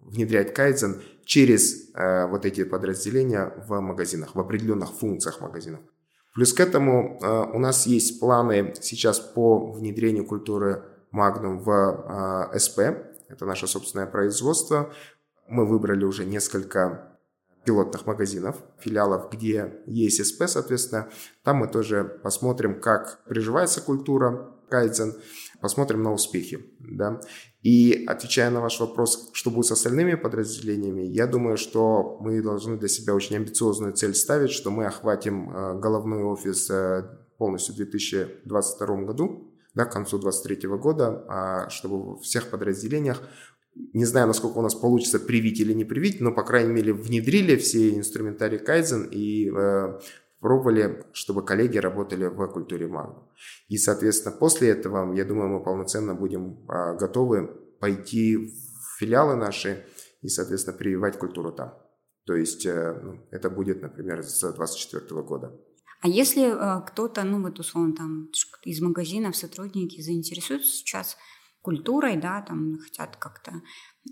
внедрять 0.00 0.52
кайдзен 0.52 1.00
через 1.24 1.90
э, 1.94 2.26
вот 2.26 2.44
эти 2.44 2.64
подразделения 2.64 3.52
в 3.66 3.80
магазинах, 3.80 4.34
в 4.34 4.40
определенных 4.40 4.92
функциях 4.92 5.40
магазинов. 5.40 5.80
Плюс 6.34 6.52
к 6.52 6.60
этому 6.60 7.18
у 7.52 7.58
нас 7.58 7.88
есть 7.88 8.20
планы 8.20 8.72
сейчас 8.80 9.18
по 9.18 9.72
внедрению 9.72 10.24
культуры 10.24 10.84
Magnum 11.12 11.58
в 11.58 12.56
СП. 12.56 12.78
Это 13.28 13.46
наше 13.46 13.66
собственное 13.66 14.06
производство. 14.06 14.92
Мы 15.48 15.66
выбрали 15.66 16.04
уже 16.04 16.24
несколько 16.24 17.09
пилотных 17.64 18.06
магазинов, 18.06 18.56
филиалов, 18.78 19.30
где 19.30 19.82
есть 19.86 20.24
СП, 20.24 20.44
соответственно. 20.46 21.10
Там 21.44 21.56
мы 21.58 21.68
тоже 21.68 22.20
посмотрим, 22.22 22.80
как 22.80 23.22
приживается 23.24 23.80
культура 23.80 24.54
кайдзен, 24.70 25.14
посмотрим 25.60 26.02
на 26.02 26.12
успехи. 26.12 26.64
Да? 26.78 27.20
И 27.62 28.04
отвечая 28.08 28.50
на 28.50 28.60
ваш 28.60 28.80
вопрос, 28.80 29.30
что 29.34 29.50
будет 29.50 29.66
с 29.66 29.72
остальными 29.72 30.14
подразделениями, 30.14 31.02
я 31.02 31.26
думаю, 31.26 31.56
что 31.56 32.18
мы 32.20 32.40
должны 32.40 32.78
для 32.78 32.88
себя 32.88 33.14
очень 33.14 33.36
амбициозную 33.36 33.92
цель 33.92 34.14
ставить, 34.14 34.50
что 34.50 34.70
мы 34.70 34.86
охватим 34.86 35.50
э, 35.50 35.78
головной 35.78 36.22
офис 36.22 36.70
э, 36.70 37.02
полностью 37.36 37.74
в 37.74 37.76
2022 37.76 38.96
году, 39.02 39.52
да, 39.74 39.84
к 39.84 39.92
концу 39.92 40.18
2023 40.18 40.68
года, 40.78 41.24
а 41.28 41.68
чтобы 41.68 42.16
в 42.16 42.20
всех 42.20 42.48
подразделениях 42.48 43.22
не 43.74 44.04
знаю, 44.04 44.26
насколько 44.26 44.58
у 44.58 44.62
нас 44.62 44.74
получится 44.74 45.20
привить 45.20 45.60
или 45.60 45.72
не 45.72 45.84
привить, 45.84 46.20
но, 46.20 46.32
по 46.32 46.42
крайней 46.42 46.72
мере, 46.72 46.92
внедрили 46.92 47.56
все 47.56 47.96
инструментарий 47.96 48.58
Kaizen 48.58 49.08
и 49.10 49.50
э, 49.50 50.00
пробовали, 50.40 51.04
чтобы 51.12 51.44
коллеги 51.44 51.78
работали 51.78 52.26
в 52.26 52.46
культуре 52.48 52.86
Magnum. 52.86 53.22
И, 53.68 53.76
соответственно, 53.76 54.34
после 54.36 54.70
этого, 54.70 55.14
я 55.14 55.24
думаю, 55.24 55.48
мы 55.48 55.62
полноценно 55.62 56.14
будем 56.14 56.64
а, 56.68 56.94
готовы 56.94 57.48
пойти 57.78 58.36
в 58.36 58.98
филиалы 58.98 59.36
наши 59.36 59.84
и, 60.22 60.28
соответственно, 60.28 60.76
прививать 60.76 61.18
культуру 61.18 61.52
там. 61.52 61.74
То 62.26 62.34
есть 62.34 62.66
э, 62.66 63.00
ну, 63.02 63.26
это 63.30 63.50
будет, 63.50 63.82
например, 63.82 64.22
с 64.22 64.40
2024 64.40 65.22
года. 65.22 65.52
А 66.00 66.08
если 66.08 66.44
э, 66.44 66.86
кто-то, 66.86 67.22
ну 67.24 67.42
вот 67.42 67.58
условно 67.58 67.94
там 67.94 68.28
из 68.62 68.80
магазинов 68.80 69.36
сотрудники 69.36 70.00
заинтересуются 70.00 70.70
сейчас 70.70 71.16
культурой, 71.62 72.16
да, 72.16 72.42
там 72.42 72.78
хотят 72.78 73.16
как-то 73.16 73.52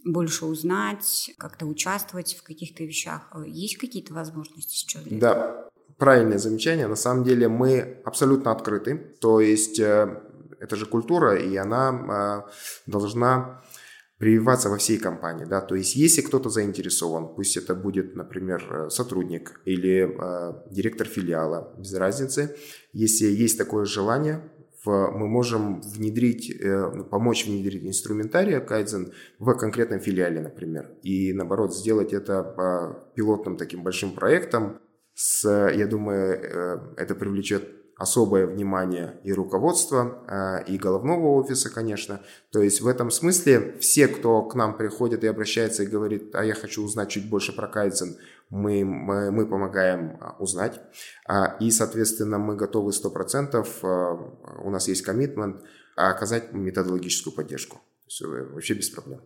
больше 0.04 0.46
узнать, 0.46 1.30
как-то 1.38 1.66
участвовать 1.66 2.34
в 2.34 2.42
каких-то 2.42 2.84
вещах, 2.84 3.30
э, 3.34 3.44
есть 3.46 3.78
какие-то 3.78 4.14
возможности 4.14 4.74
сейчас? 4.74 5.04
Для 5.04 5.18
да, 5.18 5.68
правильное 5.98 6.38
замечание. 6.38 6.86
На 6.86 6.96
самом 6.96 7.24
деле 7.24 7.48
мы 7.48 8.00
абсолютно 8.04 8.52
открыты. 8.52 8.96
То 9.20 9.40
есть 9.40 9.80
э, 9.80 10.22
это 10.60 10.76
же 10.76 10.86
культура, 10.86 11.36
и 11.36 11.56
она 11.56 12.44
э, 12.46 12.90
должна 12.90 13.62
прививаться 14.18 14.68
во 14.68 14.76
всей 14.76 14.98
компании, 14.98 15.44
да, 15.44 15.60
то 15.60 15.76
есть 15.76 15.94
если 15.94 16.22
кто-то 16.22 16.50
заинтересован, 16.50 17.36
пусть 17.36 17.56
это 17.56 17.76
будет, 17.76 18.16
например, 18.16 18.88
сотрудник 18.90 19.60
или 19.64 20.08
э, 20.10 20.52
директор 20.72 21.06
филиала, 21.06 21.72
без 21.78 21.94
разницы, 21.94 22.56
если 22.92 23.26
есть 23.26 23.56
такое 23.56 23.84
желание, 23.84 24.42
мы 24.88 25.28
можем 25.28 25.80
внедрить, 25.80 26.50
э, 26.50 26.90
ну, 26.94 27.04
помочь 27.04 27.46
внедрить 27.46 27.84
инструментарий 27.84 28.56
Kaizen 28.56 29.12
в 29.38 29.54
конкретном 29.54 30.00
филиале, 30.00 30.40
например, 30.40 30.90
и 31.02 31.32
наоборот 31.32 31.74
сделать 31.74 32.12
это 32.12 32.42
по 32.42 33.10
пилотным 33.14 33.56
таким 33.56 33.82
большим 33.82 34.12
проектом, 34.12 34.78
с, 35.14 35.48
я 35.48 35.86
думаю, 35.86 36.40
э, 36.40 36.78
это 36.96 37.14
привлечет 37.14 37.64
особое 37.96 38.46
внимание 38.46 39.18
и 39.24 39.32
руководства, 39.32 40.62
и 40.68 40.78
головного 40.78 41.34
офиса, 41.34 41.68
конечно. 41.68 42.20
То 42.52 42.62
есть 42.62 42.80
в 42.80 42.86
этом 42.86 43.10
смысле 43.10 43.74
все, 43.80 44.06
кто 44.06 44.42
к 44.42 44.54
нам 44.54 44.76
приходит 44.76 45.24
и 45.24 45.26
обращается 45.26 45.82
и 45.82 45.86
говорит, 45.86 46.32
а 46.32 46.44
я 46.44 46.54
хочу 46.54 46.84
узнать 46.84 47.08
чуть 47.08 47.28
больше 47.28 47.52
про 47.52 47.66
Кайдзен, 47.66 48.16
мы, 48.50 48.84
мы, 48.84 49.30
мы 49.30 49.46
помогаем 49.46 50.16
а, 50.20 50.36
узнать. 50.38 50.80
А, 51.26 51.56
и, 51.60 51.70
соответственно, 51.70 52.38
мы 52.38 52.56
готовы 52.56 52.92
100%, 52.92 54.62
у 54.64 54.70
нас 54.70 54.88
есть 54.88 55.02
коммитмент, 55.02 55.62
оказать 55.96 56.52
методологическую 56.52 57.34
поддержку. 57.34 57.80
Все, 58.06 58.26
э, 58.26 58.52
вообще 58.52 58.74
без 58.74 58.90
проблем. 58.90 59.20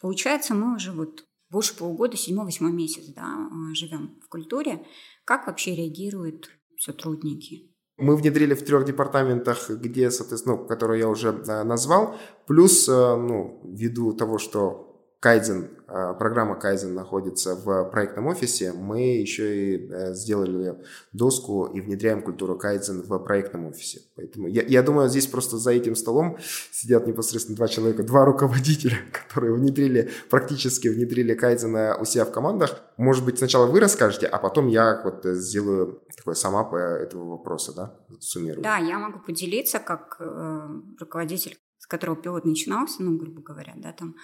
Получается, 0.00 0.54
мы 0.54 0.76
уже 0.76 0.92
вот 0.92 1.24
больше 1.50 1.76
полугода, 1.76 2.16
седьмой-восьмой 2.16 2.72
месяц, 2.72 3.06
да, 3.14 3.48
живем 3.74 4.18
в 4.24 4.28
культуре. 4.28 4.84
Как 5.24 5.46
вообще 5.46 5.74
реагируют 5.74 6.50
сотрудники? 6.78 7.70
Мы 7.96 8.16
внедрили 8.16 8.54
в 8.54 8.64
трех 8.64 8.84
департаментах, 8.84 9.70
где, 9.70 10.10
соответственно, 10.10 10.56
ну, 10.56 10.66
которые 10.66 11.00
я 11.00 11.08
уже 11.08 11.28
э, 11.28 11.62
назвал. 11.62 12.16
Плюс, 12.46 12.88
э, 12.88 12.92
ну, 12.92 13.60
ввиду 13.64 14.12
того, 14.12 14.38
что 14.38 14.93
Кайдзен, 15.24 15.70
э, 15.88 16.14
программа 16.18 16.54
Кайдзен 16.54 16.92
находится 16.92 17.54
в 17.54 17.84
проектном 17.84 18.26
офисе, 18.26 18.74
мы 18.74 19.20
еще 19.20 19.56
и 19.56 20.14
сделали 20.14 20.84
доску 21.14 21.64
и 21.64 21.80
внедряем 21.80 22.20
культуру 22.20 22.58
Кайдзен 22.58 23.00
в 23.00 23.18
проектном 23.20 23.64
офисе. 23.64 24.02
Поэтому 24.16 24.48
я, 24.48 24.62
я 24.66 24.82
думаю, 24.82 25.08
здесь 25.08 25.26
просто 25.26 25.56
за 25.56 25.70
этим 25.70 25.96
столом 25.96 26.36
сидят 26.70 27.06
непосредственно 27.06 27.56
два 27.56 27.68
человека, 27.68 28.02
два 28.02 28.26
руководителя, 28.26 28.98
которые 29.12 29.54
внедрили, 29.54 30.10
практически 30.28 30.88
внедрили 30.88 31.32
Кайдзена 31.32 31.96
у 31.98 32.04
себя 32.04 32.26
в 32.26 32.30
командах. 32.30 32.82
Может 32.98 33.24
быть, 33.24 33.38
сначала 33.38 33.64
вы 33.64 33.80
расскажете, 33.80 34.26
а 34.26 34.38
потом 34.38 34.68
я 34.68 35.00
вот 35.02 35.24
сделаю 35.24 36.02
такой 36.14 36.36
сама 36.36 36.64
по 36.64 36.76
этого 36.76 37.30
вопроса, 37.30 37.72
да, 37.74 37.98
суммирую. 38.20 38.62
Да, 38.62 38.76
я 38.76 38.98
могу 38.98 39.20
поделиться 39.20 39.78
как 39.78 40.16
э, 40.20 40.68
руководитель, 41.00 41.56
с 41.78 41.86
которого 41.86 42.14
пилот 42.14 42.44
начинался, 42.44 43.02
ну, 43.02 43.16
грубо 43.16 43.40
говоря, 43.40 43.72
да, 43.76 43.92
там 43.92 44.16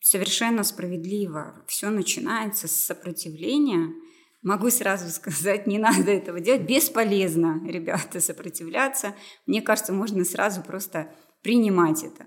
совершенно 0.00 0.64
справедливо. 0.64 1.62
Все 1.66 1.90
начинается 1.90 2.68
с 2.68 2.72
сопротивления. 2.72 3.92
Могу 4.42 4.70
сразу 4.70 5.10
сказать, 5.10 5.66
не 5.66 5.78
надо 5.78 6.10
этого 6.10 6.40
делать. 6.40 6.62
Бесполезно, 6.62 7.60
ребята, 7.66 8.20
сопротивляться. 8.20 9.14
Мне 9.46 9.62
кажется, 9.62 9.92
можно 9.92 10.24
сразу 10.24 10.62
просто 10.62 11.14
принимать 11.42 12.02
это. 12.02 12.26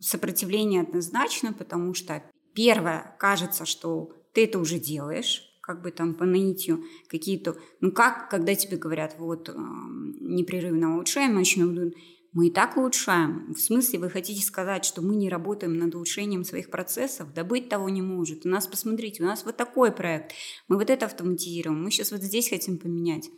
Сопротивление 0.00 0.82
однозначно, 0.82 1.52
потому 1.52 1.94
что 1.94 2.22
первое, 2.54 3.16
кажется, 3.18 3.64
что 3.64 4.12
ты 4.34 4.44
это 4.44 4.58
уже 4.58 4.78
делаешь, 4.78 5.42
как 5.62 5.80
бы 5.82 5.90
там 5.90 6.14
по 6.14 6.26
наитию 6.26 6.84
какие-то... 7.08 7.56
Ну 7.80 7.90
как, 7.90 8.28
когда 8.28 8.54
тебе 8.54 8.76
говорят, 8.76 9.16
вот, 9.18 9.48
э, 9.48 9.52
непрерывно 9.54 10.94
улучшаем, 10.94 11.34
начнем 11.34 11.92
мы 12.34 12.48
и 12.48 12.50
так 12.50 12.76
улучшаем. 12.76 13.54
В 13.54 13.60
смысле, 13.60 14.00
вы 14.00 14.10
хотите 14.10 14.44
сказать, 14.44 14.84
что 14.84 15.02
мы 15.02 15.14
не 15.14 15.28
работаем 15.28 15.78
над 15.78 15.94
улучшением 15.94 16.42
своих 16.42 16.68
процессов? 16.68 17.32
Да 17.32 17.44
быть 17.44 17.68
того 17.68 17.88
не 17.88 18.02
может. 18.02 18.44
У 18.44 18.48
нас, 18.48 18.66
посмотрите, 18.66 19.22
у 19.22 19.26
нас 19.26 19.44
вот 19.44 19.56
такой 19.56 19.92
проект. 19.92 20.32
Мы 20.66 20.76
вот 20.76 20.90
это 20.90 21.06
автоматизируем. 21.06 21.80
Мы 21.80 21.92
сейчас 21.92 22.10
вот 22.10 22.22
здесь 22.22 22.50
хотим 22.50 22.78
поменять. 22.78 23.30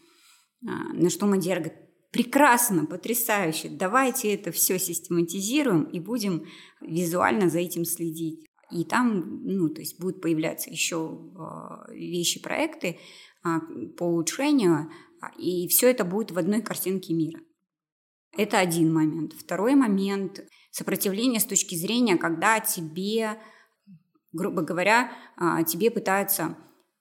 А, 0.67 0.95
на 0.95 1.11
что 1.11 1.27
Мадьяр 1.27 1.59
говорит, 1.59 1.79
прекрасно, 2.11 2.87
потрясающе. 2.87 3.69
Давайте 3.69 4.35
это 4.35 4.51
все 4.51 4.79
систематизируем 4.79 5.85
и 5.85 6.01
будем 6.01 6.47
визуально 6.81 7.51
за 7.51 7.59
этим 7.59 7.85
следить. 7.85 8.47
И 8.71 8.85
там, 8.85 9.43
ну, 9.45 9.69
то 9.69 9.83
есть 9.83 10.01
будут 10.01 10.23
появляться 10.23 10.71
еще 10.71 11.21
а, 11.39 11.85
вещи, 11.93 12.41
проекты 12.41 12.99
а, 13.43 13.61
по 13.99 14.05
улучшению, 14.05 14.91
и 15.39 15.69
все 15.69 15.91
это 15.91 16.07
будет 16.07 16.31
в 16.31 16.39
одной 16.39 16.63
картинке 16.63 17.13
мира. 17.13 17.41
Это 18.37 18.59
один 18.59 18.93
момент. 18.93 19.33
Второй 19.33 19.75
момент– 19.75 20.45
сопротивление 20.71 21.41
с 21.41 21.45
точки 21.45 21.75
зрения, 21.75 22.17
когда 22.17 22.61
тебе, 22.61 23.39
грубо 24.33 24.63
говоря, 24.63 25.11
а, 25.37 25.63
тебе 25.63 25.91
пытаются 25.91 26.57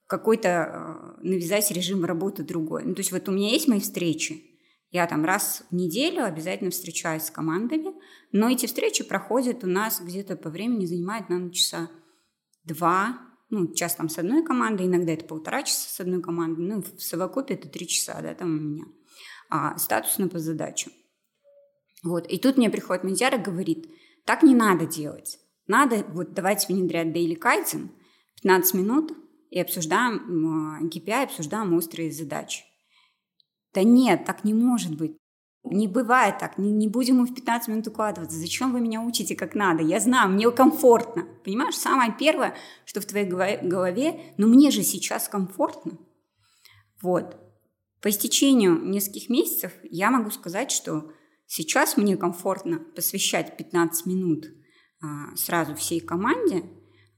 какой-то 0.06 0.48
а, 0.48 1.18
навязать 1.20 1.70
режим 1.70 2.04
работы 2.04 2.42
другой. 2.42 2.84
Ну, 2.84 2.94
то 2.94 3.00
есть 3.00 3.12
вот 3.12 3.28
у 3.28 3.32
меня 3.32 3.50
есть 3.50 3.68
мои 3.68 3.80
встречи, 3.80 4.56
я 4.90 5.06
там 5.06 5.24
раз 5.24 5.64
в 5.70 5.74
неделю 5.74 6.24
обязательно 6.24 6.70
встречаюсь 6.70 7.24
с 7.24 7.30
командами, 7.30 7.92
но 8.32 8.48
эти 8.48 8.64
встречи 8.66 9.04
проходят 9.04 9.62
у 9.62 9.66
нас 9.66 10.00
где-то 10.00 10.36
по 10.36 10.48
времени, 10.48 10.86
занимают, 10.86 11.28
наверное, 11.28 11.52
часа 11.52 11.90
два, 12.64 13.18
ну, 13.50 13.74
час 13.74 13.96
там 13.96 14.08
с 14.08 14.18
одной 14.18 14.42
командой, 14.42 14.86
иногда 14.86 15.12
это 15.12 15.26
полтора 15.26 15.64
часа 15.64 15.88
с 15.90 16.00
одной 16.00 16.22
командой, 16.22 16.64
ну, 16.64 16.82
в 16.82 17.02
совокупе 17.02 17.54
это 17.54 17.68
три 17.68 17.86
часа, 17.86 18.20
да, 18.22 18.34
там 18.34 18.56
у 18.56 18.60
меня. 18.60 18.84
А 19.50 19.76
статусно 19.76 20.28
по 20.28 20.38
задачам. 20.38 20.92
Вот. 22.06 22.24
И 22.28 22.38
тут 22.38 22.56
мне 22.56 22.70
приходит 22.70 23.02
Мадьяр 23.02 23.34
и 23.34 23.42
говорит, 23.42 23.90
так 24.24 24.44
не 24.44 24.54
надо 24.54 24.86
делать. 24.86 25.40
Надо, 25.66 26.06
вот 26.10 26.34
давайте 26.34 26.72
внедрять 26.72 27.08
Daily 27.08 27.36
Kaizen, 27.36 27.88
15 28.42 28.74
минут, 28.74 29.12
и 29.50 29.60
обсуждаем 29.60 30.86
KPI, 30.88 31.24
обсуждаем 31.24 31.74
острые 31.74 32.12
задачи. 32.12 32.62
Да 33.74 33.82
нет, 33.82 34.24
так 34.24 34.44
не 34.44 34.54
может 34.54 34.96
быть. 34.96 35.16
Не 35.64 35.88
бывает 35.88 36.38
так, 36.38 36.58
не, 36.58 36.70
не 36.70 36.86
будем 36.86 37.16
мы 37.16 37.26
в 37.26 37.34
15 37.34 37.68
минут 37.68 37.88
укладываться. 37.88 38.38
Зачем 38.38 38.72
вы 38.72 38.80
меня 38.80 39.02
учите 39.02 39.34
как 39.34 39.56
надо? 39.56 39.82
Я 39.82 39.98
знаю, 39.98 40.30
мне 40.30 40.48
комфортно. 40.52 41.26
Понимаешь, 41.44 41.74
самое 41.74 42.14
первое, 42.16 42.54
что 42.84 43.00
в 43.00 43.06
твоей 43.06 43.26
голове, 43.26 44.32
ну 44.36 44.46
мне 44.46 44.70
же 44.70 44.84
сейчас 44.84 45.28
комфортно. 45.28 45.98
Вот. 47.02 47.36
По 48.00 48.10
истечению 48.10 48.80
нескольких 48.84 49.28
месяцев 49.28 49.72
я 49.82 50.12
могу 50.12 50.30
сказать, 50.30 50.70
что 50.70 51.10
Сейчас 51.46 51.96
мне 51.96 52.16
комфортно 52.16 52.80
посвящать 52.94 53.56
15 53.56 54.06
минут 54.06 54.46
а, 55.00 55.34
сразу 55.36 55.74
всей 55.74 56.00
команде. 56.00 56.64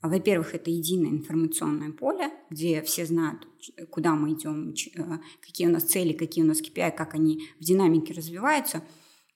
Во-первых, 0.02 0.54
это 0.54 0.70
единое 0.70 1.10
информационное 1.10 1.90
поле, 1.90 2.30
где 2.50 2.82
все 2.82 3.04
знают, 3.04 3.48
куда 3.90 4.14
мы 4.14 4.34
идем, 4.34 4.74
а, 4.98 5.20
какие 5.40 5.66
у 5.66 5.70
нас 5.70 5.84
цели, 5.84 6.12
какие 6.12 6.44
у 6.44 6.46
нас 6.46 6.60
KPI, 6.60 6.92
как 6.92 7.14
они 7.14 7.48
в 7.58 7.64
динамике 7.64 8.12
развиваются. 8.12 8.84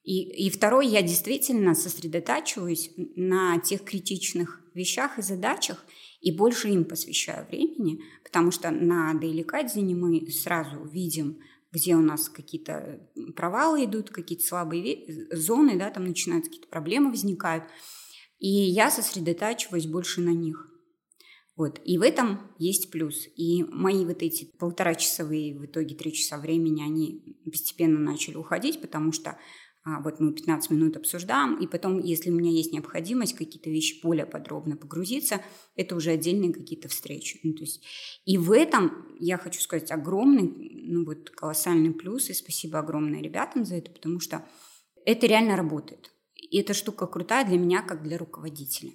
И, 0.05 0.47
и 0.47 0.51
второе, 0.51 0.87
я 0.87 1.03
действительно 1.03 1.75
сосредотачиваюсь 1.75 2.91
на 3.17 3.59
тех 3.61 3.85
критичных 3.85 4.61
вещах 4.75 5.19
и 5.19 5.23
задачах, 5.23 5.85
и 6.21 6.37
больше 6.37 6.69
им 6.69 6.85
посвящаю 6.85 7.47
времени, 7.47 8.03
потому 8.25 8.51
что 8.51 8.71
на 8.71 9.13
Daily 9.15 9.45
Kaizen 9.45 9.95
мы 9.95 10.29
сразу 10.31 10.85
видим, 10.85 11.39
где 11.73 11.97
у 11.97 12.03
нас 12.03 12.29
какие-то 12.29 13.01
провалы 13.35 13.87
идут, 13.87 14.11
какие-то 14.11 14.47
слабые 14.47 15.27
зоны, 15.35 15.79
да, 15.79 15.91
там 15.91 16.05
начинаются 16.05 16.51
какие-то 16.51 16.69
проблемы 16.69 17.11
возникают. 17.11 17.65
И 18.39 18.49
я 18.49 18.91
сосредотачиваюсь 18.91 19.87
больше 19.87 20.21
на 20.21 20.31
них. 20.31 20.69
Вот. 21.57 21.81
И 21.85 21.99
в 21.99 22.03
этом 22.03 22.53
есть 22.59 22.91
плюс. 22.91 23.27
И 23.37 23.65
мои 23.65 24.05
вот 24.05 24.23
эти 24.23 24.45
полтора 24.59 24.95
часовые, 24.95 25.59
в 25.59 25.65
итоге 25.65 25.95
три 25.95 26.13
часа 26.13 26.39
времени, 26.39 26.83
они 26.83 27.39
постепенно 27.45 27.99
начали 27.99 28.37
уходить, 28.37 28.81
потому 28.81 29.13
что 29.13 29.39
вот 29.85 30.21
мы 30.21 30.33
15 30.33 30.71
минут 30.71 30.97
обсуждаем, 30.97 31.57
и 31.57 31.67
потом, 31.67 31.99
если 31.99 32.31
у 32.31 32.35
меня 32.35 32.51
есть 32.51 32.73
необходимость 32.73 33.35
какие-то 33.35 33.69
вещи 33.69 34.01
более 34.03 34.27
подробно 34.27 34.77
погрузиться, 34.77 35.41
это 35.75 35.97
уже 35.97 36.11
отдельные 36.11 36.53
какие-то 36.53 36.89
встречи. 36.89 37.41
Ну, 37.43 37.53
то 37.55 37.63
есть, 37.63 37.85
и 38.25 38.39
в 38.39 38.53
этом 38.53 39.09
я 39.19 39.39
хочу 39.39 39.61
сказать 39.61 39.91
огромный, 39.91 40.85
ну 40.87 41.05
вот 41.05 41.31
колоссальный 41.31 41.93
плюс, 41.93 42.31
и 42.31 42.35
спасибо 42.35 42.79
огромное 42.79 43.21
ребятам 43.21 43.65
за 43.65 43.77
это, 43.77 43.91
потому 43.91 44.21
что 44.21 44.47
это 45.05 45.27
реально 45.27 45.57
работает. 45.57 46.13
И 46.37 46.61
эта 46.61 46.75
штука 46.75 47.07
крутая 47.07 47.45
для 47.45 47.59
меня, 47.59 47.83
как 47.83 48.03
для 48.03 48.19
руководителя. 48.19 48.93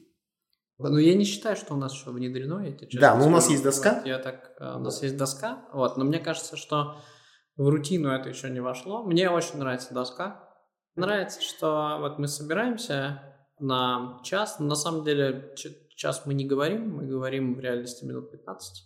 Ну, 0.80 0.98
я 0.98 1.16
не 1.16 1.26
считаю, 1.26 1.56
что 1.56 1.74
у 1.74 1.78
нас 1.78 1.94
еще 1.94 2.12
внедрено. 2.12 2.64
Я 2.64 3.00
да, 3.00 3.18
но 3.18 3.28
у 3.28 3.30
нас 3.30 3.50
есть 3.50 3.64
доска. 3.64 3.96
Вот, 3.96 4.06
я 4.06 4.20
так, 4.20 4.54
э, 4.60 4.76
у 4.76 4.80
нас 4.80 5.02
есть 5.02 5.18
доска, 5.18 5.68
вот, 5.74 5.98
но 5.98 6.06
мне 6.06 6.20
кажется, 6.20 6.56
что 6.56 7.02
в 7.56 7.68
рутину 7.68 8.10
это 8.10 8.30
еще 8.30 8.50
не 8.52 8.60
вошло. 8.60 9.04
Мне 9.04 9.30
очень 9.32 9.58
нравится 9.58 9.94
доска, 9.94 10.47
Нравится, 10.98 11.40
что 11.44 11.98
вот 12.00 12.18
мы 12.18 12.28
собираемся 12.28 13.22
на 13.60 14.20
час, 14.24 14.58
на 14.60 14.74
самом 14.74 15.04
деле 15.04 15.54
час 15.96 16.24
мы 16.26 16.34
не 16.34 16.44
говорим, 16.44 16.96
мы 16.96 17.06
говорим 17.06 17.54
в 17.54 17.60
реальности 17.60 18.04
минут 18.04 18.32
15 18.32 18.84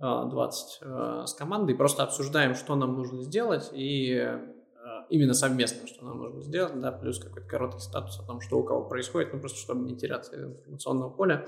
20 0.00 0.78
а, 0.80 1.22
э, 1.22 1.26
с 1.26 1.34
командой, 1.34 1.76
просто 1.76 2.02
обсуждаем, 2.02 2.56
что 2.56 2.74
нам 2.74 2.96
нужно 2.96 3.22
сделать, 3.22 3.70
и 3.72 4.14
э, 4.14 4.38
именно 5.10 5.32
совместно, 5.32 5.86
что 5.86 6.04
нам 6.04 6.18
нужно 6.18 6.42
сделать, 6.42 6.80
да, 6.80 6.90
плюс 6.90 7.20
какой-то 7.20 7.48
короткий 7.48 7.82
статус 7.82 8.18
о 8.18 8.26
том, 8.26 8.40
что 8.40 8.58
у 8.58 8.64
кого 8.64 8.88
происходит, 8.88 9.32
ну 9.32 9.38
просто 9.38 9.58
чтобы 9.58 9.86
не 9.86 9.96
теряться 9.96 10.34
из 10.34 10.42
информационного 10.42 11.10
поля. 11.10 11.46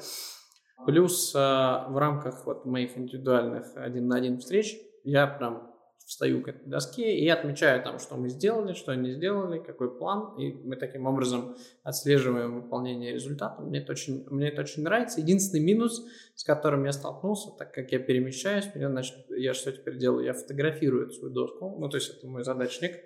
Плюс 0.86 1.34
в 1.34 1.98
рамках 1.98 2.46
вот 2.46 2.64
моих 2.64 2.96
индивидуальных 2.96 3.76
один 3.76 4.06
на 4.06 4.16
один 4.16 4.38
встреч 4.38 4.78
я 5.02 5.26
прям 5.26 5.69
встаю 6.10 6.42
к 6.42 6.48
этой 6.48 6.66
доске 6.66 7.16
и 7.16 7.28
отмечаю 7.28 7.84
там, 7.84 8.00
что 8.00 8.16
мы 8.16 8.28
сделали, 8.30 8.72
что 8.72 8.92
не 8.96 9.12
сделали, 9.12 9.60
какой 9.60 9.96
план, 9.96 10.36
и 10.40 10.52
мы 10.52 10.74
таким 10.74 11.06
образом 11.06 11.54
отслеживаем 11.84 12.62
выполнение 12.62 13.12
результата. 13.12 13.62
Мне 13.62 13.78
это 13.78 13.92
очень, 13.92 14.26
мне 14.28 14.48
это 14.48 14.62
очень 14.62 14.82
нравится. 14.82 15.20
Единственный 15.20 15.60
минус, 15.62 16.04
с 16.34 16.42
которым 16.42 16.84
я 16.84 16.90
столкнулся, 16.90 17.52
так 17.56 17.72
как 17.72 17.92
я 17.92 18.00
перемещаюсь, 18.00 18.68
мне, 18.74 18.88
значит, 18.88 19.14
я 19.28 19.54
что 19.54 19.70
теперь 19.70 19.98
делаю? 19.98 20.24
Я 20.24 20.34
фотографирую 20.34 21.06
эту 21.06 21.14
свою 21.14 21.32
доску, 21.32 21.76
ну, 21.78 21.88
то 21.88 21.96
есть 21.96 22.10
это 22.10 22.26
мой 22.26 22.42
задачник. 22.42 22.96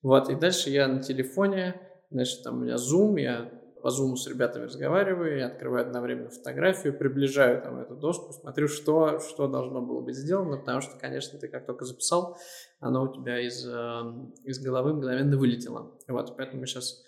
Вот, 0.00 0.30
и 0.30 0.34
дальше 0.34 0.70
я 0.70 0.88
на 0.88 1.02
телефоне, 1.02 1.82
значит, 2.10 2.42
там 2.42 2.60
у 2.60 2.60
меня 2.62 2.76
Zoom, 2.76 3.20
я 3.20 3.61
по 3.82 3.88
Zoom 3.88 4.16
с 4.16 4.26
ребятами 4.28 4.64
разговариваю, 4.64 5.38
я 5.38 5.46
открываю 5.46 5.86
одновременно 5.86 6.30
фотографию, 6.30 6.96
приближаю 6.96 7.60
там 7.60 7.78
эту 7.78 7.96
доску, 7.96 8.32
смотрю, 8.32 8.68
что, 8.68 9.18
что 9.18 9.48
должно 9.48 9.82
было 9.82 10.00
быть 10.00 10.14
сделано, 10.14 10.58
потому 10.58 10.80
что, 10.80 10.96
конечно, 10.98 11.38
ты 11.38 11.48
как 11.48 11.66
только 11.66 11.84
записал, 11.84 12.38
оно 12.80 13.02
у 13.02 13.12
тебя 13.12 13.40
из, 13.44 13.66
эм, 13.66 14.32
из 14.44 14.60
головы 14.60 14.94
мгновенно 14.94 15.36
вылетело. 15.36 15.98
Вот, 16.08 16.36
поэтому 16.36 16.60
мы 16.60 16.66
сейчас 16.66 17.02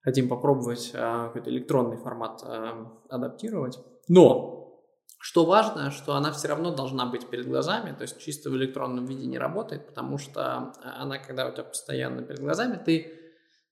хотим 0.00 0.28
попробовать 0.28 0.90
а, 0.94 1.28
какой-то 1.28 1.50
электронный 1.50 1.96
формат 1.96 2.42
а, 2.44 2.92
адаптировать. 3.08 3.78
Но 4.08 4.82
что 5.20 5.44
важно, 5.44 5.92
что 5.92 6.16
она 6.16 6.32
все 6.32 6.48
равно 6.48 6.74
должна 6.74 7.06
быть 7.06 7.28
перед 7.28 7.46
глазами, 7.46 7.94
то 7.96 8.02
есть 8.02 8.18
чисто 8.18 8.50
в 8.50 8.56
электронном 8.56 9.06
виде 9.06 9.26
не 9.28 9.38
работает, 9.38 9.86
потому 9.86 10.18
что 10.18 10.72
она, 10.82 11.18
когда 11.18 11.46
у 11.46 11.52
тебя 11.52 11.62
постоянно 11.62 12.22
перед 12.22 12.40
глазами, 12.40 12.80
ты 12.84 13.21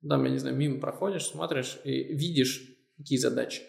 там, 0.09 0.25
я 0.25 0.31
не 0.31 0.39
знаю, 0.39 0.57
мимо 0.57 0.81
проходишь, 0.81 1.27
смотришь 1.27 1.79
и 1.85 2.15
видишь, 2.15 2.63
какие 2.97 3.19
задачи. 3.19 3.63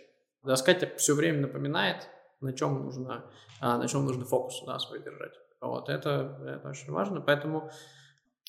Доска 0.44 0.74
тебе 0.74 0.94
все 0.98 1.14
время 1.14 1.42
напоминает, 1.42 2.08
на 2.40 2.54
чем 2.54 2.84
нужно, 2.84 3.26
а, 3.60 3.78
на 3.78 3.88
чем 3.88 4.06
нужно 4.06 4.26
фокус 4.26 4.64
да, 4.66 4.80
свой 4.80 5.04
держать. 5.04 5.34
Вот, 5.60 5.90
это, 5.90 6.40
это 6.48 6.70
очень 6.70 6.92
важно, 6.92 7.22
поэтому 7.22 7.70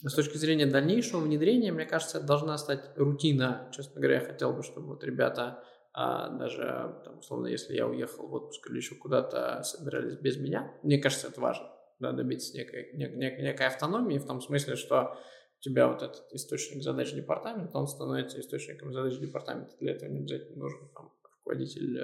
с 0.02 0.14
точки 0.14 0.36
зрения 0.36 0.66
дальнейшего 0.66 1.20
внедрения, 1.20 1.72
мне 1.72 1.84
кажется, 1.84 2.20
должна 2.20 2.56
стать 2.58 2.90
рутина. 2.96 3.70
Честно 3.72 4.00
говоря, 4.00 4.20
я 4.20 4.26
хотел 4.26 4.52
бы, 4.52 4.62
чтобы 4.62 4.88
вот 4.88 5.04
ребята 5.04 5.62
а, 5.92 6.30
даже, 6.30 6.96
там, 7.04 7.18
условно, 7.18 7.48
если 7.48 7.74
я 7.74 7.86
уехал 7.86 8.26
в 8.26 8.34
отпуск 8.34 8.68
или 8.70 8.78
еще 8.78 8.94
куда-то, 8.94 9.62
собирались 9.62 10.16
без 10.16 10.38
меня. 10.38 10.72
Мне 10.82 10.98
кажется, 10.98 11.28
это 11.28 11.40
важно, 11.40 11.68
да, 12.00 12.12
добиться 12.12 12.56
некой, 12.56 12.90
нек, 12.94 13.14
нек, 13.14 13.38
некой 13.38 13.66
автономии 13.66 14.18
в 14.18 14.26
том 14.26 14.40
смысле, 14.40 14.76
что 14.76 15.18
тебя 15.62 15.86
вот 15.86 16.02
этот 16.02 16.26
источник 16.32 16.82
задач 16.82 17.12
департамента, 17.14 17.78
он 17.78 17.86
становится 17.86 18.40
источником 18.40 18.92
задач 18.92 19.18
департамента. 19.18 19.74
Для 19.80 19.92
этого 19.92 20.10
не 20.10 20.18
обязательно 20.18 20.56
нужен 20.56 20.88
там, 20.94 21.12
руководитель 21.38 21.98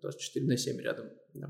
24 0.00 0.44
э, 0.44 0.48
на 0.48 0.56
7 0.56 0.80
рядом. 0.80 1.06
Да. 1.34 1.48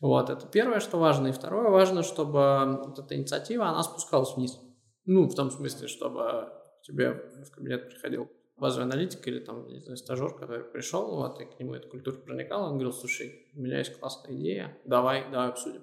Вот, 0.00 0.30
это 0.30 0.46
первое, 0.46 0.80
что 0.80 0.98
важно. 0.98 1.28
И 1.28 1.32
второе, 1.32 1.68
важно, 1.68 2.02
чтобы 2.02 2.82
вот 2.86 2.98
эта 2.98 3.14
инициатива, 3.16 3.66
она 3.66 3.82
спускалась 3.82 4.34
вниз. 4.34 4.58
Ну, 5.04 5.28
в 5.28 5.34
том 5.34 5.50
смысле, 5.50 5.88
чтобы 5.88 6.48
тебе 6.82 7.12
в 7.44 7.50
кабинет 7.50 7.88
приходил 7.90 8.30
базовый 8.56 8.86
аналитик 8.86 9.26
или 9.28 9.40
там, 9.40 9.68
не 9.68 9.80
знаю, 9.80 9.98
стажер, 9.98 10.34
который 10.34 10.64
пришел, 10.64 11.16
вот, 11.16 11.38
и 11.40 11.44
к 11.44 11.60
нему 11.60 11.74
эта 11.74 11.88
культура 11.88 12.16
проникала, 12.16 12.68
он 12.68 12.74
говорил, 12.74 12.92
слушай, 12.92 13.46
у 13.54 13.60
меня 13.60 13.78
есть 13.78 13.98
классная 13.98 14.34
идея, 14.34 14.78
давай, 14.86 15.30
давай 15.30 15.50
обсудим. 15.50 15.82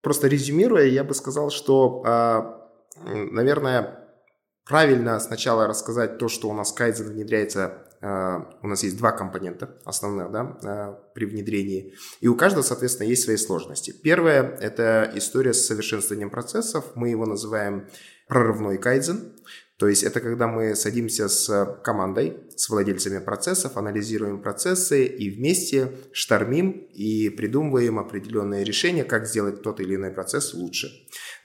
Просто 0.00 0.28
резюмируя, 0.28 0.86
я 0.86 1.04
бы 1.04 1.12
сказал, 1.12 1.50
что, 1.50 2.02
а, 2.06 2.70
наверное, 3.04 4.03
правильно 4.66 5.18
сначала 5.20 5.66
рассказать 5.66 6.18
то, 6.18 6.28
что 6.28 6.48
у 6.48 6.54
нас 6.54 6.74
Kaizen 6.76 7.12
внедряется 7.12 7.80
Uh, 8.04 8.44
у 8.60 8.68
нас 8.68 8.82
есть 8.82 8.98
два 8.98 9.12
компонента 9.12 9.78
основных 9.86 10.30
да, 10.30 10.58
uh, 10.62 10.94
при 11.14 11.24
внедрении, 11.24 11.94
и 12.20 12.28
у 12.28 12.36
каждого, 12.36 12.62
соответственно, 12.62 13.08
есть 13.08 13.24
свои 13.24 13.38
сложности. 13.38 13.92
Первое– 13.92 14.42
это 14.60 15.10
история 15.14 15.54
с 15.54 15.66
совершенствованием 15.66 16.28
процессов, 16.28 16.84
мы 16.96 17.08
его 17.08 17.24
называем 17.24 17.88
прорывной 18.28 18.76
кайдзен, 18.76 19.32
то 19.78 19.88
есть 19.88 20.02
это 20.02 20.20
когда 20.20 20.48
мы 20.48 20.76
садимся 20.76 21.28
с 21.28 21.80
командой, 21.82 22.40
с 22.56 22.68
владельцами 22.68 23.20
процессов, 23.20 23.78
анализируем 23.78 24.42
процессы 24.42 25.06
и 25.06 25.30
вместе 25.30 25.92
штормим 26.12 26.72
и 26.92 27.30
придумываем 27.30 27.98
определенные 27.98 28.64
решения, 28.64 29.04
как 29.04 29.26
сделать 29.26 29.62
тот 29.62 29.80
или 29.80 29.94
иной 29.94 30.10
процесс 30.10 30.52
лучше. 30.52 30.90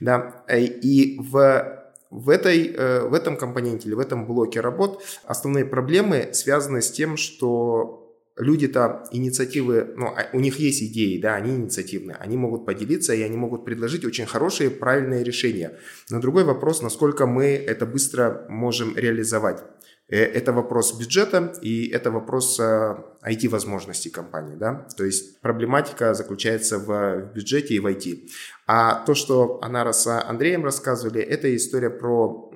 Да? 0.01 0.43
И 0.49 1.17
в 1.22 1.86
в, 2.10 2.30
этой, 2.30 2.68
э, 2.68 3.07
в 3.07 3.14
этом 3.14 3.38
компоненте 3.38 3.88
или 3.88 3.95
в 3.95 3.99
этом 3.99 4.26
блоке 4.26 4.62
работ 4.62 5.03
основные 5.26 5.66
проблемы 5.66 6.30
связаны 6.34 6.82
с 6.82 6.91
тем, 6.91 7.18
что 7.18 8.05
люди-то 8.39 9.03
инициативы, 9.12 9.93
ну, 9.95 10.07
а, 10.07 10.28
у 10.34 10.39
них 10.39 10.60
есть 10.60 10.82
идеи, 10.82 11.20
да, 11.20 11.36
они 11.36 11.55
инициативные, 11.55 12.16
они 12.16 12.38
могут 12.38 12.66
поделиться 12.66 13.14
и 13.14 13.22
они 13.22 13.38
могут 13.38 13.66
предложить 13.66 14.05
очень 14.05 14.26
хорошие, 14.26 14.70
правильные 14.70 15.24
решения. 15.24 15.78
Но 16.10 16.20
другой 16.20 16.45
вопрос, 16.45 16.82
насколько 16.82 17.28
мы 17.28 17.45
это 17.45 17.86
быстро 17.86 18.45
можем 18.49 18.95
реализовать. 18.95 19.62
Э, 20.10 20.18
это 20.18 20.51
вопрос 20.51 20.93
бюджета 20.93 21.53
и 21.62 21.88
это 21.88 22.12
вопрос 22.12 22.60
IT-возможностей 22.60 24.10
э, 24.10 24.12
компании. 24.12 24.55
Да? 24.55 24.88
То 24.97 25.05
есть 25.05 25.39
проблематика 25.41 26.14
заключается 26.14 26.80
в 26.80 27.32
бюджете 27.34 27.76
и 27.76 27.80
в 27.80 27.88
IT. 27.88 28.30
А 28.68 29.03
то, 29.05 29.14
что 29.14 29.60
Анара 29.62 29.91
с 29.91 30.07
Андреем 30.07 30.66
рассказывали, 30.66 31.22
это 31.22 31.55
история 31.55 31.89
про 31.89 32.51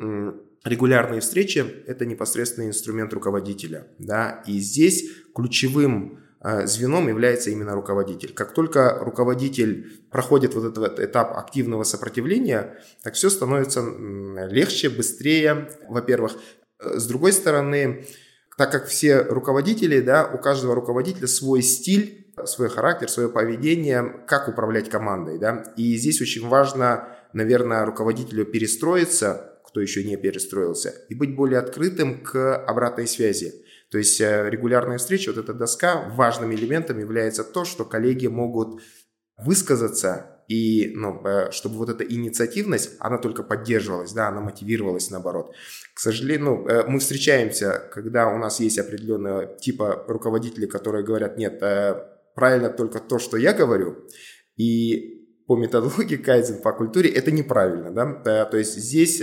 регулярные 0.63 1.19
встречи, 1.19 1.65
это 1.87 2.05
непосредственный 2.05 2.69
инструмент 2.69 3.13
руководителя. 3.13 3.87
Да? 3.99 4.43
И 4.47 4.59
здесь 4.59 5.11
ключевым 5.35 6.23
э, 6.41 6.65
звеном 6.65 7.07
является 7.07 7.51
именно 7.51 7.75
руководитель. 7.75 8.33
Как 8.33 8.53
только 8.53 8.97
руководитель 8.99 10.01
проходит 10.09 10.55
вот 10.55 10.71
этот 10.71 10.99
этап 10.99 11.37
активного 11.37 11.83
сопротивления, 11.83 12.79
так 13.03 13.13
все 13.13 13.29
становится 13.29 13.83
легче, 14.49 14.89
быстрее, 14.89 15.69
во-первых. 15.89 16.37
Э, 16.83 16.99
с 16.99 17.07
другой 17.07 17.33
стороны, 17.33 18.05
так 18.57 18.71
как 18.71 18.85
все 18.87 19.21
руководители, 19.21 19.99
да, 19.99 20.25
у 20.25 20.37
каждого 20.37 20.75
руководителя 20.75 21.27
свой 21.27 21.61
стиль, 21.61 22.27
свой 22.45 22.69
характер, 22.69 23.09
свое 23.09 23.29
поведение, 23.29 24.23
как 24.27 24.47
управлять 24.47 24.89
командой, 24.89 25.39
да. 25.39 25.63
И 25.77 25.95
здесь 25.97 26.21
очень 26.21 26.47
важно, 26.47 27.07
наверное, 27.33 27.85
руководителю 27.85 28.45
перестроиться, 28.45 29.59
кто 29.65 29.81
еще 29.81 30.03
не 30.03 30.17
перестроился, 30.17 30.93
и 31.09 31.15
быть 31.15 31.35
более 31.35 31.59
открытым 31.59 32.23
к 32.23 32.55
обратной 32.55 33.07
связи. 33.07 33.53
То 33.89 33.97
есть 33.97 34.19
э, 34.21 34.49
регулярные 34.49 34.97
встречи, 34.97 35.29
вот 35.29 35.37
эта 35.37 35.53
доска, 35.53 36.09
важным 36.15 36.53
элементом 36.53 36.99
является 36.99 37.43
то, 37.43 37.65
что 37.65 37.85
коллеги 37.85 38.27
могут 38.27 38.81
высказаться 39.37 40.32
и 40.53 40.91
ну, 40.93 41.19
э, 41.25 41.51
чтобы 41.51 41.77
вот 41.77 41.89
эта 41.89 42.03
инициативность, 42.03 42.91
она 42.99 43.17
только 43.17 43.41
поддерживалась, 43.41 44.13
да, 44.13 44.27
она 44.27 44.39
мотивировалась 44.39 45.09
наоборот. 45.09 45.55
К 45.95 45.99
сожалению, 45.99 46.45
ну, 46.45 46.67
э, 46.67 46.83
мы 46.87 46.99
встречаемся, 46.99 47.89
когда 47.91 48.27
у 48.27 48.37
нас 48.37 48.59
есть 48.59 48.77
определенного 48.77 49.47
типа 49.47 50.05
руководители, 50.07 50.67
которые 50.67 51.03
говорят, 51.03 51.37
нет, 51.37 51.57
э, 51.63 51.95
правильно 52.35 52.69
только 52.69 52.99
то, 52.99 53.17
что 53.17 53.37
я 53.37 53.53
говорю, 53.53 53.97
и 54.55 55.21
по 55.47 55.57
методологии 55.57 56.17
кайдзен, 56.17 56.61
по 56.61 56.71
культуре, 56.71 57.09
это 57.09 57.31
неправильно. 57.31 57.91
Да? 57.91 58.45
То 58.45 58.57
есть 58.57 58.75
здесь 58.77 59.21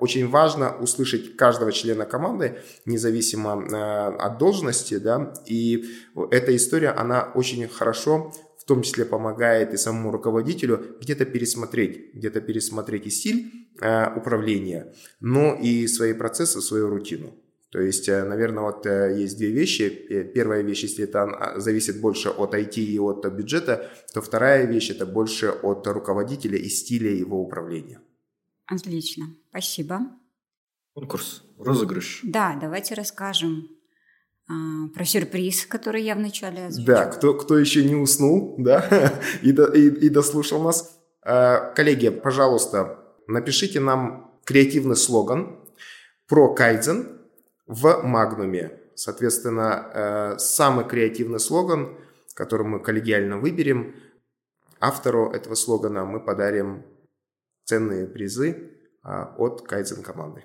очень 0.00 0.28
важно 0.28 0.76
услышать 0.76 1.36
каждого 1.36 1.72
члена 1.72 2.04
команды, 2.04 2.58
независимо 2.84 4.16
от 4.18 4.38
должности. 4.38 4.98
Да? 4.98 5.32
И 5.46 5.86
эта 6.30 6.54
история, 6.54 6.90
она 6.90 7.32
очень 7.34 7.66
хорошо 7.68 8.32
том 8.72 8.82
числе 8.82 9.04
помогает 9.04 9.74
и 9.74 9.76
самому 9.76 10.10
руководителю 10.10 10.96
где-то 10.98 11.26
пересмотреть, 11.26 12.14
где-то 12.14 12.40
пересмотреть 12.40 13.06
и 13.06 13.10
стиль 13.10 13.68
э, 13.82 14.16
управления, 14.16 14.94
но 15.20 15.54
и 15.54 15.86
свои 15.86 16.14
процессы, 16.14 16.62
свою 16.62 16.88
рутину. 16.88 17.34
То 17.70 17.80
есть, 17.80 18.08
э, 18.08 18.24
наверное, 18.24 18.62
вот 18.64 18.86
э, 18.86 19.14
есть 19.18 19.36
две 19.36 19.50
вещи. 19.50 19.90
Первая 20.34 20.62
вещь, 20.62 20.84
если 20.84 21.04
это 21.04 21.52
зависит 21.56 22.00
больше 22.00 22.30
от 22.30 22.54
IT 22.54 22.76
и 22.76 22.98
от 22.98 23.26
бюджета, 23.26 23.90
то 24.14 24.22
вторая 24.22 24.64
вещь 24.64 24.90
это 24.90 25.04
больше 25.04 25.48
от 25.48 25.86
руководителя 25.86 26.56
и 26.56 26.70
стиля 26.70 27.10
его 27.10 27.42
управления. 27.42 28.00
Отлично, 28.64 29.36
спасибо. 29.50 30.00
Конкурс, 30.94 31.44
розыгрыш. 31.58 32.20
Да, 32.22 32.58
давайте 32.58 32.94
расскажем 32.94 33.68
про 34.94 35.04
сюрприз, 35.04 35.66
который 35.66 36.02
я 36.02 36.14
вначале 36.14 36.66
озвучила. 36.66 36.96
Да, 36.96 37.06
кто, 37.06 37.34
кто 37.34 37.58
еще 37.58 37.84
не 37.84 37.94
уснул, 37.94 38.54
да, 38.58 39.20
и, 39.42 39.52
до, 39.52 39.66
и, 39.66 39.88
и 39.88 40.08
дослушал 40.08 40.62
нас. 40.62 40.98
А, 41.22 41.72
коллеги, 41.74 42.10
пожалуйста, 42.10 42.98
напишите 43.26 43.80
нам 43.80 44.32
креативный 44.44 44.96
слоган 44.96 45.58
про 46.26 46.54
кайдзен 46.54 47.20
в 47.66 48.02
Магнуме. 48.02 48.78
Соответственно, 48.94 49.90
э, 49.94 50.38
самый 50.38 50.86
креативный 50.86 51.40
слоган, 51.40 51.96
который 52.34 52.66
мы 52.66 52.80
коллегиально 52.80 53.38
выберем, 53.38 53.94
автору 54.80 55.30
этого 55.30 55.54
слогана 55.54 56.04
мы 56.04 56.20
подарим 56.20 56.84
ценные 57.64 58.06
призы 58.06 58.70
а, 59.02 59.34
от 59.38 59.62
кайдзен 59.62 60.02
команды. 60.02 60.44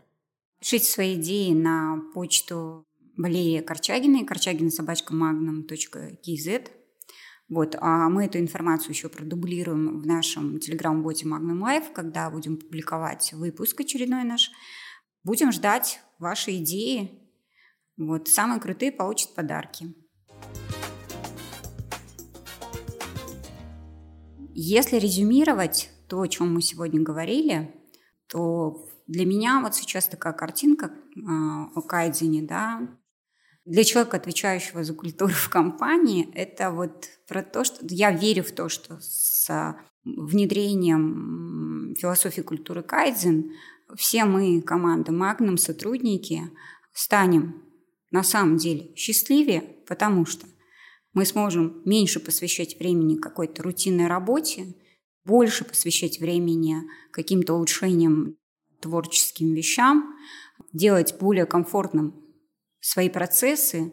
Пишите 0.60 0.86
свои 0.86 1.16
идеи 1.16 1.54
на 1.54 2.02
почту 2.14 2.87
Валерия 3.18 3.64
Корчагина, 3.64 4.26
корчагина 4.26 4.70
собачка 4.70 5.14
magnum.kz. 5.14 6.70
Вот, 7.50 7.76
а 7.80 8.10
мы 8.10 8.26
эту 8.26 8.38
информацию 8.38 8.92
еще 8.92 9.10
продублируем 9.10 10.00
в 10.00 10.06
нашем 10.06 10.60
телеграм-боте 10.60 11.26
Magnum 11.26 11.60
Life, 11.64 11.94
когда 11.94 12.30
будем 12.30 12.58
публиковать 12.58 13.34
выпуск 13.34 13.82
очередной 13.82 14.24
наш. 14.24 14.52
Будем 15.24 15.52
ждать 15.52 16.00
ваши 16.20 16.58
идеи. 16.58 17.24
Вот, 17.98 18.28
самые 18.28 18.60
крутые 18.60 18.92
получат 18.92 19.34
подарки. 19.34 19.96
Если 24.54 24.98
резюмировать 24.98 25.90
то, 26.08 26.22
о 26.22 26.28
чем 26.28 26.54
мы 26.54 26.62
сегодня 26.62 27.02
говорили, 27.02 27.74
то 28.28 28.88
для 29.08 29.26
меня 29.26 29.62
вот 29.62 29.74
сейчас 29.74 30.08
такая 30.08 30.34
картинка 30.34 30.88
э, 30.88 31.20
о 31.24 31.82
кайдзене, 31.82 32.42
да, 32.44 32.88
для 33.68 33.84
человека, 33.84 34.18
отвечающего 34.18 34.84
за 34.84 34.94
культуру 34.94 35.34
в 35.34 35.50
компании, 35.50 36.30
это 36.34 36.72
вот 36.72 37.10
про 37.28 37.44
то, 37.44 37.66
что 37.66 37.86
я 37.90 38.12
верю 38.12 38.44
в 38.44 38.52
то, 38.52 38.70
что 38.70 38.98
с 39.02 39.76
внедрением 40.06 41.94
философии 42.00 42.42
культуры 42.42 42.82
кайдзен 42.82 43.52
все 43.96 44.24
мы, 44.24 44.62
команда 44.62 45.12
Магнум, 45.12 45.58
сотрудники, 45.58 46.50
станем 46.94 47.62
на 48.10 48.24
самом 48.24 48.56
деле 48.56 48.96
счастливее, 48.96 49.62
потому 49.86 50.26
что 50.26 50.48
мы 51.14 51.26
сможем 51.26 51.82
меньше 51.84 52.22
посвящать 52.22 52.80
времени 52.80 53.18
какой-то 53.18 53.64
рутинной 53.64 54.08
работе, 54.08 54.76
больше 55.26 55.66
посвящать 55.66 56.20
времени 56.20 56.84
каким-то 57.12 57.54
улучшениям 57.56 58.38
творческим 58.80 59.54
вещам, 59.54 60.16
делать 60.72 61.16
более 61.20 61.46
комфортным 61.46 62.27
свои 62.80 63.10
процессы 63.10 63.92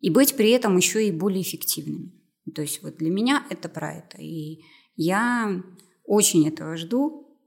и 0.00 0.10
быть 0.10 0.36
при 0.36 0.50
этом 0.50 0.76
еще 0.76 1.06
и 1.06 1.12
более 1.12 1.42
эффективными. 1.42 2.12
То 2.54 2.62
есть 2.62 2.82
вот 2.82 2.96
для 2.96 3.10
меня 3.10 3.46
это 3.50 3.68
про 3.68 3.92
это. 3.92 4.20
И 4.20 4.62
я 4.96 5.62
очень 6.04 6.48
этого 6.48 6.76
жду 6.76 7.38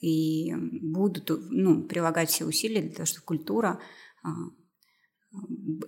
и 0.00 0.52
буду 0.54 1.22
ну, 1.50 1.84
прилагать 1.84 2.30
все 2.30 2.44
усилия 2.44 2.82
для 2.82 2.92
того, 2.92 3.06
чтобы 3.06 3.24
культура 3.24 3.80
а, 4.22 4.28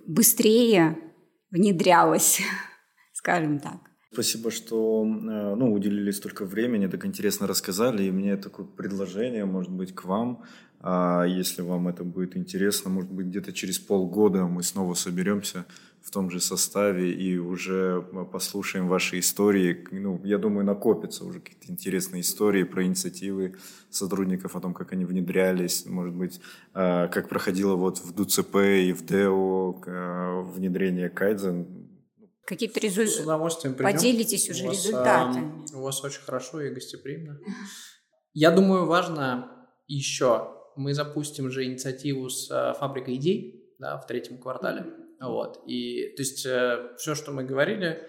быстрее 0.07 0.97
внедрялась, 1.51 2.41
скажем 3.13 3.59
так. 3.59 3.79
Спасибо, 4.11 4.49
что 4.49 5.03
э, 5.03 5.55
ну, 5.55 5.73
уделили 5.73 6.11
столько 6.11 6.45
времени, 6.45 6.87
так 6.87 7.05
интересно 7.05 7.47
рассказали. 7.47 8.03
И 8.03 8.11
мне 8.11 8.37
такое 8.37 8.65
предложение, 8.65 9.43
может 9.43 9.71
быть, 9.71 9.93
к 9.93 10.05
вам. 10.05 10.45
А 10.87 11.23
если 11.23 11.63
вам 11.63 11.87
это 11.87 12.03
будет 12.03 12.37
интересно, 12.37 12.91
может 12.91 13.11
быть, 13.11 13.25
где-то 13.25 13.51
через 13.53 13.79
полгода 13.79 14.45
мы 14.45 14.61
снова 14.61 14.93
соберемся 14.93 15.65
в 16.03 16.11
том 16.11 16.29
же 16.29 16.39
составе 16.39 17.11
и 17.11 17.39
уже 17.39 18.05
э, 18.13 18.25
послушаем 18.31 18.87
ваши 18.87 19.17
истории. 19.17 19.87
Ну, 19.89 20.21
я 20.23 20.37
думаю, 20.37 20.63
накопятся 20.63 21.25
уже 21.25 21.39
какие-то 21.39 21.71
интересные 21.71 22.21
истории 22.21 22.61
про 22.61 22.83
инициативы 22.83 23.55
сотрудников, 23.89 24.55
о 24.55 24.59
том, 24.59 24.75
как 24.75 24.93
они 24.93 25.05
внедрялись, 25.05 25.87
может 25.87 26.13
быть, 26.13 26.39
э, 26.75 27.07
как 27.07 27.29
проходило 27.29 27.75
вот 27.75 27.97
в 27.97 28.13
ДУЦП 28.13 28.55
и 28.57 28.93
в 28.93 29.03
ДЭО 29.03 30.43
внедрение 30.43 31.09
Кайдзен 31.09 31.65
какие-то 32.45 32.79
результаты. 32.79 33.21
С 33.21 33.23
удовольствием 33.23 33.73
придем. 33.73 33.91
Поделитесь 33.91 34.49
уже 34.51 34.65
у 34.65 34.67
вас, 34.67 34.77
результатами. 34.77 35.65
А, 35.73 35.77
у 35.77 35.81
вас 35.81 36.03
очень 36.03 36.21
хорошо 36.21 36.61
и 36.61 36.71
гостеприимно. 36.71 37.39
Я 38.33 38.51
думаю, 38.51 38.85
важно 38.85 39.49
еще, 39.87 40.54
мы 40.75 40.93
запустим 40.93 41.49
же 41.49 41.65
инициативу 41.65 42.29
с 42.29 42.49
а, 42.51 42.73
фабрикой 42.73 43.15
идей 43.15 43.75
да, 43.79 43.97
в 43.97 44.07
третьем 44.07 44.37
квартале. 44.39 44.85
Вот. 45.19 45.61
И, 45.65 46.13
то 46.15 46.21
есть, 46.21 46.45
э, 46.45 46.95
все, 46.97 47.15
что 47.15 47.31
мы 47.31 47.43
говорили, 47.43 48.07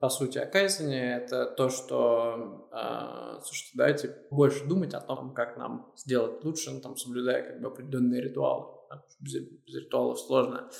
по 0.00 0.08
сути, 0.08 0.38
о 0.38 0.46
кайзене, 0.46 1.16
это 1.16 1.46
то, 1.46 1.68
что, 1.70 2.68
э, 2.72 3.40
слушайте, 3.44 3.72
давайте 3.74 4.16
больше 4.30 4.64
думать 4.66 4.94
о 4.94 5.00
том, 5.00 5.34
как 5.34 5.56
нам 5.56 5.92
сделать 5.96 6.44
лучше, 6.44 6.70
ну, 6.70 6.80
там, 6.80 6.96
соблюдая 6.96 7.42
как 7.42 7.60
бы 7.60 7.68
определенные 7.68 8.22
ритуалы. 8.22 8.74
Без, 9.20 9.34
без 9.34 9.74
ритуалов 9.74 10.18
сложно. 10.18 10.70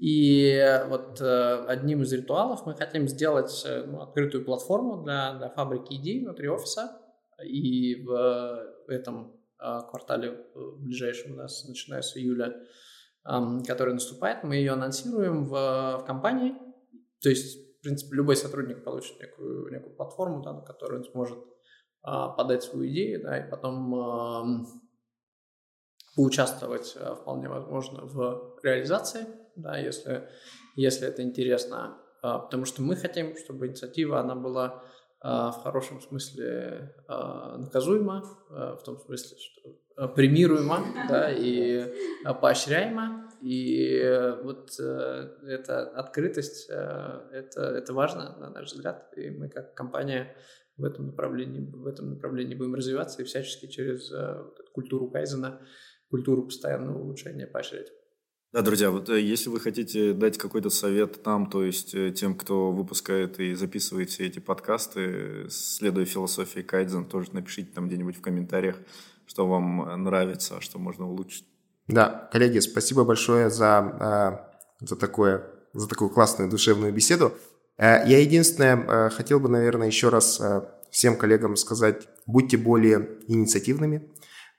И 0.00 0.58
вот 0.88 1.20
э, 1.20 1.64
одним 1.66 2.02
из 2.02 2.12
ритуалов 2.12 2.64
мы 2.64 2.74
хотим 2.74 3.06
сделать 3.06 3.62
э, 3.66 3.84
ну, 3.84 4.00
открытую 4.00 4.46
платформу 4.46 5.02
для, 5.02 5.34
для 5.34 5.50
фабрики 5.50 5.92
идей 5.92 6.24
внутри 6.24 6.48
офиса. 6.48 7.02
И 7.44 8.02
в 8.02 8.86
этом 8.88 9.34
э, 9.34 9.39
квартале 9.88 10.46
ближайшем 10.78 11.32
у 11.32 11.36
нас, 11.36 11.66
начиная 11.68 12.02
с 12.02 12.16
июля, 12.16 12.54
который 13.66 13.94
наступает, 13.94 14.44
мы 14.44 14.56
ее 14.56 14.72
анонсируем 14.72 15.44
в, 15.44 15.50
в 15.50 16.04
компании. 16.06 16.54
То 17.20 17.28
есть, 17.28 17.78
в 17.78 17.82
принципе, 17.82 18.16
любой 18.16 18.36
сотрудник 18.36 18.82
получит 18.82 19.20
некую, 19.20 19.70
некую 19.70 19.94
платформу, 19.94 20.42
да, 20.42 20.52
на 20.54 20.62
которую 20.62 21.00
он 21.00 21.10
сможет 21.10 21.38
подать 22.02 22.62
свою 22.62 22.90
идею, 22.90 23.22
да, 23.22 23.38
и 23.38 23.50
потом 23.50 24.66
поучаствовать 26.16 26.96
вполне 27.20 27.48
возможно 27.48 28.06
в 28.06 28.58
реализации 28.62 29.26
да, 29.56 29.78
если, 29.78 30.28
если 30.76 31.08
это 31.08 31.22
интересно. 31.22 31.98
А, 32.22 32.38
потому 32.38 32.64
что 32.64 32.82
мы 32.82 32.96
хотим, 32.96 33.36
чтобы 33.36 33.66
инициатива, 33.66 34.20
она 34.20 34.34
была 34.34 34.66
а, 34.66 34.82
в 35.22 35.60
хорошем 35.62 36.00
смысле 36.00 36.94
а, 37.06 37.58
наказуема, 37.58 38.24
в 38.48 38.80
том 38.84 38.98
смысле, 38.98 39.36
что 39.38 40.08
премируема 40.08 40.84
да, 41.08 41.30
и 41.30 41.92
поощряема. 42.40 43.30
И 43.42 44.36
вот 44.42 44.78
э, 44.78 45.28
эта 45.46 45.88
открытость, 45.88 46.68
э, 46.68 47.20
это, 47.32 47.62
это 47.62 47.94
важно, 47.94 48.36
на 48.38 48.50
наш 48.50 48.66
взгляд. 48.70 49.10
И 49.16 49.30
мы 49.30 49.48
как 49.48 49.74
компания 49.74 50.36
в 50.76 50.84
этом 50.84 51.06
направлении, 51.06 51.60
в 51.60 51.86
этом 51.86 52.10
направлении 52.10 52.54
будем 52.54 52.74
развиваться 52.74 53.22
и 53.22 53.24
всячески 53.24 53.66
через 53.66 54.12
э, 54.12 54.44
культуру 54.72 55.10
кайзена, 55.10 55.60
культуру 56.10 56.44
постоянного 56.44 56.98
улучшения 56.98 57.46
поощрять. 57.46 57.90
Да, 58.52 58.62
друзья, 58.62 58.90
вот 58.90 59.08
э, 59.08 59.20
если 59.20 59.48
вы 59.48 59.60
хотите 59.60 60.12
дать 60.12 60.36
какой-то 60.36 60.70
совет 60.70 61.24
нам, 61.24 61.48
то 61.48 61.62
есть 61.62 61.94
э, 61.94 62.10
тем, 62.10 62.34
кто 62.34 62.72
выпускает 62.72 63.38
и 63.38 63.54
записывает 63.54 64.10
все 64.10 64.26
эти 64.26 64.40
подкасты, 64.40 65.46
следуя 65.48 66.04
философии 66.04 66.58
Кайдзен, 66.58 67.04
тоже 67.04 67.28
напишите 67.32 67.70
там 67.72 67.86
где-нибудь 67.86 68.16
в 68.16 68.20
комментариях, 68.20 68.74
что 69.24 69.46
вам 69.46 70.02
нравится, 70.02 70.56
а 70.56 70.60
что 70.60 70.80
можно 70.80 71.08
улучшить. 71.08 71.44
Да, 71.86 72.28
коллеги, 72.32 72.58
спасибо 72.58 73.04
большое 73.04 73.50
за, 73.50 74.42
э, 74.80 74.84
за, 74.84 74.96
такое, 74.96 75.46
за 75.72 75.86
такую 75.86 76.10
классную 76.10 76.50
душевную 76.50 76.92
беседу. 76.92 77.32
Я 77.78 78.18
единственное 78.18 79.08
хотел 79.10 79.40
бы, 79.40 79.48
наверное, 79.48 79.86
еще 79.86 80.10
раз 80.10 80.42
всем 80.90 81.16
коллегам 81.16 81.56
сказать, 81.56 82.08
будьте 82.26 82.58
более 82.58 83.20
инициативными, 83.26 84.10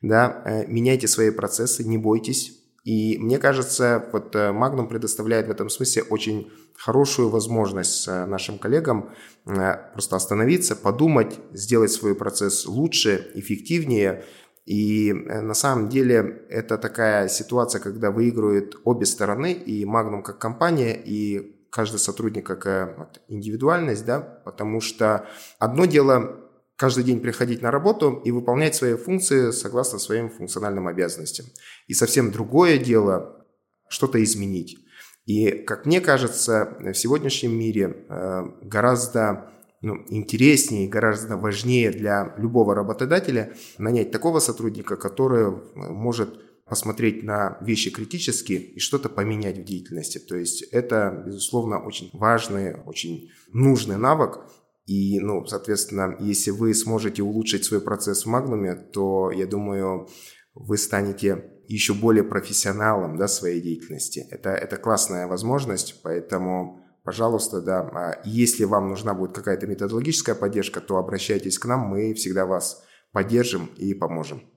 да, 0.01 0.65
меняйте 0.67 1.07
свои 1.07 1.29
процессы, 1.29 1.83
не 1.83 1.99
бойтесь, 1.99 2.61
и 2.84 3.19
мне 3.19 3.38
кажется, 3.38 4.09
вот 4.11 4.36
э, 4.36 4.49
Magnum 4.49 4.88
предоставляет 4.88 5.47
в 5.47 5.51
этом 5.51 5.69
смысле 5.69 6.03
очень 6.03 6.51
хорошую 6.75 7.29
возможность 7.29 8.07
э, 8.07 8.25
нашим 8.25 8.57
коллегам 8.57 9.11
э, 9.45 9.75
просто 9.93 10.15
остановиться, 10.15 10.75
подумать, 10.75 11.39
сделать 11.51 11.91
свой 11.91 12.15
процесс 12.15 12.65
лучше, 12.65 13.29
эффективнее. 13.36 14.25
И 14.65 15.13
на 15.13 15.53
самом 15.53 15.89
деле 15.89 16.45
это 16.49 16.77
такая 16.77 17.27
ситуация, 17.27 17.82
когда 17.82 18.09
выигрывают 18.09 18.79
обе 18.84 19.05
стороны, 19.05 19.53
и 19.53 19.86
Magnum 19.86 20.23
как 20.23 20.39
компания, 20.39 20.95
и 20.95 21.67
каждый 21.71 21.97
сотрудник 21.97 22.45
как 22.45 23.19
индивидуальность, 23.27 24.05
да, 24.05 24.19
потому 24.19 24.79
что 24.82 25.25
одно 25.57 25.86
дело 25.86 26.51
каждый 26.82 27.03
день 27.03 27.19
приходить 27.19 27.61
на 27.61 27.69
работу 27.69 28.23
и 28.25 28.32
выполнять 28.32 28.73
свои 28.73 28.95
функции 28.95 29.51
согласно 29.51 29.99
своим 29.99 30.32
функциональным 30.32 30.88
обязанностям. 30.88 31.45
И 31.86 31.93
совсем 31.93 32.32
другое 32.32 32.79
дело 32.79 33.45
что-то 33.88 34.17
изменить. 34.23 34.79
И, 35.27 35.51
как 35.51 35.86
мне 35.86 36.01
кажется, 36.01 36.75
в 36.79 36.95
сегодняшнем 36.95 37.51
мире 37.51 37.84
э, 38.09 38.41
гораздо 38.63 39.51
ну, 39.82 40.03
интереснее, 40.09 40.89
гораздо 40.89 41.38
важнее 41.38 41.91
для 41.91 42.34
любого 42.39 42.73
работодателя 42.73 43.53
нанять 43.77 44.09
такого 44.09 44.39
сотрудника, 44.39 44.95
который 44.95 45.51
э, 45.51 45.53
может 45.75 46.29
посмотреть 46.65 47.21
на 47.21 47.59
вещи 47.61 47.91
критически 47.91 48.53
и 48.53 48.79
что-то 48.79 49.07
поменять 49.07 49.59
в 49.59 49.63
деятельности. 49.65 50.17
То 50.17 50.36
есть 50.36 50.63
это, 50.71 51.23
безусловно, 51.27 51.77
очень 51.77 52.09
важный, 52.13 52.73
очень 52.86 53.29
нужный 53.53 53.97
навык, 53.97 54.39
и, 54.86 55.19
ну, 55.19 55.45
соответственно, 55.45 56.15
если 56.19 56.51
вы 56.51 56.73
сможете 56.73 57.23
улучшить 57.23 57.65
свой 57.65 57.82
процесс 57.82 58.25
в 58.25 58.29
Магнуме, 58.29 58.75
то, 58.75 59.32
я 59.32 59.45
думаю, 59.45 60.07
вы 60.53 60.77
станете 60.77 61.51
еще 61.67 61.93
более 61.93 62.23
профессионалом 62.23 63.17
да, 63.17 63.27
своей 63.27 63.61
деятельности. 63.61 64.27
Это, 64.29 64.49
это 64.49 64.77
классная 64.77 65.27
возможность, 65.27 66.01
поэтому, 66.03 66.82
пожалуйста, 67.03 67.61
да, 67.61 67.79
а 67.79 68.21
если 68.25 68.65
вам 68.65 68.89
нужна 68.89 69.13
будет 69.13 69.34
какая-то 69.34 69.67
методологическая 69.67 70.36
поддержка, 70.36 70.82
то 70.82 70.97
обращайтесь 70.97 71.57
к 71.57 71.65
нам, 71.65 71.82
мы 71.82 72.13
всегда 72.13 72.45
вас 72.45 72.84
поддержим 73.13 73.67
и 73.77 73.93
поможем. 73.93 74.51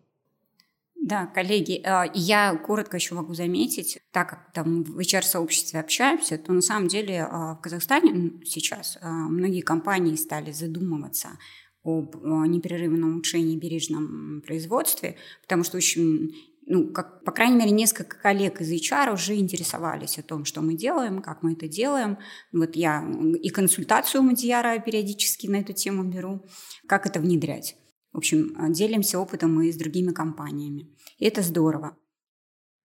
Да, 1.04 1.26
коллеги, 1.26 1.82
э, 1.84 2.10
я 2.14 2.56
коротко 2.56 2.96
еще 2.96 3.14
могу 3.14 3.34
заметить, 3.34 3.98
так 4.10 4.30
как 4.30 4.52
там 4.54 4.84
в 4.84 4.98
HR-сообществе 4.98 5.78
общаемся, 5.80 6.38
то 6.38 6.50
на 6.54 6.62
самом 6.62 6.88
деле 6.88 7.16
э, 7.16 7.26
в 7.28 7.58
Казахстане 7.62 8.40
сейчас 8.46 8.96
э, 8.96 9.06
многие 9.06 9.60
компании 9.60 10.16
стали 10.16 10.50
задумываться 10.50 11.38
об 11.82 12.16
непрерывном 12.24 13.12
улучшении 13.12 13.58
бережном 13.58 14.40
производстве, 14.46 15.16
потому 15.42 15.62
что 15.64 15.76
очень 15.76 16.34
ну, 16.66 16.90
как, 16.90 17.22
по 17.22 17.32
крайней 17.32 17.56
мере, 17.56 17.72
несколько 17.72 18.16
коллег 18.16 18.62
из 18.62 18.72
HR 18.72 19.12
уже 19.12 19.34
интересовались 19.34 20.18
о 20.18 20.22
том, 20.22 20.46
что 20.46 20.62
мы 20.62 20.72
делаем, 20.72 21.20
как 21.20 21.42
мы 21.42 21.52
это 21.52 21.68
делаем. 21.68 22.16
Вот 22.52 22.76
я 22.76 23.06
и 23.42 23.50
консультацию 23.50 24.22
у 24.22 24.24
Мадьяра 24.24 24.78
периодически 24.78 25.46
на 25.48 25.56
эту 25.56 25.74
тему 25.74 26.04
беру, 26.04 26.46
как 26.86 27.04
это 27.04 27.20
внедрять. 27.20 27.76
В 28.14 28.18
общем, 28.18 28.54
делимся 28.72 29.18
опытом 29.18 29.60
и 29.60 29.72
с 29.72 29.76
другими 29.76 30.12
компаниями. 30.12 30.96
И 31.18 31.26
это 31.26 31.42
здорово. 31.42 31.98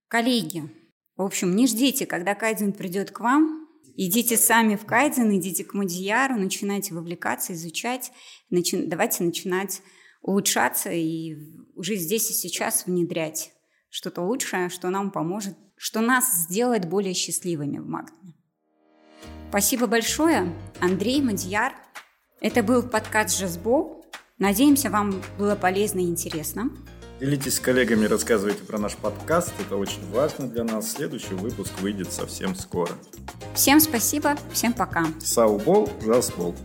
Коллеги, 0.07 0.63
в 1.15 1.21
общем, 1.21 1.55
не 1.55 1.67
ждите, 1.67 2.07
когда 2.07 2.33
Кайдзен 2.33 2.73
придет 2.73 3.11
к 3.11 3.19
вам. 3.19 3.67
Идите 3.95 4.37
сами 4.37 4.75
в 4.75 4.85
Кайдзен, 4.85 5.37
идите 5.37 5.63
к 5.63 5.75
Мадьяру, 5.75 6.35
начинайте 6.35 6.95
вовлекаться, 6.95 7.53
изучать. 7.53 8.11
Начи... 8.49 8.85
Давайте 8.87 9.23
начинать 9.23 9.83
улучшаться 10.23 10.89
и 10.89 11.35
уже 11.75 11.95
здесь 11.95 12.31
и 12.31 12.33
сейчас 12.33 12.87
внедрять 12.87 13.51
что-то 13.89 14.23
лучшее, 14.23 14.69
что 14.69 14.89
нам 14.89 15.11
поможет, 15.11 15.55
что 15.77 16.01
нас 16.01 16.33
сделает 16.33 16.89
более 16.89 17.13
счастливыми 17.13 17.77
в 17.77 17.85
Магнуме. 17.85 18.33
Спасибо 19.49 19.85
большое, 19.85 20.51
Андрей 20.79 21.21
Мадьяр. 21.21 21.75
Это 22.41 22.63
был 22.63 22.81
подкаст 22.81 23.37
«Жазбол». 23.37 23.98
Надеемся, 24.39 24.89
вам 24.89 25.21
было 25.37 25.55
полезно 25.55 25.99
и 25.99 26.05
интересно. 26.05 26.69
Делитесь 27.19 27.55
с 27.55 27.59
коллегами, 27.59 28.05
рассказывайте 28.05 28.63
про 28.63 28.77
наш 28.79 28.95
подкаст. 28.95 29.51
Это 29.59 29.75
очень 29.75 30.09
важно 30.13 30.47
для 30.47 30.63
нас. 30.63 30.93
Следующий 30.93 31.33
выпуск 31.33 31.73
выйдет 31.81 32.13
совсем 32.13 32.55
скоро. 32.55 32.91
Всем 33.53 33.81
спасибо, 33.81 34.37
всем 34.53 34.71
пока. 34.71 35.07
Саубол, 35.19 35.89
Жазбол. 36.01 36.55